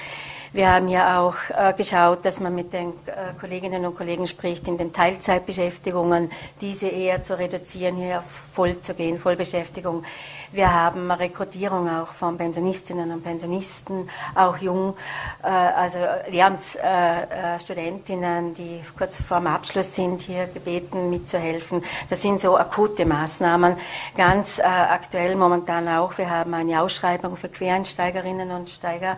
Wir 0.55 0.73
haben 0.73 0.87
ja 0.87 1.21
auch 1.21 1.35
äh, 1.49 1.73
geschaut, 1.73 2.25
dass 2.25 2.39
man 2.39 2.55
mit 2.55 2.73
den 2.73 2.91
äh, 3.07 3.35
Kolleginnen 3.41 3.85
und 3.87 3.97
Kollegen 3.97 4.25
spricht, 4.25 4.69
in 4.69 4.79
den 4.79 4.93
Teilzeitbeschäftigungen, 4.93 6.31
diese 6.61 6.87
eher 6.87 7.25
zu 7.25 7.37
reduzieren, 7.37 7.97
hier 7.97 8.21
auf 8.21 8.25
voll 8.55 8.81
zu 8.81 8.95
gehen, 8.95 9.19
Vollbeschäftigung. 9.19 10.05
Wir 10.53 10.73
haben 10.73 11.11
Rekrutierung 11.11 11.91
auch 11.91 12.13
von 12.13 12.39
Pensionistinnen 12.39 13.11
und 13.11 13.25
Pensionisten, 13.25 14.09
auch 14.37 14.59
jung, 14.59 14.95
äh, 15.43 15.49
also 15.49 15.99
Lehramtsstudentinnen, 16.31 18.55
die 18.55 18.81
kurz 18.97 19.21
vor 19.21 19.39
dem 19.39 19.49
Abschluss 19.49 19.93
sind, 19.93 20.23
hier 20.23 20.47
gebeten 20.47 21.11
mitzuhelfen. 21.11 21.83
Das 22.09 22.23
sind 22.23 22.41
so 22.41 22.57
akute 22.57 23.05
Maßnahmen. 23.05 23.77
Ganz 24.17 24.61
äh, 24.61 24.63
aktuell 24.63 25.35
momentan 25.35 25.89
auch, 25.89 26.17
wir 26.17 26.31
haben 26.31 26.55
eine 26.55 26.81
Ausschreibung 26.81 27.37
für 27.37 27.49
Quereinsteigerinnen 27.49 28.53
und 28.53 28.71
Steiger 28.71 29.17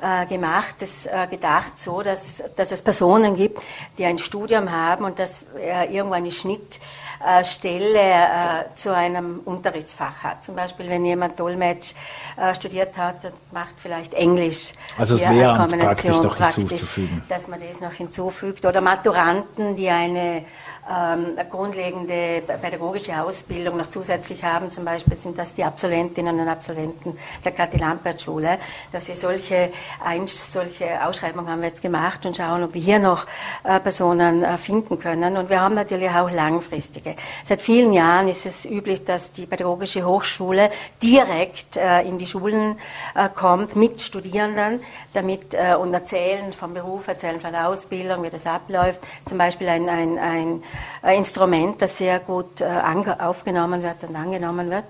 äh, 0.00 0.26
gemacht, 0.76 0.82
das 0.82 1.06
äh, 1.06 1.26
gedacht 1.28 1.78
so, 1.78 2.02
dass, 2.02 2.42
dass 2.54 2.72
es 2.72 2.82
Personen 2.82 3.36
gibt, 3.36 3.60
die 3.98 4.04
ein 4.04 4.18
Studium 4.18 4.70
haben 4.70 5.04
und 5.04 5.18
dass 5.18 5.46
äh, 5.58 5.94
irgendwo 5.94 6.14
eine 6.14 6.30
Schnittstelle 6.30 7.98
äh, 7.98 8.74
zu 8.74 8.94
einem 8.94 9.40
Unterrichtsfach 9.44 10.22
hat. 10.22 10.44
Zum 10.44 10.56
Beispiel, 10.56 10.88
wenn 10.88 11.04
jemand 11.04 11.38
Dolmetsch 11.38 11.94
äh, 12.36 12.54
studiert 12.54 12.96
hat 12.96 13.24
und 13.24 13.52
macht 13.52 13.74
vielleicht 13.76 14.14
Englisch. 14.14 14.72
Also 14.98 15.16
das 15.16 15.28
Lehramt 15.30 15.78
praktisch 15.78 16.16
noch 16.16 16.36
hinzuzufügen. 16.36 17.22
Dass 17.28 17.48
man 17.48 17.60
das 17.60 17.80
noch 17.80 17.92
hinzufügt. 17.92 18.64
Oder 18.64 18.80
Maturanten, 18.80 19.76
die 19.76 19.88
eine 19.88 20.44
ähm, 20.88 21.36
grundlegende 21.50 22.42
pädagogische 22.60 23.20
Ausbildung 23.20 23.76
noch 23.76 23.90
zusätzlich 23.90 24.42
haben. 24.44 24.70
Zum 24.70 24.84
Beispiel 24.84 25.16
sind 25.16 25.38
das 25.38 25.54
die 25.54 25.64
Absolventinnen 25.64 26.38
und 26.38 26.48
Absolventen 26.48 27.18
der 27.44 27.52
Kathi-Lampert-Schule. 27.52 28.58
Dass 28.92 29.08
wir 29.08 29.16
solche, 29.16 29.70
solche 30.26 31.04
Ausschreibungen 31.04 31.50
haben 31.50 31.60
wir 31.60 31.68
jetzt 31.68 31.82
gemacht 31.82 32.24
und 32.26 32.36
schauen, 32.36 32.62
ob 32.62 32.74
wir 32.74 32.80
hier 32.80 32.98
noch 32.98 33.26
äh, 33.64 33.80
Personen 33.80 34.44
äh, 34.44 34.58
finden 34.58 34.98
können. 34.98 35.36
Und 35.36 35.50
wir 35.50 35.60
haben 35.60 35.74
natürlich 35.74 36.10
auch 36.10 36.30
langfristige. 36.30 37.16
Seit 37.44 37.62
vielen 37.62 37.92
Jahren 37.92 38.28
ist 38.28 38.46
es 38.46 38.64
üblich, 38.64 39.04
dass 39.04 39.32
die 39.32 39.46
Pädagogische 39.46 40.04
Hochschule 40.04 40.70
direkt 41.02 41.76
äh, 41.76 42.02
in 42.02 42.18
die 42.18 42.26
Schulen 42.26 42.76
äh, 43.14 43.28
kommt 43.34 43.76
mit 43.76 44.00
Studierenden, 44.00 44.80
damit 45.14 45.54
äh, 45.54 45.74
und 45.74 45.92
erzählen 45.92 46.52
vom 46.52 46.74
Beruf, 46.74 47.08
erzählen 47.08 47.40
von 47.40 47.52
der 47.52 47.68
Ausbildung, 47.68 48.22
wie 48.22 48.30
das 48.30 48.46
abläuft. 48.46 49.00
Zum 49.26 49.38
Beispiel 49.38 49.68
ein, 49.68 49.88
ein, 49.88 50.18
ein 50.18 50.62
Instrument, 51.14 51.80
das 51.80 51.98
sehr 51.98 52.20
gut 52.20 52.60
äh, 52.60 52.64
aufgenommen 52.64 53.82
wird 53.82 54.04
und 54.04 54.16
angenommen 54.16 54.70
wird. 54.70 54.84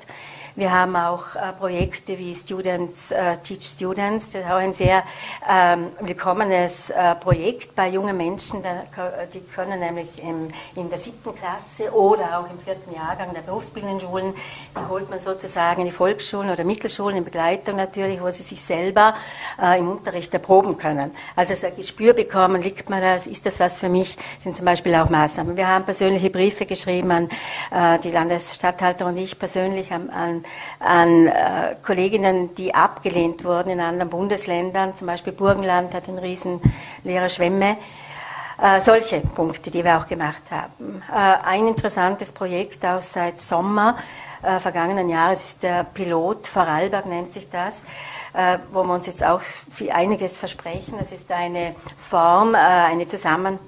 Wir 0.59 0.73
haben 0.73 0.97
auch 0.97 1.35
äh, 1.35 1.53
Projekte 1.53 2.19
wie 2.19 2.35
Students 2.35 3.11
äh, 3.11 3.37
Teach 3.43 3.63
Students. 3.63 4.31
Das 4.31 4.41
ist 4.41 4.49
auch 4.49 4.55
ein 4.55 4.73
sehr 4.73 5.03
ähm, 5.47 5.89
willkommenes 6.01 6.89
äh, 6.89 7.15
Projekt 7.17 7.75
bei 7.75 7.91
jungen 7.91 8.17
Menschen. 8.17 8.63
Die 9.35 9.41
können 9.41 9.81
nämlich 9.81 10.09
in 10.23 10.51
der 10.89 10.97
siebten 10.97 11.35
Klasse 11.35 11.95
oder 11.95 12.39
auch 12.39 12.51
im 12.51 12.59
vierten 12.59 12.95
Jahrgang 12.95 13.35
der 13.35 13.43
berufsbildenden 13.43 14.01
Schulen, 14.01 14.33
die 14.75 14.89
holt 14.89 15.11
man 15.11 15.21
sozusagen 15.21 15.83
in 15.83 15.89
die 15.89 15.93
Volksschulen 15.93 16.49
oder 16.49 16.65
Mittelschulen 16.65 17.19
in 17.19 17.25
Begleitung 17.25 17.77
natürlich, 17.77 18.23
wo 18.23 18.31
sie 18.31 18.43
sich 18.43 18.63
selber 18.63 19.15
im 19.79 19.91
Unterricht 19.91 20.33
erproben 20.33 20.79
können. 20.79 21.11
Also 21.35 21.55
so 21.55 21.67
ein 21.67 21.77
Gespür 21.77 22.15
bekommen, 22.15 22.63
liegt 22.63 22.89
mir 22.89 23.01
das, 23.01 23.27
ist 23.27 23.45
das 23.45 23.61
was 23.61 23.77
für 23.79 23.89
mich, 23.91 24.17
sind 24.41 24.57
zum 24.57 24.65
Beispiel 24.65 24.95
auch 24.95 25.11
Maßnahmen. 25.11 25.57
Wir 25.57 25.69
haben 25.69 25.85
persönliche 25.85 26.31
Briefe 26.31 26.65
geschrieben 26.65 27.11
an 27.11 27.29
die 28.03 28.11
Landesstatthalter 28.11 29.07
und 29.07 29.17
ich 29.19 29.39
persönlich 29.39 29.93
an, 29.93 30.09
an 30.11 30.46
an 30.81 31.27
äh, 31.27 31.77
Kolleginnen, 31.85 32.55
die 32.55 32.75
abgelehnt 32.75 33.45
wurden 33.45 33.71
in 33.71 33.81
anderen 33.81 34.11
Bundesländern. 34.11 34.97
Zum 34.97 35.07
Beispiel 35.07 35.33
Burgenland 35.33 35.95
hat 35.95 36.09
einen 36.09 36.19
riesen 36.19 36.61
leere 37.05 37.31
Schwemme. 37.31 37.77
Äh, 38.61 38.81
solche 38.81 39.21
Punkte, 39.21 39.71
die 39.71 39.85
wir 39.85 39.99
auch 39.99 40.07
gemacht 40.07 40.43
haben. 40.51 41.03
Äh, 41.13 41.47
ein 41.47 41.67
interessantes 41.67 42.33
Projekt 42.33 42.85
aus 42.85 43.13
seit 43.13 43.41
Sommer 43.41 43.97
äh, 44.43 44.59
vergangenen 44.59 45.09
Jahres 45.09 45.45
ist 45.45 45.63
der 45.63 45.85
Pilot 45.85 46.49
Vorarlberg 46.49 47.07
nennt 47.07 47.33
sich 47.33 47.51
das 47.51 47.83
äh, 48.37 48.59
wo 48.73 48.85
wir 48.85 48.95
uns 48.95 49.07
jetzt 49.07 49.25
auch 49.25 49.41
für 49.41 49.95
einiges 49.95 50.39
versprechen. 50.39 50.99
Es 51.01 51.11
ist 51.11 51.31
eine 51.33 51.75
Form, 51.97 52.55
äh, 52.55 52.59
eine 52.59 53.09
Zusammen 53.09 53.59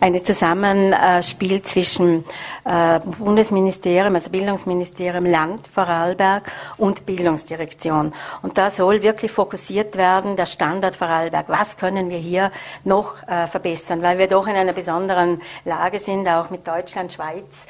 eine 0.00 0.22
Zusammenspiel 0.22 1.62
zwischen 1.62 2.24
äh, 2.64 3.00
Bundesministerium, 3.18 4.14
also 4.14 4.30
Bildungsministerium, 4.30 5.26
Land 5.26 5.66
Vorarlberg 5.66 6.50
und 6.76 7.06
Bildungsdirektion. 7.06 8.12
Und 8.42 8.58
da 8.58 8.70
soll 8.70 9.02
wirklich 9.02 9.30
fokussiert 9.30 9.96
werden, 9.96 10.36
der 10.36 10.46
Standort 10.46 10.96
Vorarlberg. 10.96 11.48
Was 11.48 11.76
können 11.76 12.10
wir 12.10 12.18
hier 12.18 12.50
noch 12.84 13.22
äh, 13.28 13.46
verbessern? 13.46 14.02
Weil 14.02 14.18
wir 14.18 14.28
doch 14.28 14.46
in 14.46 14.56
einer 14.56 14.72
besonderen 14.72 15.40
Lage 15.64 15.98
sind, 15.98 16.28
auch 16.28 16.50
mit 16.50 16.66
Deutschland, 16.66 17.12
Schweiz. 17.12 17.66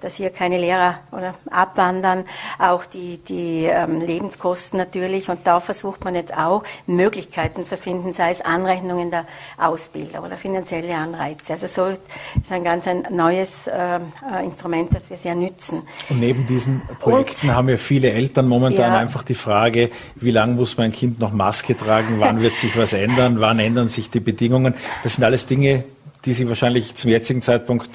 Dass 0.00 0.16
hier 0.16 0.30
keine 0.30 0.58
Lehrer 0.58 0.98
oder 1.10 1.34
abwandern, 1.50 2.24
auch 2.58 2.84
die, 2.84 3.18
die 3.18 3.64
ähm, 3.64 4.00
Lebenskosten 4.00 4.78
natürlich. 4.78 5.28
Und 5.28 5.46
da 5.46 5.60
versucht 5.60 6.04
man 6.04 6.14
jetzt 6.14 6.36
auch 6.36 6.64
Möglichkeiten 6.86 7.64
zu 7.64 7.76
finden, 7.76 8.12
sei 8.12 8.30
es 8.30 8.40
Anrechnungen 8.40 9.10
der 9.10 9.26
Ausbildung 9.58 10.24
oder 10.24 10.36
finanzielle 10.36 10.94
Anreize. 10.94 11.54
Also 11.54 11.66
so 11.66 11.86
ist 11.86 12.52
ein 12.52 12.64
ganz 12.64 12.86
ein 12.86 13.06
neues 13.10 13.70
ähm, 13.72 14.12
äh, 14.32 14.44
Instrument, 14.44 14.94
das 14.94 15.10
wir 15.10 15.16
sehr 15.16 15.34
nützen. 15.34 15.82
Und 16.08 16.20
neben 16.20 16.46
diesen 16.46 16.82
Projekten 17.00 17.48
Und, 17.48 17.54
haben 17.54 17.68
ja 17.68 17.76
viele 17.76 18.10
Eltern 18.10 18.48
momentan 18.48 18.92
ja, 18.92 18.98
einfach 18.98 19.22
die 19.22 19.34
Frage, 19.34 19.90
wie 20.16 20.30
lange 20.30 20.54
muss 20.54 20.76
mein 20.76 20.92
Kind 20.92 21.18
noch 21.18 21.32
Maske 21.32 21.76
tragen, 21.76 22.16
wann 22.18 22.40
wird 22.40 22.54
sich 22.54 22.76
was 22.76 22.92
ändern, 22.92 23.40
wann 23.40 23.58
ändern 23.58 23.88
sich 23.88 24.10
die 24.10 24.20
Bedingungen. 24.20 24.74
Das 25.02 25.14
sind 25.14 25.24
alles 25.24 25.46
Dinge, 25.46 25.84
die 26.24 26.34
Sie 26.34 26.48
wahrscheinlich 26.48 26.96
zum 26.96 27.10
jetzigen 27.10 27.42
Zeitpunkt 27.42 27.90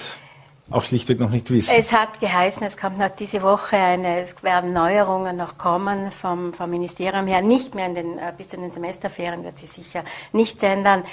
auch 0.72 0.84
schlichtweg 0.84 1.20
noch 1.20 1.30
nicht 1.30 1.50
wissen. 1.52 1.74
Es 1.78 1.92
hat 1.92 2.20
geheißen, 2.20 2.64
es 2.64 2.78
kommt 2.78 2.98
noch 2.98 3.10
diese 3.10 3.42
Woche 3.42 3.78
eine, 3.78 4.28
werden 4.42 4.74
Neuerungen 4.74 5.38
noch 5.38 5.58
kommen 5.58 6.12
vom, 6.12 6.54
vom 6.54 6.70
Ministerium 6.70 7.28
her, 7.28 7.42
nicht 7.42 7.76
mehr 7.76 7.88
in 7.88 7.96
den, 7.96 8.18
äh, 8.18 8.34
bis 8.36 8.50
zu 8.50 8.58
den 8.58 8.72
Semesterferien 8.72 9.44
wird 9.44 9.60
sich 9.60 9.70
sicher 9.70 10.04
nichts 10.32 10.64
ändern. 10.64 11.04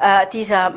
Äh, 0.00 0.26
dieser, 0.32 0.74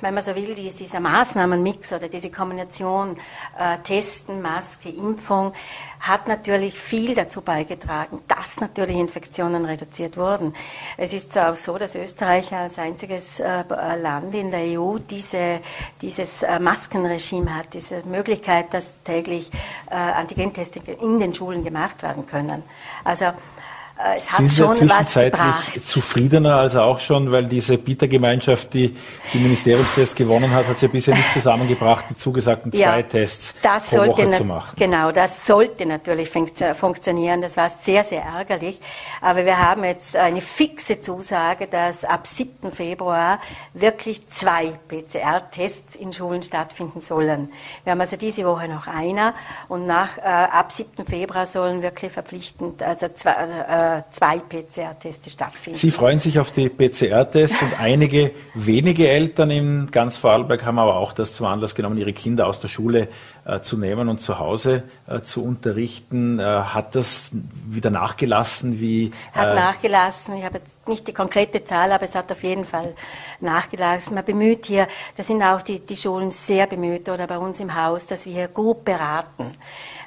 wenn 0.00 0.14
man 0.14 0.24
so 0.24 0.34
will, 0.34 0.54
dieser 0.54 1.00
Maßnahmenmix 1.00 1.92
oder 1.92 2.08
diese 2.08 2.30
Kombination 2.30 3.16
äh, 3.58 3.78
Testen, 3.82 4.42
Maske, 4.42 4.88
Impfung, 4.88 5.52
hat 6.02 6.26
natürlich 6.26 6.78
viel 6.78 7.14
dazu 7.14 7.42
beigetragen, 7.42 8.20
dass 8.26 8.60
natürlich 8.60 8.96
Infektionen 8.96 9.64
reduziert 9.64 10.16
wurden. 10.16 10.52
Es 10.96 11.12
ist 11.12 11.38
auch 11.38 11.54
so, 11.54 11.78
dass 11.78 11.94
Österreich 11.94 12.52
als 12.52 12.76
einziges 12.78 13.38
äh, 13.38 13.62
Land 14.00 14.34
in 14.34 14.50
der 14.50 14.78
EU 14.78 14.98
diese, 14.98 15.60
dieses 16.00 16.42
äh, 16.42 16.58
Maskenregime 16.58 17.54
hat, 17.54 17.72
diese 17.72 18.02
Möglichkeit, 18.04 18.74
dass 18.74 19.00
täglich 19.04 19.48
äh, 19.90 19.94
Antigentests 19.94 20.76
in 21.00 21.20
den 21.20 21.32
Schulen 21.34 21.62
gemacht 21.62 22.02
werden 22.02 22.26
können. 22.26 22.64
Also 23.04 23.26
äh, 23.26 23.32
es 24.16 24.30
hat 24.30 24.38
Sind 24.38 24.48
Sie 24.48 24.56
schon 24.56 24.74
zwischenzeitlich 24.74 25.40
was 25.40 25.84
zufriedener 25.84 26.56
als 26.56 26.76
auch 26.76 27.00
schon, 27.00 27.30
weil 27.32 27.46
diese 27.46 27.78
Bietergemeinschaft, 27.78 28.74
die 28.74 28.96
die 29.32 29.38
Ministeriumstests 29.38 30.14
gewonnen 30.14 30.50
hat, 30.50 30.66
hat 30.66 30.78
sie 30.78 30.86
ja 30.86 30.92
bisher 30.92 31.14
nicht 31.14 31.32
zusammengebracht, 31.32 32.06
die 32.10 32.16
zugesagten 32.16 32.72
ja, 32.72 32.88
zwei 32.88 33.02
Tests 33.02 33.54
pro 33.90 34.06
Woche 34.06 34.30
zu 34.30 34.44
machen. 34.44 34.76
Genau, 34.76 35.12
das 35.12 35.46
sollte 35.46 35.86
natürlich 35.86 36.30
funktionieren. 36.30 37.40
Das 37.40 37.56
war 37.56 37.70
sehr, 37.70 38.04
sehr 38.04 38.22
ärgerlich. 38.22 38.80
Aber 39.20 39.44
wir 39.44 39.58
haben 39.58 39.84
jetzt 39.84 40.16
eine 40.16 40.40
fixe 40.40 41.00
Zusage, 41.00 41.66
dass 41.66 42.04
ab 42.04 42.26
7. 42.26 42.70
Februar 42.72 43.40
wirklich 43.74 44.28
zwei 44.28 44.72
PCR-Tests 44.88 45.96
in 45.96 46.12
Schulen 46.12 46.42
stattfinden 46.42 47.00
sollen. 47.00 47.50
Wir 47.84 47.92
haben 47.92 48.00
also 48.00 48.16
diese 48.16 48.44
Woche 48.44 48.68
noch 48.68 48.86
einer 48.86 49.34
und 49.68 49.86
nach, 49.86 50.18
äh, 50.18 50.22
ab 50.22 50.72
7. 50.72 51.04
Februar 51.04 51.46
sollen 51.46 51.82
wirklich 51.82 52.12
verpflichtend, 52.12 52.82
also 52.82 53.08
zwei, 53.08 53.32
äh, 53.32 53.91
zwei 54.10 54.38
PCR-Tests 54.38 55.32
stattfinden. 55.32 55.78
Sie 55.78 55.90
freuen 55.90 56.18
sich 56.18 56.38
auf 56.38 56.50
die 56.50 56.68
PCR-Tests 56.68 57.62
und 57.62 57.80
einige 57.80 58.32
wenige 58.54 59.08
Eltern 59.08 59.50
in 59.50 59.90
ganz 59.90 60.16
Vorarlberg 60.16 60.64
haben 60.64 60.78
aber 60.78 60.96
auch 60.96 61.12
das 61.12 61.34
zum 61.34 61.46
Anlass 61.46 61.74
genommen, 61.74 61.98
ihre 61.98 62.12
Kinder 62.12 62.46
aus 62.46 62.60
der 62.60 62.68
Schule 62.68 63.08
zu 63.62 63.76
nehmen 63.76 64.08
und 64.08 64.20
zu 64.20 64.38
Hause 64.38 64.84
äh, 65.06 65.20
zu 65.22 65.44
unterrichten. 65.44 66.38
Äh, 66.38 66.44
hat 66.44 66.94
das 66.94 67.30
wieder 67.32 67.90
nachgelassen? 67.90 68.80
Wie, 68.80 69.10
hat 69.32 69.48
äh, 69.48 69.54
nachgelassen. 69.54 70.36
Ich 70.36 70.44
habe 70.44 70.58
jetzt 70.58 70.86
nicht 70.88 71.08
die 71.08 71.12
konkrete 71.12 71.64
Zahl, 71.64 71.92
aber 71.92 72.04
es 72.04 72.14
hat 72.14 72.30
auf 72.30 72.42
jeden 72.42 72.64
Fall 72.64 72.94
nachgelassen. 73.40 74.14
Man 74.14 74.24
bemüht 74.24 74.66
hier, 74.66 74.86
da 75.16 75.22
sind 75.22 75.42
auch 75.42 75.62
die, 75.62 75.80
die 75.80 75.96
Schulen 75.96 76.30
sehr 76.30 76.66
bemüht 76.66 77.08
oder 77.08 77.26
bei 77.26 77.38
uns 77.38 77.58
im 77.60 77.74
Haus, 77.74 78.06
dass 78.06 78.26
wir 78.26 78.32
hier 78.32 78.48
gut 78.48 78.84
beraten 78.84 79.56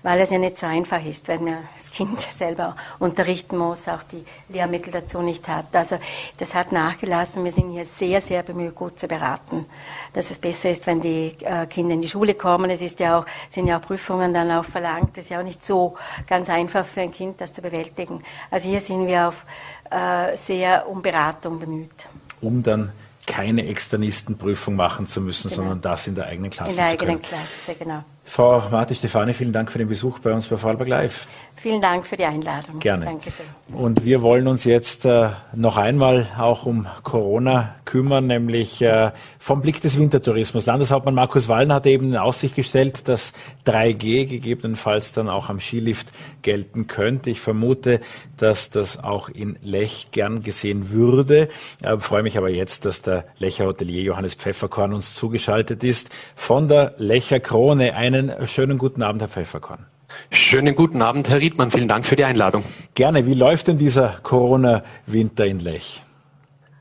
weil 0.06 0.22
es 0.22 0.30
ja 0.30 0.38
nicht 0.38 0.56
so 0.56 0.68
einfach 0.68 1.04
ist, 1.04 1.28
wenn 1.28 1.44
man 1.44 1.68
das 1.74 1.90
Kind 1.90 2.22
selber 2.32 2.76
unterrichten 3.00 3.58
muss, 3.58 3.88
auch 3.88 4.04
die 4.04 4.24
Lehrmittel 4.50 4.94
dazu 4.94 5.24
nicht 5.24 5.48
hat. 5.48 5.76
Also 5.76 5.98
das 6.38 6.54
hat 6.54 6.72
nachgelassen. 6.72 7.44
Wir 7.44 7.52
sind 7.52 7.72
hier 7.72 7.86
sehr, 7.86 8.22
sehr 8.22 8.44
bemüht, 8.44 8.76
gut 8.76 9.00
zu 9.00 9.08
beraten, 9.08 9.66
dass 10.14 10.30
es 10.30 10.38
besser 10.38 10.70
ist, 10.70 10.86
wenn 10.86 11.02
die 11.02 11.36
äh, 11.42 11.66
Kinder 11.66 11.96
in 11.96 12.02
die 12.02 12.08
Schule 12.08 12.36
kommen. 12.36 12.70
Es 12.70 12.84
ist 12.84 13.00
ja 13.00 13.18
auch, 13.18 13.25
sind 13.50 13.68
ja 13.68 13.78
auch 13.78 13.82
Prüfungen 13.82 14.34
dann 14.34 14.52
auch 14.52 14.66
verlangt. 14.66 15.18
Das 15.18 15.26
ist 15.26 15.30
ja 15.30 15.40
auch 15.40 15.44
nicht 15.44 15.64
so 15.64 15.96
ganz 16.28 16.50
einfach 16.50 16.86
für 16.86 17.02
ein 17.02 17.12
Kind, 17.12 17.42
das 17.42 17.54
zu 17.54 17.62
bewältigen. 17.62 18.20
Also 18.52 18.70
hier 18.70 18.82
sind 18.82 19.08
wir 19.08 19.30
auf 19.30 19.46
äh, 19.92 20.36
sehr 20.36 20.88
um 20.88 21.02
Beratung 21.02 21.60
bemüht. 21.60 22.08
Um 22.42 22.64
dann 22.64 22.92
keine 23.26 23.68
Externistenprüfung 23.68 24.76
machen 24.76 25.08
zu 25.08 25.22
müssen, 25.22 25.50
genau. 25.50 25.62
sondern 25.62 25.82
das 25.82 26.08
in 26.08 26.16
der 26.16 26.28
eigenen 26.28 26.52
Klasse. 26.52 26.72
In 26.72 26.78
der 26.78 26.86
eigenen 26.86 27.22
Klasse, 27.22 27.76
genau. 27.78 28.04
Frau 28.26 28.64
Marti 28.72 28.96
Stefani, 28.96 29.34
vielen 29.34 29.54
Dank 29.54 29.72
für 29.72 29.78
den 29.78 29.88
Besuch 29.88 30.20
bei 30.20 30.34
uns 30.34 30.48
bei 30.48 30.58
Vorarlberg 30.58 30.90
Live. 30.90 31.28
Vielen 31.66 31.82
Dank 31.82 32.06
für 32.06 32.16
die 32.16 32.26
Einladung. 32.26 32.78
Gerne. 32.78 33.06
Dankeschön. 33.06 33.48
Und 33.74 34.06
wir 34.06 34.22
wollen 34.22 34.48
uns 34.48 34.66
jetzt 34.66 35.04
äh, 35.04 35.30
noch 35.56 35.78
einmal 35.78 36.28
auch 36.38 36.68
um 36.68 36.86
Corona 37.02 37.74
kümmern, 37.86 38.28
nämlich 38.28 38.84
äh, 38.84 39.10
vom 39.40 39.64
Blick 39.64 39.82
des 39.82 39.98
Wintertourismus. 39.98 40.68
Landeshauptmann 40.68 41.16
Markus 41.16 41.50
Wallner 41.50 41.74
hat 41.74 41.88
eben 41.88 42.10
in 42.10 42.18
Aussicht 42.18 42.54
gestellt, 42.54 43.08
dass 43.08 43.34
3G 43.66 44.28
gegebenenfalls 44.28 45.12
dann 45.14 45.28
auch 45.28 45.50
am 45.50 45.60
Skilift 45.60 46.10
gelten 46.44 46.86
könnte. 46.86 47.32
Ich 47.32 47.42
vermute, 47.42 48.00
dass 48.38 48.70
das 48.70 49.04
auch 49.04 49.30
in 49.30 49.58
Lech 49.64 50.10
gern 50.12 50.44
gesehen 50.44 50.92
würde. 50.92 51.50
Äh, 51.82 51.98
freue 51.98 52.22
mich 52.22 52.38
aber 52.38 52.52
jetzt, 52.52 52.86
dass 52.86 53.02
der 53.02 53.26
Lecher 53.40 53.66
Hotelier 53.66 54.04
Johannes 54.04 54.36
Pfefferkorn 54.36 54.94
uns 54.94 55.16
zugeschaltet 55.16 55.84
ist 55.84 56.12
von 56.36 56.68
der 56.68 56.94
Lecher 57.00 57.40
Krone. 57.40 57.96
Einen 57.96 58.48
schönen 58.48 58.78
guten 58.78 59.02
Abend, 59.02 59.24
Herr 59.24 59.30
Pfefferkorn. 59.30 59.88
Schönen 60.32 60.76
guten 60.76 61.02
Abend, 61.02 61.30
Herr 61.30 61.40
Riedmann. 61.40 61.72
Vielen 61.72 61.88
Dank 61.88 62.06
für 62.06 62.16
die 62.16 62.24
Einladung. 62.24 62.64
Gerne. 62.94 63.26
Wie 63.26 63.34
läuft 63.34 63.68
denn 63.68 63.78
dieser 63.78 64.18
Corona-Winter 64.24 65.46
in 65.46 65.60
Lech? 65.60 66.02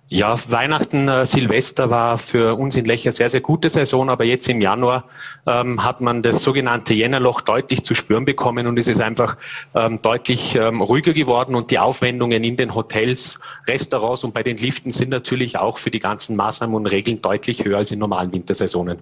Ja, 0.08 0.38
Weihnachten, 0.48 1.08
äh, 1.08 1.26
Silvester 1.26 1.90
war 1.90 2.18
für 2.18 2.56
uns 2.56 2.76
in 2.76 2.84
Lech 2.84 3.04
eine 3.04 3.12
sehr, 3.12 3.30
sehr 3.30 3.40
gute 3.40 3.70
Saison, 3.70 4.10
aber 4.10 4.24
jetzt 4.24 4.48
im 4.48 4.60
Januar 4.60 5.06
ähm, 5.46 5.82
hat 5.82 6.02
man 6.02 6.22
das 6.22 6.42
sogenannte 6.42 6.92
Jännerloch 6.94 7.40
deutlich 7.40 7.82
zu 7.84 7.94
spüren 7.94 8.26
bekommen 8.26 8.66
und 8.66 8.78
es 8.78 8.86
ist 8.86 9.00
einfach 9.00 9.38
ähm, 9.74 10.02
deutlich 10.02 10.56
ähm, 10.56 10.82
ruhiger 10.82 11.14
geworden 11.14 11.54
und 11.54 11.70
die 11.70 11.78
Aufwendungen 11.78 12.44
in 12.44 12.56
den 12.56 12.74
Hotels, 12.74 13.40
Restaurants 13.66 14.22
und 14.24 14.34
bei 14.34 14.42
den 14.42 14.58
Liften 14.58 14.92
sind 14.92 15.08
natürlich 15.08 15.58
auch 15.58 15.78
für 15.78 15.90
die 15.90 16.00
ganzen 16.00 16.36
Maßnahmen 16.36 16.76
und 16.76 16.86
Regeln 16.86 17.22
deutlich 17.22 17.64
höher 17.64 17.78
als 17.78 17.90
in 17.90 17.98
normalen 17.98 18.30
Wintersaisonen. 18.30 18.98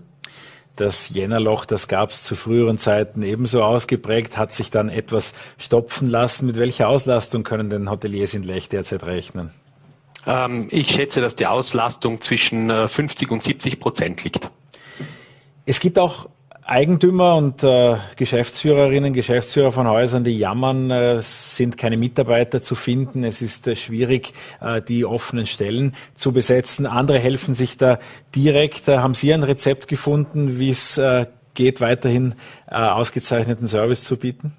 Das 0.77 1.11
Jännerloch, 1.11 1.67
das 1.67 1.87
gab 1.87 2.11
es 2.11 2.23
zu 2.23 2.35
früheren 2.35 2.79
Zeiten 2.79 3.23
ebenso 3.23 3.63
ausgeprägt, 3.63 4.39
hat 4.39 4.55
sich 4.55 4.71
dann 4.71 4.89
etwas 4.89 5.35
stopfen 5.59 6.09
lassen. 6.09 6.47
Mit 6.47 6.57
welcher 6.57 6.89
Auslastung 6.89 7.43
können 7.43 7.69
denn 7.69 7.91
Hoteliers 7.91 8.33
in 8.33 8.43
Lech 8.43 8.71
derzeit 8.71 9.05
rechnen? 9.05 9.51
Ähm, 10.27 10.69
ich 10.71 10.91
schätze, 10.91 11.21
dass 11.21 11.37
die 11.37 11.47
Auslastung 11.47 12.21
zwischen 12.21 12.71
50 12.89 13.29
äh, 13.29 13.33
und 13.33 13.43
70 13.43 13.81
Prozent 13.81 14.25
liegt. 14.25 14.51
Es 15.67 15.79
gibt 15.79 15.99
auch 15.99 16.29
Eigentümer 16.65 17.35
und 17.35 17.65
äh, 17.65 17.97
Geschäftsführerinnen, 18.17 19.13
Geschäftsführer 19.13 19.73
von 19.73 19.89
Häusern, 19.89 20.23
die 20.23 20.39
jammern, 20.39 20.91
äh, 20.91 21.21
sind 21.21 21.77
keine 21.77 21.97
Mitarbeiter 21.97 22.63
zu 22.63 22.77
finden. 22.77 23.25
Es 23.25 23.43
ist 23.43 23.67
äh, 23.67 23.75
schwierig, 23.75 24.33
äh, 24.61 24.81
die 24.81 25.05
offenen 25.05 25.47
Stellen 25.47 25.97
zu 26.15 26.33
besetzen. 26.33 26.87
Andere 26.87 27.19
helfen 27.19 27.55
sich 27.55 27.79
da 27.79 27.99
direkt. 28.35 28.87
Äh, 28.87 28.99
haben 28.99 29.15
Sie 29.15 29.35
ein 29.35 29.43
Rezept 29.43 29.89
gefunden, 29.89 30.61
wie 30.61 30.71
es 30.71 30.99
äh, 30.99 31.27
geht, 31.55 31.81
weiterhin 31.81 32.35
ausgezeichneten 32.67 33.69
Service 33.69 34.05
zu 34.05 34.17
bieten? 34.17 34.57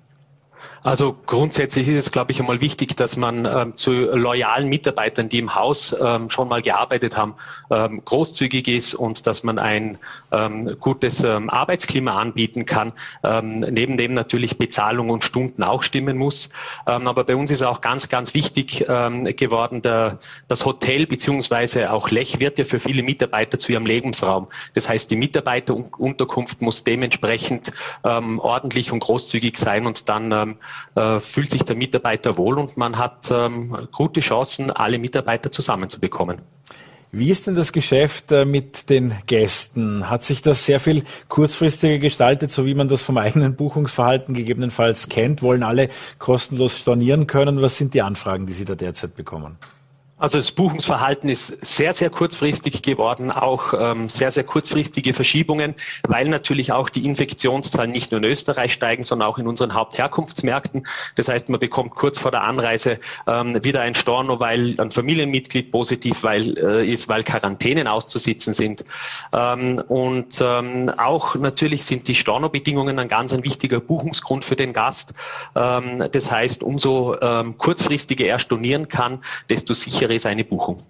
Also 0.83 1.15
grundsätzlich 1.25 1.87
ist 1.87 1.95
es, 1.95 2.11
glaube 2.11 2.33
ich, 2.33 2.41
einmal 2.41 2.59
wichtig, 2.59 2.97
dass 2.97 3.15
man 3.15 3.45
ähm, 3.45 3.77
zu 3.77 3.91
loyalen 3.91 4.67
Mitarbeitern, 4.67 5.29
die 5.29 5.39
im 5.39 5.55
Haus 5.55 5.95
ähm, 5.97 6.29
schon 6.29 6.49
mal 6.49 6.61
gearbeitet 6.61 7.15
haben, 7.15 7.35
ähm, 7.71 8.03
großzügig 8.03 8.67
ist 8.67 8.93
und 8.93 9.25
dass 9.25 9.43
man 9.43 9.59
ein 9.59 9.97
ähm, 10.33 10.75
gutes 10.81 11.23
ähm, 11.23 11.49
Arbeitsklima 11.49 12.19
anbieten 12.19 12.65
kann. 12.65 12.91
Ähm, 13.23 13.61
neben 13.61 13.95
dem 13.95 14.13
natürlich 14.13 14.57
Bezahlung 14.57 15.09
und 15.09 15.23
Stunden 15.23 15.63
auch 15.63 15.83
stimmen 15.83 16.17
muss. 16.17 16.49
aber 16.85 17.23
bei 17.23 17.35
uns 17.35 17.49
ist 17.51 17.63
auch 17.63 17.81
ganz, 17.81 18.09
ganz 18.09 18.33
wichtig 18.33 18.79
geworden, 18.79 19.81
der, 19.81 20.19
das 20.47 20.65
Hotel 20.65 21.07
beziehungsweise 21.07 21.91
auch 21.91 22.09
Lech 22.09 22.39
wird 22.39 22.59
ja 22.59 22.65
für 22.65 22.79
viele 22.79 23.03
Mitarbeiter 23.03 23.57
zu 23.59 23.71
ihrem 23.71 23.85
Lebensraum. 23.85 24.47
Das 24.73 24.89
heißt, 24.89 25.09
die 25.11 25.15
Mitarbeiterunterkunft 25.15 26.61
muss 26.61 26.83
dementsprechend 26.83 27.71
ordentlich 28.03 28.91
und 28.91 28.99
großzügig 28.99 29.57
sein 29.57 29.85
und 29.85 30.09
dann 30.09 30.57
äh, 30.95 31.19
fühlt 31.19 31.51
sich 31.51 31.63
der 31.63 31.75
Mitarbeiter 31.75 32.37
wohl 32.37 32.59
und 32.59 32.77
man 32.77 32.97
hat 32.97 33.29
ähm, 33.31 33.87
gute 33.91 34.19
Chancen, 34.19 34.71
alle 34.71 34.97
Mitarbeiter 34.97 35.51
zusammenzubekommen. 35.51 36.41
Wie 37.15 37.29
ist 37.29 37.45
denn 37.45 37.55
das 37.55 37.71
Geschäft 37.71 38.31
äh, 38.31 38.43
mit 38.43 38.89
den 38.89 39.13
Gästen? 39.27 40.09
Hat 40.09 40.23
sich 40.23 40.41
das 40.41 40.65
sehr 40.65 40.79
viel 40.79 41.03
kurzfristiger 41.29 41.99
gestaltet, 41.99 42.51
so 42.51 42.65
wie 42.65 42.73
man 42.73 42.87
das 42.87 43.03
vom 43.03 43.19
eigenen 43.19 43.55
Buchungsverhalten 43.55 44.33
gegebenenfalls 44.33 45.09
kennt? 45.09 45.43
Wollen 45.43 45.61
alle 45.61 45.89
kostenlos 46.17 46.75
stornieren 46.75 47.27
können? 47.27 47.61
Was 47.61 47.77
sind 47.77 47.93
die 47.93 48.01
Anfragen, 48.01 48.47
die 48.47 48.53
Sie 48.53 48.65
da 48.65 48.73
derzeit 48.73 49.15
bekommen? 49.15 49.59
Also 50.15 50.37
das 50.37 50.51
Buchungsverhalten 50.51 51.27
ist 51.27 51.65
sehr, 51.65 51.93
sehr 51.93 52.11
kurzfristig 52.11 52.83
geworden, 52.83 53.31
auch 53.31 53.73
ähm, 53.77 54.09
sehr, 54.09 54.31
sehr 54.31 54.43
kurzfristige 54.43 55.13
Verschiebungen, 55.13 55.73
weil 56.07 56.29
natürlich 56.29 56.71
auch 56.71 56.89
die 56.89 57.05
Infektionszahlen 57.05 57.91
nicht 57.91 58.11
nur 58.11 58.19
in 58.19 58.25
Österreich 58.25 58.73
steigen, 58.73 59.01
sondern 59.01 59.27
auch 59.27 59.39
in 59.39 59.47
unseren 59.47 59.73
Hauptherkunftsmärkten. 59.73 60.85
Das 61.15 61.29
heißt, 61.29 61.49
man 61.49 61.59
bekommt 61.59 61.95
kurz 61.95 62.19
vor 62.19 62.29
der 62.29 62.43
Anreise 62.43 62.99
ähm, 63.27 63.63
wieder 63.63 63.81
ein 63.81 63.95
Storno, 63.95 64.39
weil 64.39 64.79
ein 64.79 64.91
Familienmitglied 64.91 65.71
positiv 65.71 66.23
weil, 66.23 66.57
äh, 66.57 66.87
ist, 66.87 67.09
weil 67.09 67.23
Quarantänen 67.23 67.87
auszusitzen 67.87 68.53
sind. 68.53 68.85
Ähm, 69.33 69.83
und 69.87 70.39
ähm, 70.39 70.91
auch 70.95 71.35
natürlich 71.35 71.85
sind 71.85 72.07
die 72.07 72.15
Stornobedingungen 72.15 72.99
ein 72.99 73.07
ganz 73.07 73.33
ein 73.33 73.43
wichtiger 73.43 73.79
Buchungsgrund 73.79 74.45
für 74.45 74.55
den 74.55 74.73
Gast. 74.73 75.15
Ähm, 75.55 76.07
das 76.11 76.31
heißt, 76.31 76.61
umso 76.63 77.19
ähm, 77.19 77.57
kurzfristiger 77.57 78.25
er 78.25 78.37
stornieren 78.37 78.87
kann, 78.87 79.23
desto 79.49 79.73
sicherer 79.73 80.02
wäre 80.09 80.19
seine 80.19 80.43
Buchung. 80.43 80.81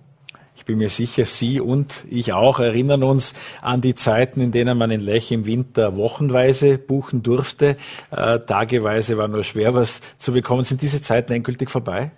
Ich 0.55 0.65
bin 0.65 0.77
mir 0.77 0.89
sicher, 0.89 1.25
Sie 1.25 1.59
und 1.59 2.05
ich 2.09 2.31
auch 2.31 2.59
erinnern 2.59 3.03
uns 3.03 3.33
an 3.61 3.81
die 3.81 3.95
Zeiten, 3.95 4.39
in 4.39 4.51
denen 4.51 4.77
man 4.77 4.91
in 4.91 5.01
Lech 5.01 5.31
im 5.31 5.45
Winter 5.45 5.97
wochenweise 5.97 6.77
buchen 6.77 7.21
durfte. 7.23 7.75
Äh, 8.11 8.39
tageweise 8.39 9.17
war 9.17 9.27
nur 9.27 9.43
schwer 9.43 9.73
was 9.73 10.01
zu 10.19 10.31
bekommen. 10.31 10.63
Sind 10.63 10.81
diese 10.81 11.01
Zeiten 11.01 11.33
endgültig 11.33 11.69
vorbei? 11.69 12.11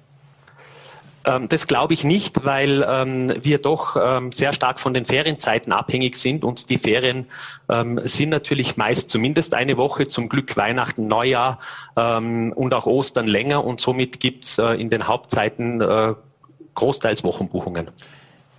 Ähm, 1.25 1.49
das 1.49 1.67
glaube 1.67 1.93
ich 1.93 2.03
nicht, 2.03 2.45
weil 2.45 2.85
ähm, 2.87 3.33
wir 3.41 3.57
doch 3.57 3.95
ähm, 3.99 4.31
sehr 4.31 4.53
stark 4.53 4.79
von 4.79 4.93
den 4.93 5.05
Ferienzeiten 5.05 5.73
abhängig 5.73 6.15
sind 6.15 6.43
und 6.43 6.69
die 6.69 6.77
Ferien 6.77 7.25
ähm, 7.69 7.99
sind 8.03 8.29
natürlich 8.29 8.77
meist 8.77 9.09
zumindest 9.09 9.53
eine 9.53 9.77
Woche, 9.77 10.07
zum 10.07 10.29
Glück 10.29 10.55
Weihnachten, 10.55 11.07
Neujahr 11.07 11.59
ähm, 11.97 12.53
und 12.55 12.73
auch 12.73 12.85
Ostern 12.85 13.27
länger 13.27 13.63
und 13.63 13.81
somit 13.81 14.19
gibt 14.19 14.45
es 14.45 14.59
äh, 14.59 14.73
in 14.73 14.89
den 14.89 15.07
Hauptzeiten 15.07 15.81
äh, 15.81 16.13
großteils 16.75 17.23
Wochenbuchungen. 17.23 17.89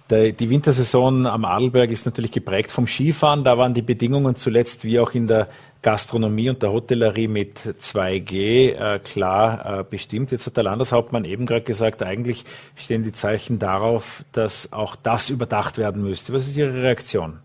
Die 0.09 0.51
Wintersaison 0.51 1.27
am 1.27 1.45
Adelberg 1.45 1.91
ist 1.91 2.07
natürlich 2.07 2.31
geprägt 2.31 2.71
vom 2.71 2.87
Skifahren. 2.87 3.43
Da 3.43 3.59
waren 3.59 3.75
die 3.75 3.83
Bedingungen 3.83 4.37
zuletzt 4.37 4.85
wie 4.85 5.01
auch 5.01 5.15
in 5.15 5.27
der 5.27 5.49
Gastronomie 5.83 6.49
und 6.49 6.63
der 6.63 6.73
Hotellerie 6.73 7.27
mit 7.27 7.59
2G 7.59 8.71
äh, 8.71 8.99
klar 9.01 9.81
äh, 9.81 9.85
bestimmt. 9.85 10.31
Jetzt 10.31 10.47
hat 10.47 10.57
der 10.57 10.65
Landeshauptmann 10.65 11.25
eben 11.25 11.45
gerade 11.45 11.65
gesagt, 11.65 12.05
eigentlich 12.05 12.45
stehen 12.77 13.03
die 13.03 13.13
Zeichen 13.13 13.59
darauf, 13.59 14.25
dass 14.31 14.73
auch 14.73 14.95
das 14.95 15.29
überdacht 15.29 15.77
werden 15.77 16.03
müsste. 16.03 16.33
Was 16.33 16.47
ist 16.47 16.57
Ihre 16.57 16.83
Reaktion? 16.83 17.41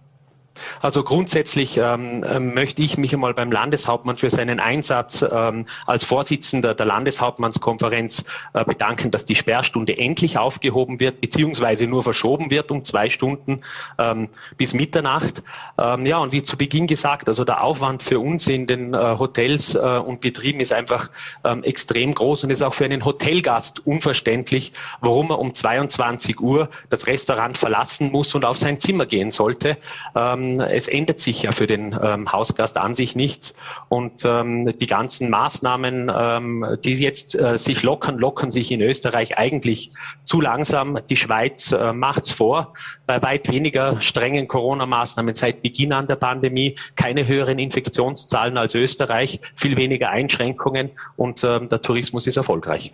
Also 0.82 1.04
grundsätzlich 1.04 1.78
ähm, 1.78 2.24
ähm, 2.30 2.54
möchte 2.54 2.82
ich 2.82 2.98
mich 2.98 3.14
einmal 3.14 3.34
beim 3.34 3.52
Landeshauptmann 3.52 4.18
für 4.18 4.30
seinen 4.30 4.60
Einsatz 4.60 5.26
ähm, 5.30 5.66
als 5.86 6.04
Vorsitzender 6.04 6.74
der 6.74 6.86
Landeshauptmannskonferenz 6.86 8.26
äh, 8.54 8.64
bedanken, 8.64 9.12
dass 9.12 9.26
die 9.26 9.36
Sperrstunde 9.36 9.98
endlich 9.98 10.38
aufgehoben 10.38 11.00
wird, 11.00 11.22
beziehungsweise 11.22 11.88
nur 11.88 12.04
verschoben 12.04 12.50
wird 12.50 12.72
um 12.72 12.86
zwei 12.86 13.10
Stunden 13.10 13.62
ähm, 13.98 14.30
bis 14.58 14.74
Mitternacht. 14.74 15.44
Ähm, 15.78 16.06
ja, 16.06 16.18
und 16.20 16.32
wie 16.32 16.44
zu 16.44 16.58
Beginn 16.58 16.88
gesagt, 16.88 17.28
also 17.28 17.44
der 17.44 17.64
Aufwand 17.64 18.04
für 18.04 18.20
uns 18.20 18.48
in 18.48 18.68
den 18.68 18.94
äh, 18.94 19.16
Hotels 19.18 19.76
äh, 19.76 19.80
und 19.80 20.22
Betrieben 20.22 20.60
ist 20.60 20.74
einfach 20.74 21.10
ähm, 21.44 21.64
extrem 21.64 22.14
groß 22.14 22.44
und 22.44 22.50
ist 22.50 22.62
auch 22.62 22.74
für 22.74 22.86
einen 22.86 23.04
Hotelgast 23.04 23.86
unverständlich, 23.86 24.74
warum 25.00 25.32
er 25.32 25.40
um 25.40 25.54
22 25.54 26.40
Uhr 26.40 26.70
das 26.90 27.08
Restaurant 27.08 27.58
verlassen 27.58 28.12
muss 28.12 28.36
und 28.36 28.46
auf 28.46 28.58
sein 28.58 28.80
Zimmer 28.80 29.06
gehen 29.06 29.32
sollte. 29.32 29.78
Ähm, 30.16 30.61
es 30.62 30.88
ändert 30.88 31.20
sich 31.20 31.44
ja 31.44 31.52
für 31.52 31.68
den 31.68 31.98
ähm, 32.02 32.32
Hausgast 32.32 32.78
an 32.78 32.94
sich 32.94 33.16
nichts. 33.16 33.54
Und 33.90 34.24
ähm, 34.26 34.78
die 34.78 34.88
ganzen 34.88 35.30
Maßnahmen, 35.30 36.12
ähm, 36.14 36.66
die 36.84 36.94
jetzt 36.94 37.40
äh, 37.40 37.58
sich 37.58 37.84
lockern, 37.84 38.18
lockern 38.18 38.52
sich 38.52 38.72
in 38.72 38.82
Österreich 38.82 39.38
eigentlich 39.38 39.92
zu 40.24 40.42
langsam. 40.42 41.00
Die 41.10 41.16
Schweiz 41.16 41.72
äh, 41.72 41.94
macht's 41.94 42.32
vor. 42.32 42.74
Bei 43.06 43.22
weit 43.22 43.50
weniger 43.50 44.02
strengen 44.02 44.48
Corona-Maßnahmen 44.48 45.36
seit 45.36 45.62
Beginn 45.62 45.94
an 45.94 46.08
der 46.08 46.16
Pandemie, 46.16 46.76
keine 46.96 47.28
höheren 47.28 47.60
Infektionszahlen 47.60 48.58
als 48.58 48.76
Österreich, 48.76 49.42
viel 49.56 49.76
weniger 49.76 50.10
Einschränkungen 50.10 50.92
und 51.16 51.44
ähm, 51.44 51.70
der 51.70 51.82
Tourismus 51.82 52.28
ist 52.28 52.38
erfolgreich. 52.38 52.94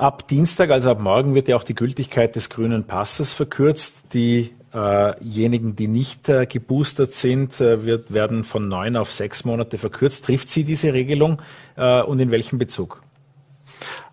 Ab 0.00 0.28
Dienstag, 0.28 0.70
also 0.70 0.90
ab 0.90 1.00
morgen, 1.00 1.34
wird 1.34 1.48
ja 1.48 1.56
auch 1.56 1.62
die 1.62 1.74
Gültigkeit 1.74 2.34
des 2.34 2.48
grünen 2.48 2.84
Passes 2.84 3.34
verkürzt. 3.34 3.94
Die 4.14 4.54
Diejenigen, 4.72 5.74
die 5.74 5.88
nicht 5.88 6.28
äh, 6.28 6.46
geboostert 6.46 7.12
sind, 7.12 7.60
äh, 7.60 7.84
wird, 7.84 8.14
werden 8.14 8.44
von 8.44 8.68
neun 8.68 8.96
auf 8.96 9.10
sechs 9.10 9.44
Monate 9.44 9.78
verkürzt. 9.78 10.24
Trifft 10.24 10.48
sie 10.48 10.62
diese 10.62 10.92
Regelung 10.92 11.42
äh, 11.76 12.02
und 12.02 12.20
in 12.20 12.30
welchem 12.30 12.58
Bezug? 12.58 13.02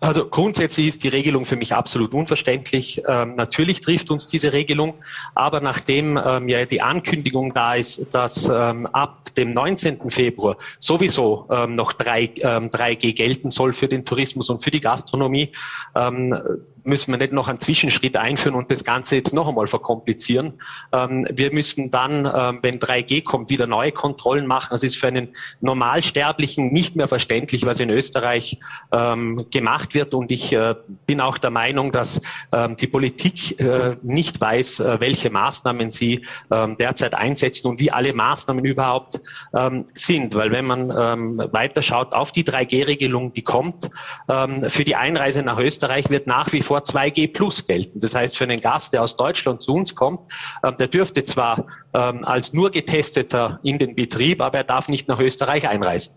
Also 0.00 0.26
grundsätzlich 0.26 0.88
ist 0.88 1.04
die 1.04 1.08
Regelung 1.08 1.44
für 1.44 1.56
mich 1.56 1.74
absolut 1.74 2.14
unverständlich. 2.14 3.02
Ähm, 3.06 3.34
natürlich 3.36 3.80
trifft 3.80 4.10
uns 4.10 4.26
diese 4.26 4.52
Regelung, 4.52 4.94
aber 5.34 5.60
nachdem 5.60 6.16
ähm, 6.24 6.48
ja 6.48 6.64
die 6.64 6.82
Ankündigung 6.82 7.52
da 7.52 7.74
ist, 7.74 8.14
dass 8.14 8.48
ähm, 8.48 8.86
ab 8.86 9.34
dem 9.34 9.50
19. 9.52 10.10
Februar 10.10 10.56
sowieso 10.78 11.46
ähm, 11.50 11.74
noch 11.74 11.92
3, 11.92 12.24
3G 12.24 13.14
gelten 13.14 13.50
soll 13.50 13.72
für 13.72 13.88
den 13.88 14.04
Tourismus 14.04 14.50
und 14.50 14.62
für 14.62 14.70
die 14.70 14.80
Gastronomie, 14.80 15.52
ähm, 15.94 16.36
müssen 16.84 17.12
wir 17.12 17.18
nicht 17.18 17.32
noch 17.32 17.48
einen 17.48 17.60
Zwischenschritt 17.60 18.16
einführen 18.16 18.54
und 18.54 18.70
das 18.70 18.84
Ganze 18.84 19.16
jetzt 19.16 19.32
noch 19.32 19.48
einmal 19.48 19.66
verkomplizieren. 19.66 20.54
Ähm, 20.92 21.26
wir 21.30 21.52
müssen 21.52 21.90
dann, 21.90 22.26
ähm, 22.26 22.58
wenn 22.62 22.78
3G 22.78 23.22
kommt, 23.22 23.50
wieder 23.50 23.66
neue 23.66 23.92
Kontrollen 23.92 24.46
machen. 24.46 24.68
Das 24.70 24.82
ist 24.82 24.96
für 24.96 25.08
einen 25.08 25.28
Normalsterblichen 25.60 26.72
nicht 26.72 26.96
mehr 26.96 27.08
verständlich, 27.08 27.64
was 27.66 27.80
in 27.80 27.90
Österreich 27.90 28.58
ähm, 28.92 29.46
gemacht 29.50 29.94
wird. 29.94 30.14
Und 30.14 30.30
ich 30.30 30.52
äh, 30.52 30.74
bin 31.06 31.20
auch 31.20 31.38
der 31.38 31.50
Meinung, 31.50 31.92
dass 31.92 32.20
ähm, 32.52 32.76
die 32.76 32.86
Politik 32.86 33.60
äh, 33.60 33.96
nicht 34.02 34.40
weiß, 34.40 34.80
äh, 34.80 35.00
welche 35.00 35.30
Maßnahmen 35.30 35.90
sie 35.90 36.24
ähm, 36.50 36.76
derzeit 36.78 37.14
einsetzen 37.14 37.68
und 37.68 37.80
wie 37.80 37.90
alle 37.90 38.12
Maßnahmen 38.12 38.64
überhaupt 38.64 39.20
ähm, 39.54 39.86
sind. 39.94 40.34
Weil 40.34 40.52
wenn 40.52 40.64
man 40.64 40.88
weiterschaut 40.88 42.12
auf 42.12 42.32
die 42.32 42.44
3G-Regelung, 42.44 43.32
die 43.32 43.42
kommt, 43.42 43.90
für 44.26 44.84
die 44.84 44.96
Einreise 44.96 45.42
nach 45.42 45.58
Österreich 45.58 46.10
wird 46.10 46.26
nach 46.26 46.52
wie 46.52 46.62
vor 46.68 46.78
vor 46.78 46.84
2G 46.84 47.32
plus 47.32 47.66
gelten. 47.66 48.00
Das 48.00 48.14
heißt, 48.14 48.36
für 48.36 48.44
einen 48.44 48.60
Gast, 48.60 48.92
der 48.92 49.02
aus 49.02 49.16
Deutschland 49.16 49.62
zu 49.62 49.74
uns 49.74 49.94
kommt, 49.94 50.20
äh, 50.62 50.72
der 50.72 50.88
dürfte 50.88 51.24
zwar 51.24 51.66
ähm, 51.94 52.24
als 52.24 52.52
nur 52.52 52.70
Getesteter 52.70 53.58
in 53.62 53.78
den 53.78 53.94
Betrieb, 53.94 54.40
aber 54.40 54.58
er 54.58 54.64
darf 54.64 54.88
nicht 54.88 55.08
nach 55.08 55.18
Österreich 55.18 55.68
einreisen. 55.68 56.14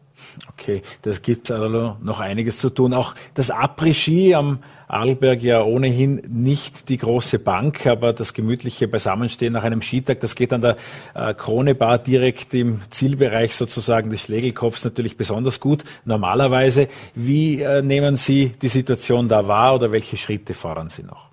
Okay, 0.50 0.82
das 1.02 1.22
gibt 1.22 1.52
also 1.52 1.98
noch 2.02 2.20
einiges 2.20 2.60
zu 2.60 2.70
tun. 2.70 2.94
Auch 2.94 3.16
das 3.34 3.52
Après-Ski 3.52 4.36
am 4.36 4.60
Arlberg 4.88 5.42
ja 5.42 5.64
ohnehin 5.64 6.22
nicht 6.28 6.90
die 6.90 6.98
große 6.98 7.40
Bank, 7.40 7.88
aber 7.88 8.12
das 8.12 8.34
gemütliche 8.34 8.88
Beisammenstehen 8.88 9.54
nach 9.54 9.64
einem 9.64 9.82
Skitag, 9.82 10.20
das 10.20 10.36
geht 10.36 10.52
an 10.52 10.62
der 10.62 10.78
äh, 11.14 11.34
Krone 11.34 11.76
Bar 11.76 11.98
direkt 12.00 12.54
im 12.54 12.82
Zielbereich 12.90 13.56
sozusagen 13.56 14.10
des 14.10 14.22
Schlägelkopfs 14.22 14.84
natürlich 14.84 15.16
besonders 15.16 15.62
gut. 15.62 15.86
Normalerweise, 16.04 16.90
wie 17.16 17.62
äh, 17.62 17.82
nehmen 17.82 18.18
Sie 18.18 18.52
die 18.62 18.68
Situation 18.68 19.30
da 19.30 19.48
wahr 19.48 19.76
oder 19.76 19.92
welche 19.94 20.18
Schritte 20.18 20.54
fordern 20.54 20.90
Sie 20.90 21.04
noch? 21.04 21.31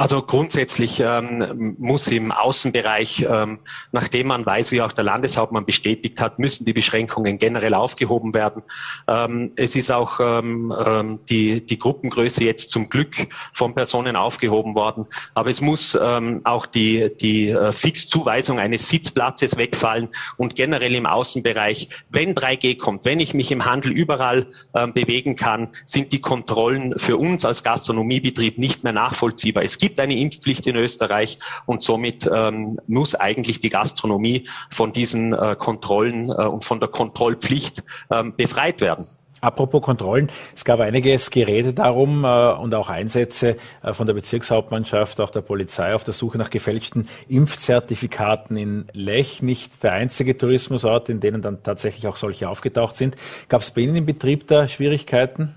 Also 0.00 0.22
grundsätzlich 0.22 0.98
ähm, 1.04 1.76
muss 1.78 2.08
im 2.08 2.32
Außenbereich, 2.32 3.26
ähm, 3.28 3.58
nachdem 3.92 4.28
man 4.28 4.46
weiß, 4.46 4.72
wie 4.72 4.80
auch 4.80 4.92
der 4.92 5.04
Landeshauptmann 5.04 5.66
bestätigt 5.66 6.22
hat, 6.22 6.38
müssen 6.38 6.64
die 6.64 6.72
Beschränkungen 6.72 7.36
generell 7.36 7.74
aufgehoben 7.74 8.32
werden. 8.32 8.62
Ähm, 9.06 9.50
es 9.56 9.76
ist 9.76 9.90
auch 9.92 10.18
ähm, 10.18 10.72
ähm, 10.86 11.20
die, 11.28 11.66
die 11.66 11.78
Gruppengröße 11.78 12.42
jetzt 12.44 12.70
zum 12.70 12.88
Glück 12.88 13.14
von 13.52 13.74
Personen 13.74 14.16
aufgehoben 14.16 14.74
worden. 14.74 15.04
Aber 15.34 15.50
es 15.50 15.60
muss 15.60 15.94
ähm, 16.00 16.40
auch 16.44 16.64
die, 16.64 17.14
die 17.20 17.50
äh, 17.50 17.72
Fixzuweisung 17.72 18.58
eines 18.58 18.88
Sitzplatzes 18.88 19.58
wegfallen 19.58 20.08
und 20.38 20.54
generell 20.54 20.94
im 20.94 21.04
Außenbereich, 21.04 21.90
wenn 22.08 22.34
3G 22.34 22.78
kommt, 22.78 23.04
wenn 23.04 23.20
ich 23.20 23.34
mich 23.34 23.52
im 23.52 23.66
Handel 23.66 23.92
überall 23.92 24.46
bewegen 24.94 25.36
kann, 25.36 25.68
sind 25.84 26.12
die 26.12 26.20
Kontrollen 26.20 26.98
für 26.98 27.16
uns 27.16 27.44
als 27.44 27.62
Gastronomiebetrieb 27.62 28.56
nicht 28.56 28.84
mehr 28.84 28.92
nachvollziehbar. 28.92 29.62
Es 29.62 29.76
gibt 29.78 29.89
gibt 29.90 29.98
eine 29.98 30.16
Impfpflicht 30.16 30.68
in 30.68 30.76
Österreich 30.76 31.40
und 31.66 31.82
somit 31.82 32.30
ähm, 32.32 32.78
muss 32.86 33.16
eigentlich 33.16 33.58
die 33.58 33.70
Gastronomie 33.70 34.48
von 34.70 34.92
diesen 34.92 35.32
äh, 35.32 35.56
Kontrollen 35.58 36.26
äh, 36.26 36.44
und 36.44 36.64
von 36.64 36.78
der 36.78 36.88
Kontrollpflicht 36.88 37.82
ähm, 38.08 38.34
befreit 38.36 38.80
werden. 38.80 39.06
Apropos 39.40 39.82
Kontrollen, 39.82 40.30
es 40.54 40.64
gab 40.64 40.78
einiges 40.78 41.30
Gerede 41.30 41.72
darum 41.72 42.24
äh, 42.24 42.52
und 42.52 42.72
auch 42.72 42.88
Einsätze 42.88 43.56
äh, 43.82 43.92
von 43.92 44.06
der 44.06 44.14
Bezirkshauptmannschaft, 44.14 45.20
auch 45.20 45.30
der 45.30 45.40
Polizei 45.40 45.92
auf 45.92 46.04
der 46.04 46.14
Suche 46.14 46.38
nach 46.38 46.50
gefälschten 46.50 47.08
Impfzertifikaten 47.28 48.56
in 48.56 48.84
Lech. 48.92 49.42
Nicht 49.42 49.82
der 49.82 49.94
einzige 49.94 50.38
Tourismusort, 50.38 51.08
in 51.08 51.18
denen 51.18 51.42
dann 51.42 51.64
tatsächlich 51.64 52.06
auch 52.06 52.16
solche 52.16 52.48
aufgetaucht 52.48 52.96
sind. 52.96 53.16
Gab 53.48 53.62
es 53.62 53.72
bei 53.72 53.80
Ihnen 53.80 53.96
im 53.96 54.06
Betrieb 54.06 54.46
da 54.46 54.68
Schwierigkeiten? 54.68 55.56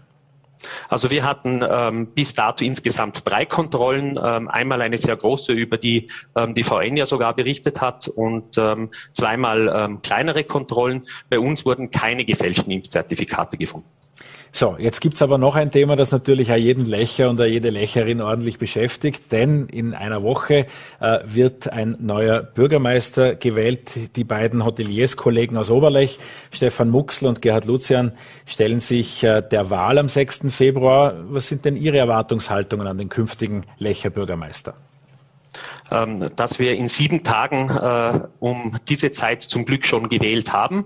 Also 0.90 1.10
wir 1.10 1.24
hatten 1.24 1.64
ähm, 1.68 2.08
bis 2.08 2.34
dato 2.34 2.64
insgesamt 2.64 3.28
drei 3.30 3.46
Kontrollen. 3.46 4.20
Ähm, 4.22 4.48
einmal 4.48 4.82
eine 4.82 4.98
sehr 4.98 5.16
große, 5.16 5.54
über 5.54 5.78
die 5.78 6.10
ähm, 6.36 6.54
die 6.54 6.64
VN 6.64 6.98
ja 6.98 7.06
sogar 7.06 7.36
berichtet 7.36 7.82
hat 7.82 8.08
und 8.08 8.58
ähm, 8.58 8.92
zweimal 9.14 9.72
ähm, 9.76 10.02
kleinere 10.02 10.44
Kontrollen. 10.44 11.04
Bei 11.30 11.40
uns 11.40 11.66
wurden 11.66 11.92
keine 11.92 12.26
gefälschten 12.26 12.72
Impfzertifikate 12.72 13.58
gefunden. 13.58 13.88
So, 14.56 14.76
jetzt 14.78 15.02
gibt's 15.02 15.24
aber 15.24 15.40
noch 15.40 15.56
ein 15.56 15.72
Thema, 15.72 15.96
das 15.96 16.12
natürlich 16.12 16.52
auch 16.52 16.58
jeden 16.58 16.86
Lächer 16.86 17.28
und 17.28 17.40
jede 17.40 17.72
Lächerin 17.72 18.22
ordentlich 18.22 18.60
beschäftigt, 18.60 19.32
denn 19.32 19.66
in 19.66 19.96
einer 19.96 20.22
Woche 20.22 20.68
äh, 21.00 21.20
wird 21.26 21.74
ein 21.74 21.98
neuer 22.00 22.44
Bürgermeister 22.44 23.34
gewählt. 23.34 24.16
Die 24.16 24.24
beiden 24.24 24.64
Hotelierskollegen 24.64 25.58
aus 25.58 25.72
Oberlech, 25.72 26.20
Stefan 26.52 26.92
Muxl 26.92 27.26
und 27.26 27.42
Gerhard 27.42 27.66
Lucian, 27.66 28.12
stellen 28.46 28.80
sich 28.80 29.24
äh, 29.24 29.42
der 29.42 29.72
Wahl 29.72 29.98
am 29.98 30.08
6. 30.08 30.42
Februar. 30.50 31.16
Was 31.30 31.48
sind 31.48 31.66
denn 31.66 31.76
Ihre 31.76 31.98
Erwartungshaltungen 31.98 32.86
an 32.86 33.00
den 33.00 33.10
künftigen 33.10 33.64
Lächer 33.80 34.12
Bürgermeister? 34.12 34.76
Ähm, 35.90 36.30
dass 36.36 36.60
wir 36.60 36.76
in 36.76 36.90
sieben 36.90 37.24
Tagen 37.24 37.72
äh, 37.72 38.28
um 38.40 38.78
diese 38.88 39.12
Zeit 39.12 39.42
zum 39.42 39.66
Glück 39.66 39.86
schon 39.86 40.10
gewählt 40.10 40.54
haben. 40.54 40.86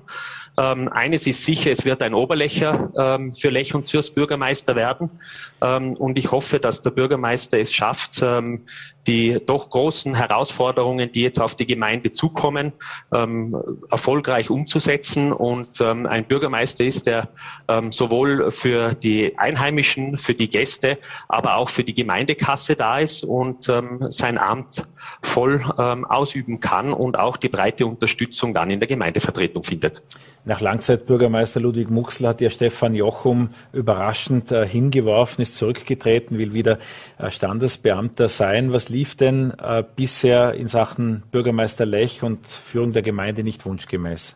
Ähm, 0.60 0.90
eines 0.90 1.28
ist 1.28 1.46
sicher, 1.46 1.72
es 1.72 1.86
wird 1.86 2.02
ein 2.02 2.16
Oberlecher 2.16 2.92
ähm, 2.98 3.34
für 3.34 3.50
Lech 3.50 3.76
und 3.76 3.88
Zürs 3.88 4.12
Bürgermeister 4.12 4.76
werden. 4.76 5.12
Ähm, 5.62 5.94
und 5.94 6.18
ich 6.18 6.32
hoffe, 6.32 6.60
dass 6.60 6.82
der 6.82 6.90
Bürgermeister 6.90 7.60
es 7.60 7.72
schafft, 7.72 8.22
ähm, 8.24 8.66
die 9.08 9.40
doch 9.46 9.70
großen 9.70 10.16
Herausforderungen, 10.16 11.12
die 11.12 11.24
jetzt 11.24 11.40
auf 11.40 11.56
die 11.56 11.66
Gemeinde 11.66 12.12
zukommen, 12.12 12.74
ähm, 13.14 13.56
erfolgreich 13.90 14.50
umzusetzen. 14.50 15.32
Und 15.32 15.80
ähm, 15.82 16.06
ein 16.06 16.26
Bürgermeister 16.26 16.84
ist, 16.84 17.08
der 17.08 17.30
ähm, 17.70 17.92
sowohl 17.92 18.52
für 18.52 18.94
die 18.94 19.38
Einheimischen, 19.38 20.18
für 20.18 20.34
die 20.34 20.50
Gäste, 20.50 20.98
aber 21.30 21.56
auch 21.56 21.70
für 21.70 21.84
die 21.84 21.94
Gemeindekasse 21.94 22.76
da 22.76 23.00
ist 23.00 23.24
und 23.24 23.70
ähm, 23.70 24.08
sein 24.10 24.38
Amt 24.38 24.84
voll 25.22 25.64
ähm, 25.80 26.06
ausüben 26.06 26.60
kann 26.60 26.94
und 26.94 27.18
auch 27.18 27.38
die 27.38 27.50
breite 27.50 27.86
Unterstützung 27.86 28.54
dann 28.54 28.70
in 28.70 28.80
der 28.80 28.88
Gemeindevertretung 28.88 29.64
findet. 29.64 30.04
Nach 30.48 30.62
Langzeitbürgermeister 30.62 31.60
Ludwig 31.60 31.90
Muxel 31.90 32.26
hat 32.26 32.40
ja 32.40 32.50
Stefan 32.50 32.96
Jochum 32.96 33.50
überraschend 33.74 34.52
äh, 34.54 34.66
hingeworfen, 34.66 35.42
ist 35.42 35.58
zurückgetreten, 35.58 36.38
will 36.38 36.54
wieder 36.54 36.80
äh, 37.18 37.30
Standesbeamter 37.30 38.30
sein. 38.30 38.72
Was 38.72 38.88
lief 38.98 39.16
denn 39.16 39.52
äh, 39.60 39.84
bisher 39.96 40.56
in 40.56 40.68
Sachen 40.68 41.22
Bürgermeister 41.30 41.86
Lech 41.86 42.24
und 42.24 42.48
Führung 42.48 42.94
der 42.94 43.04
Gemeinde 43.04 43.44
nicht 43.44 43.64
wunschgemäß? 43.64 44.36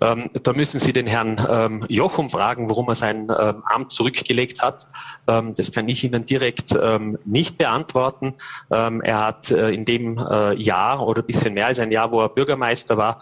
Ähm, 0.00 0.30
da 0.42 0.52
müssen 0.52 0.78
Sie 0.78 0.92
den 0.92 1.06
Herrn 1.06 1.44
ähm, 1.50 1.84
Jochum 1.88 2.30
fragen, 2.30 2.68
warum 2.70 2.88
er 2.88 2.94
sein 2.94 3.28
ähm, 3.28 3.62
Amt 3.64 3.92
zurückgelegt 3.92 4.62
hat. 4.62 4.86
Ähm, 5.26 5.52
das 5.54 5.72
kann 5.72 5.88
ich 5.88 6.04
Ihnen 6.04 6.24
direkt 6.24 6.72
ähm, 6.80 7.18
nicht 7.24 7.58
beantworten. 7.58 8.34
Ähm, 8.70 9.02
er 9.02 9.26
hat 9.26 9.50
äh, 9.50 9.70
in 9.70 9.84
dem 9.84 10.16
äh, 10.16 10.54
Jahr 10.54 11.06
oder 11.06 11.22
bisschen 11.22 11.54
mehr 11.54 11.66
als 11.66 11.80
ein 11.80 11.90
Jahr, 11.90 12.12
wo 12.12 12.20
er 12.22 12.28
Bürgermeister 12.30 12.96
war, 12.96 13.20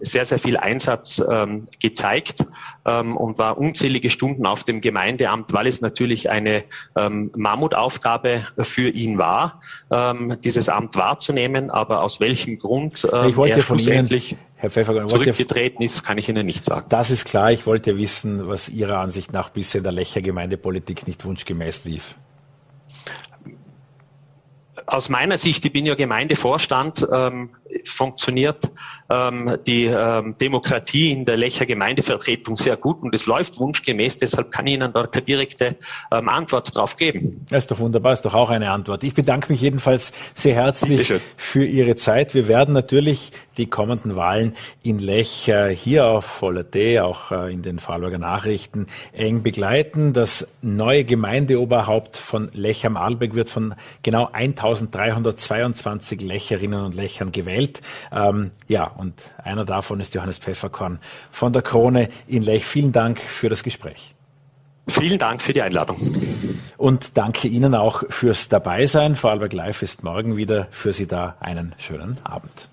sehr, 0.00 0.24
sehr 0.24 0.38
viel 0.38 0.56
Einsatz 0.56 1.22
gezeigt 1.80 2.46
und 2.88 3.38
war 3.38 3.58
unzählige 3.58 4.10
Stunden 4.10 4.46
auf 4.46 4.64
dem 4.64 4.80
Gemeindeamt, 4.80 5.52
weil 5.52 5.66
es 5.66 5.80
natürlich 5.80 6.30
eine 6.30 6.64
Mammutaufgabe 6.94 8.46
für 8.60 8.88
ihn 8.88 9.18
war, 9.18 9.60
dieses 10.42 10.68
Amt 10.68 10.96
wahrzunehmen. 10.96 11.70
Aber 11.70 12.02
aus 12.02 12.20
welchem 12.20 12.58
Grund 12.58 13.04
er 13.04 13.60
schlussendlich 13.60 14.32
Ihnen 14.32 14.40
Herr 14.60 14.70
Pfeffer, 14.70 15.06
zurückgetreten 15.06 15.84
ist, 15.84 16.02
kann 16.02 16.18
ich 16.18 16.28
Ihnen 16.28 16.44
nicht 16.44 16.64
sagen. 16.64 16.86
Das 16.88 17.10
ist 17.10 17.24
klar. 17.24 17.52
Ich 17.52 17.66
wollte 17.66 17.96
wissen, 17.96 18.48
was 18.48 18.68
Ihrer 18.68 18.98
Ansicht 18.98 19.32
nach 19.32 19.50
bisher 19.50 19.78
in 19.78 19.84
der 19.84 19.92
Lecher 19.92 20.20
Gemeindepolitik 20.20 21.06
nicht 21.06 21.24
wunschgemäß 21.24 21.84
lief 21.84 22.16
aus 24.88 25.08
meiner 25.08 25.36
Sicht, 25.38 25.64
ich 25.64 25.72
bin 25.72 25.86
ja 25.86 25.94
Gemeindevorstand, 25.94 27.06
ähm, 27.12 27.50
funktioniert 27.84 28.70
ähm, 29.10 29.58
die 29.66 29.84
ähm, 29.84 30.36
Demokratie 30.38 31.12
in 31.12 31.24
der 31.24 31.36
Lecher 31.36 31.66
Gemeindevertretung 31.66 32.56
sehr 32.56 32.76
gut 32.76 33.02
und 33.02 33.14
es 33.14 33.26
läuft 33.26 33.58
wunschgemäß. 33.58 34.18
Deshalb 34.18 34.50
kann 34.50 34.66
ich 34.66 34.74
Ihnen 34.74 34.92
da 34.92 35.06
keine 35.06 35.24
direkte 35.24 35.76
ähm, 36.10 36.28
Antwort 36.28 36.74
drauf 36.74 36.96
geben. 36.96 37.46
Das 37.50 37.64
ist 37.64 37.70
doch 37.70 37.78
wunderbar, 37.78 38.12
ist 38.12 38.24
doch 38.24 38.34
auch 38.34 38.50
eine 38.50 38.70
Antwort. 38.70 39.04
Ich 39.04 39.14
bedanke 39.14 39.52
mich 39.52 39.60
jedenfalls 39.60 40.12
sehr 40.34 40.54
herzlich 40.54 41.12
für 41.36 41.64
Ihre 41.64 41.96
Zeit. 41.96 42.34
Wir 42.34 42.48
werden 42.48 42.74
natürlich 42.74 43.32
die 43.56 43.66
kommenden 43.66 44.14
Wahlen 44.14 44.54
in 44.82 44.98
Lech 44.98 45.48
äh, 45.48 45.74
hier 45.74 46.06
auf 46.06 46.24
Voller.t, 46.24 47.00
auch 47.00 47.32
äh, 47.32 47.52
in 47.52 47.62
den 47.62 47.78
Vorarlberger 47.78 48.18
Nachrichten 48.18 48.86
eng 49.12 49.42
begleiten. 49.42 50.12
Das 50.12 50.46
neue 50.62 51.04
Gemeindeoberhaupt 51.04 52.16
von 52.16 52.50
Lech 52.52 52.86
am 52.86 52.96
Arlberg 52.96 53.34
wird 53.34 53.50
von 53.50 53.74
genau 54.02 54.28
1000 54.32 54.94
1322 54.94 56.20
Lächerinnen 56.20 56.84
und 56.84 56.94
Lächern 56.94 57.32
gewählt. 57.32 57.80
Ähm, 58.12 58.50
ja, 58.66 58.84
und 58.98 59.14
einer 59.42 59.64
davon 59.64 60.00
ist 60.00 60.14
Johannes 60.14 60.38
Pfefferkorn 60.38 60.98
von 61.30 61.52
der 61.52 61.62
Krone 61.62 62.08
in 62.26 62.42
Lech. 62.42 62.66
Vielen 62.66 62.92
Dank 62.92 63.20
für 63.20 63.48
das 63.48 63.62
Gespräch. 63.62 64.14
Vielen 64.88 65.18
Dank 65.18 65.40
für 65.40 65.52
die 65.52 65.62
Einladung. 65.62 65.98
Und 66.76 67.16
danke 67.16 67.48
Ihnen 67.48 67.74
auch 67.74 68.02
fürs 68.08 68.48
Dabeisein. 68.48 69.16
Vorarlberg 69.16 69.52
Live 69.52 69.82
ist 69.82 70.02
morgen 70.02 70.36
wieder 70.36 70.66
für 70.70 70.92
Sie 70.92 71.06
da. 71.06 71.36
Einen 71.40 71.74
schönen 71.78 72.18
Abend. 72.24 72.68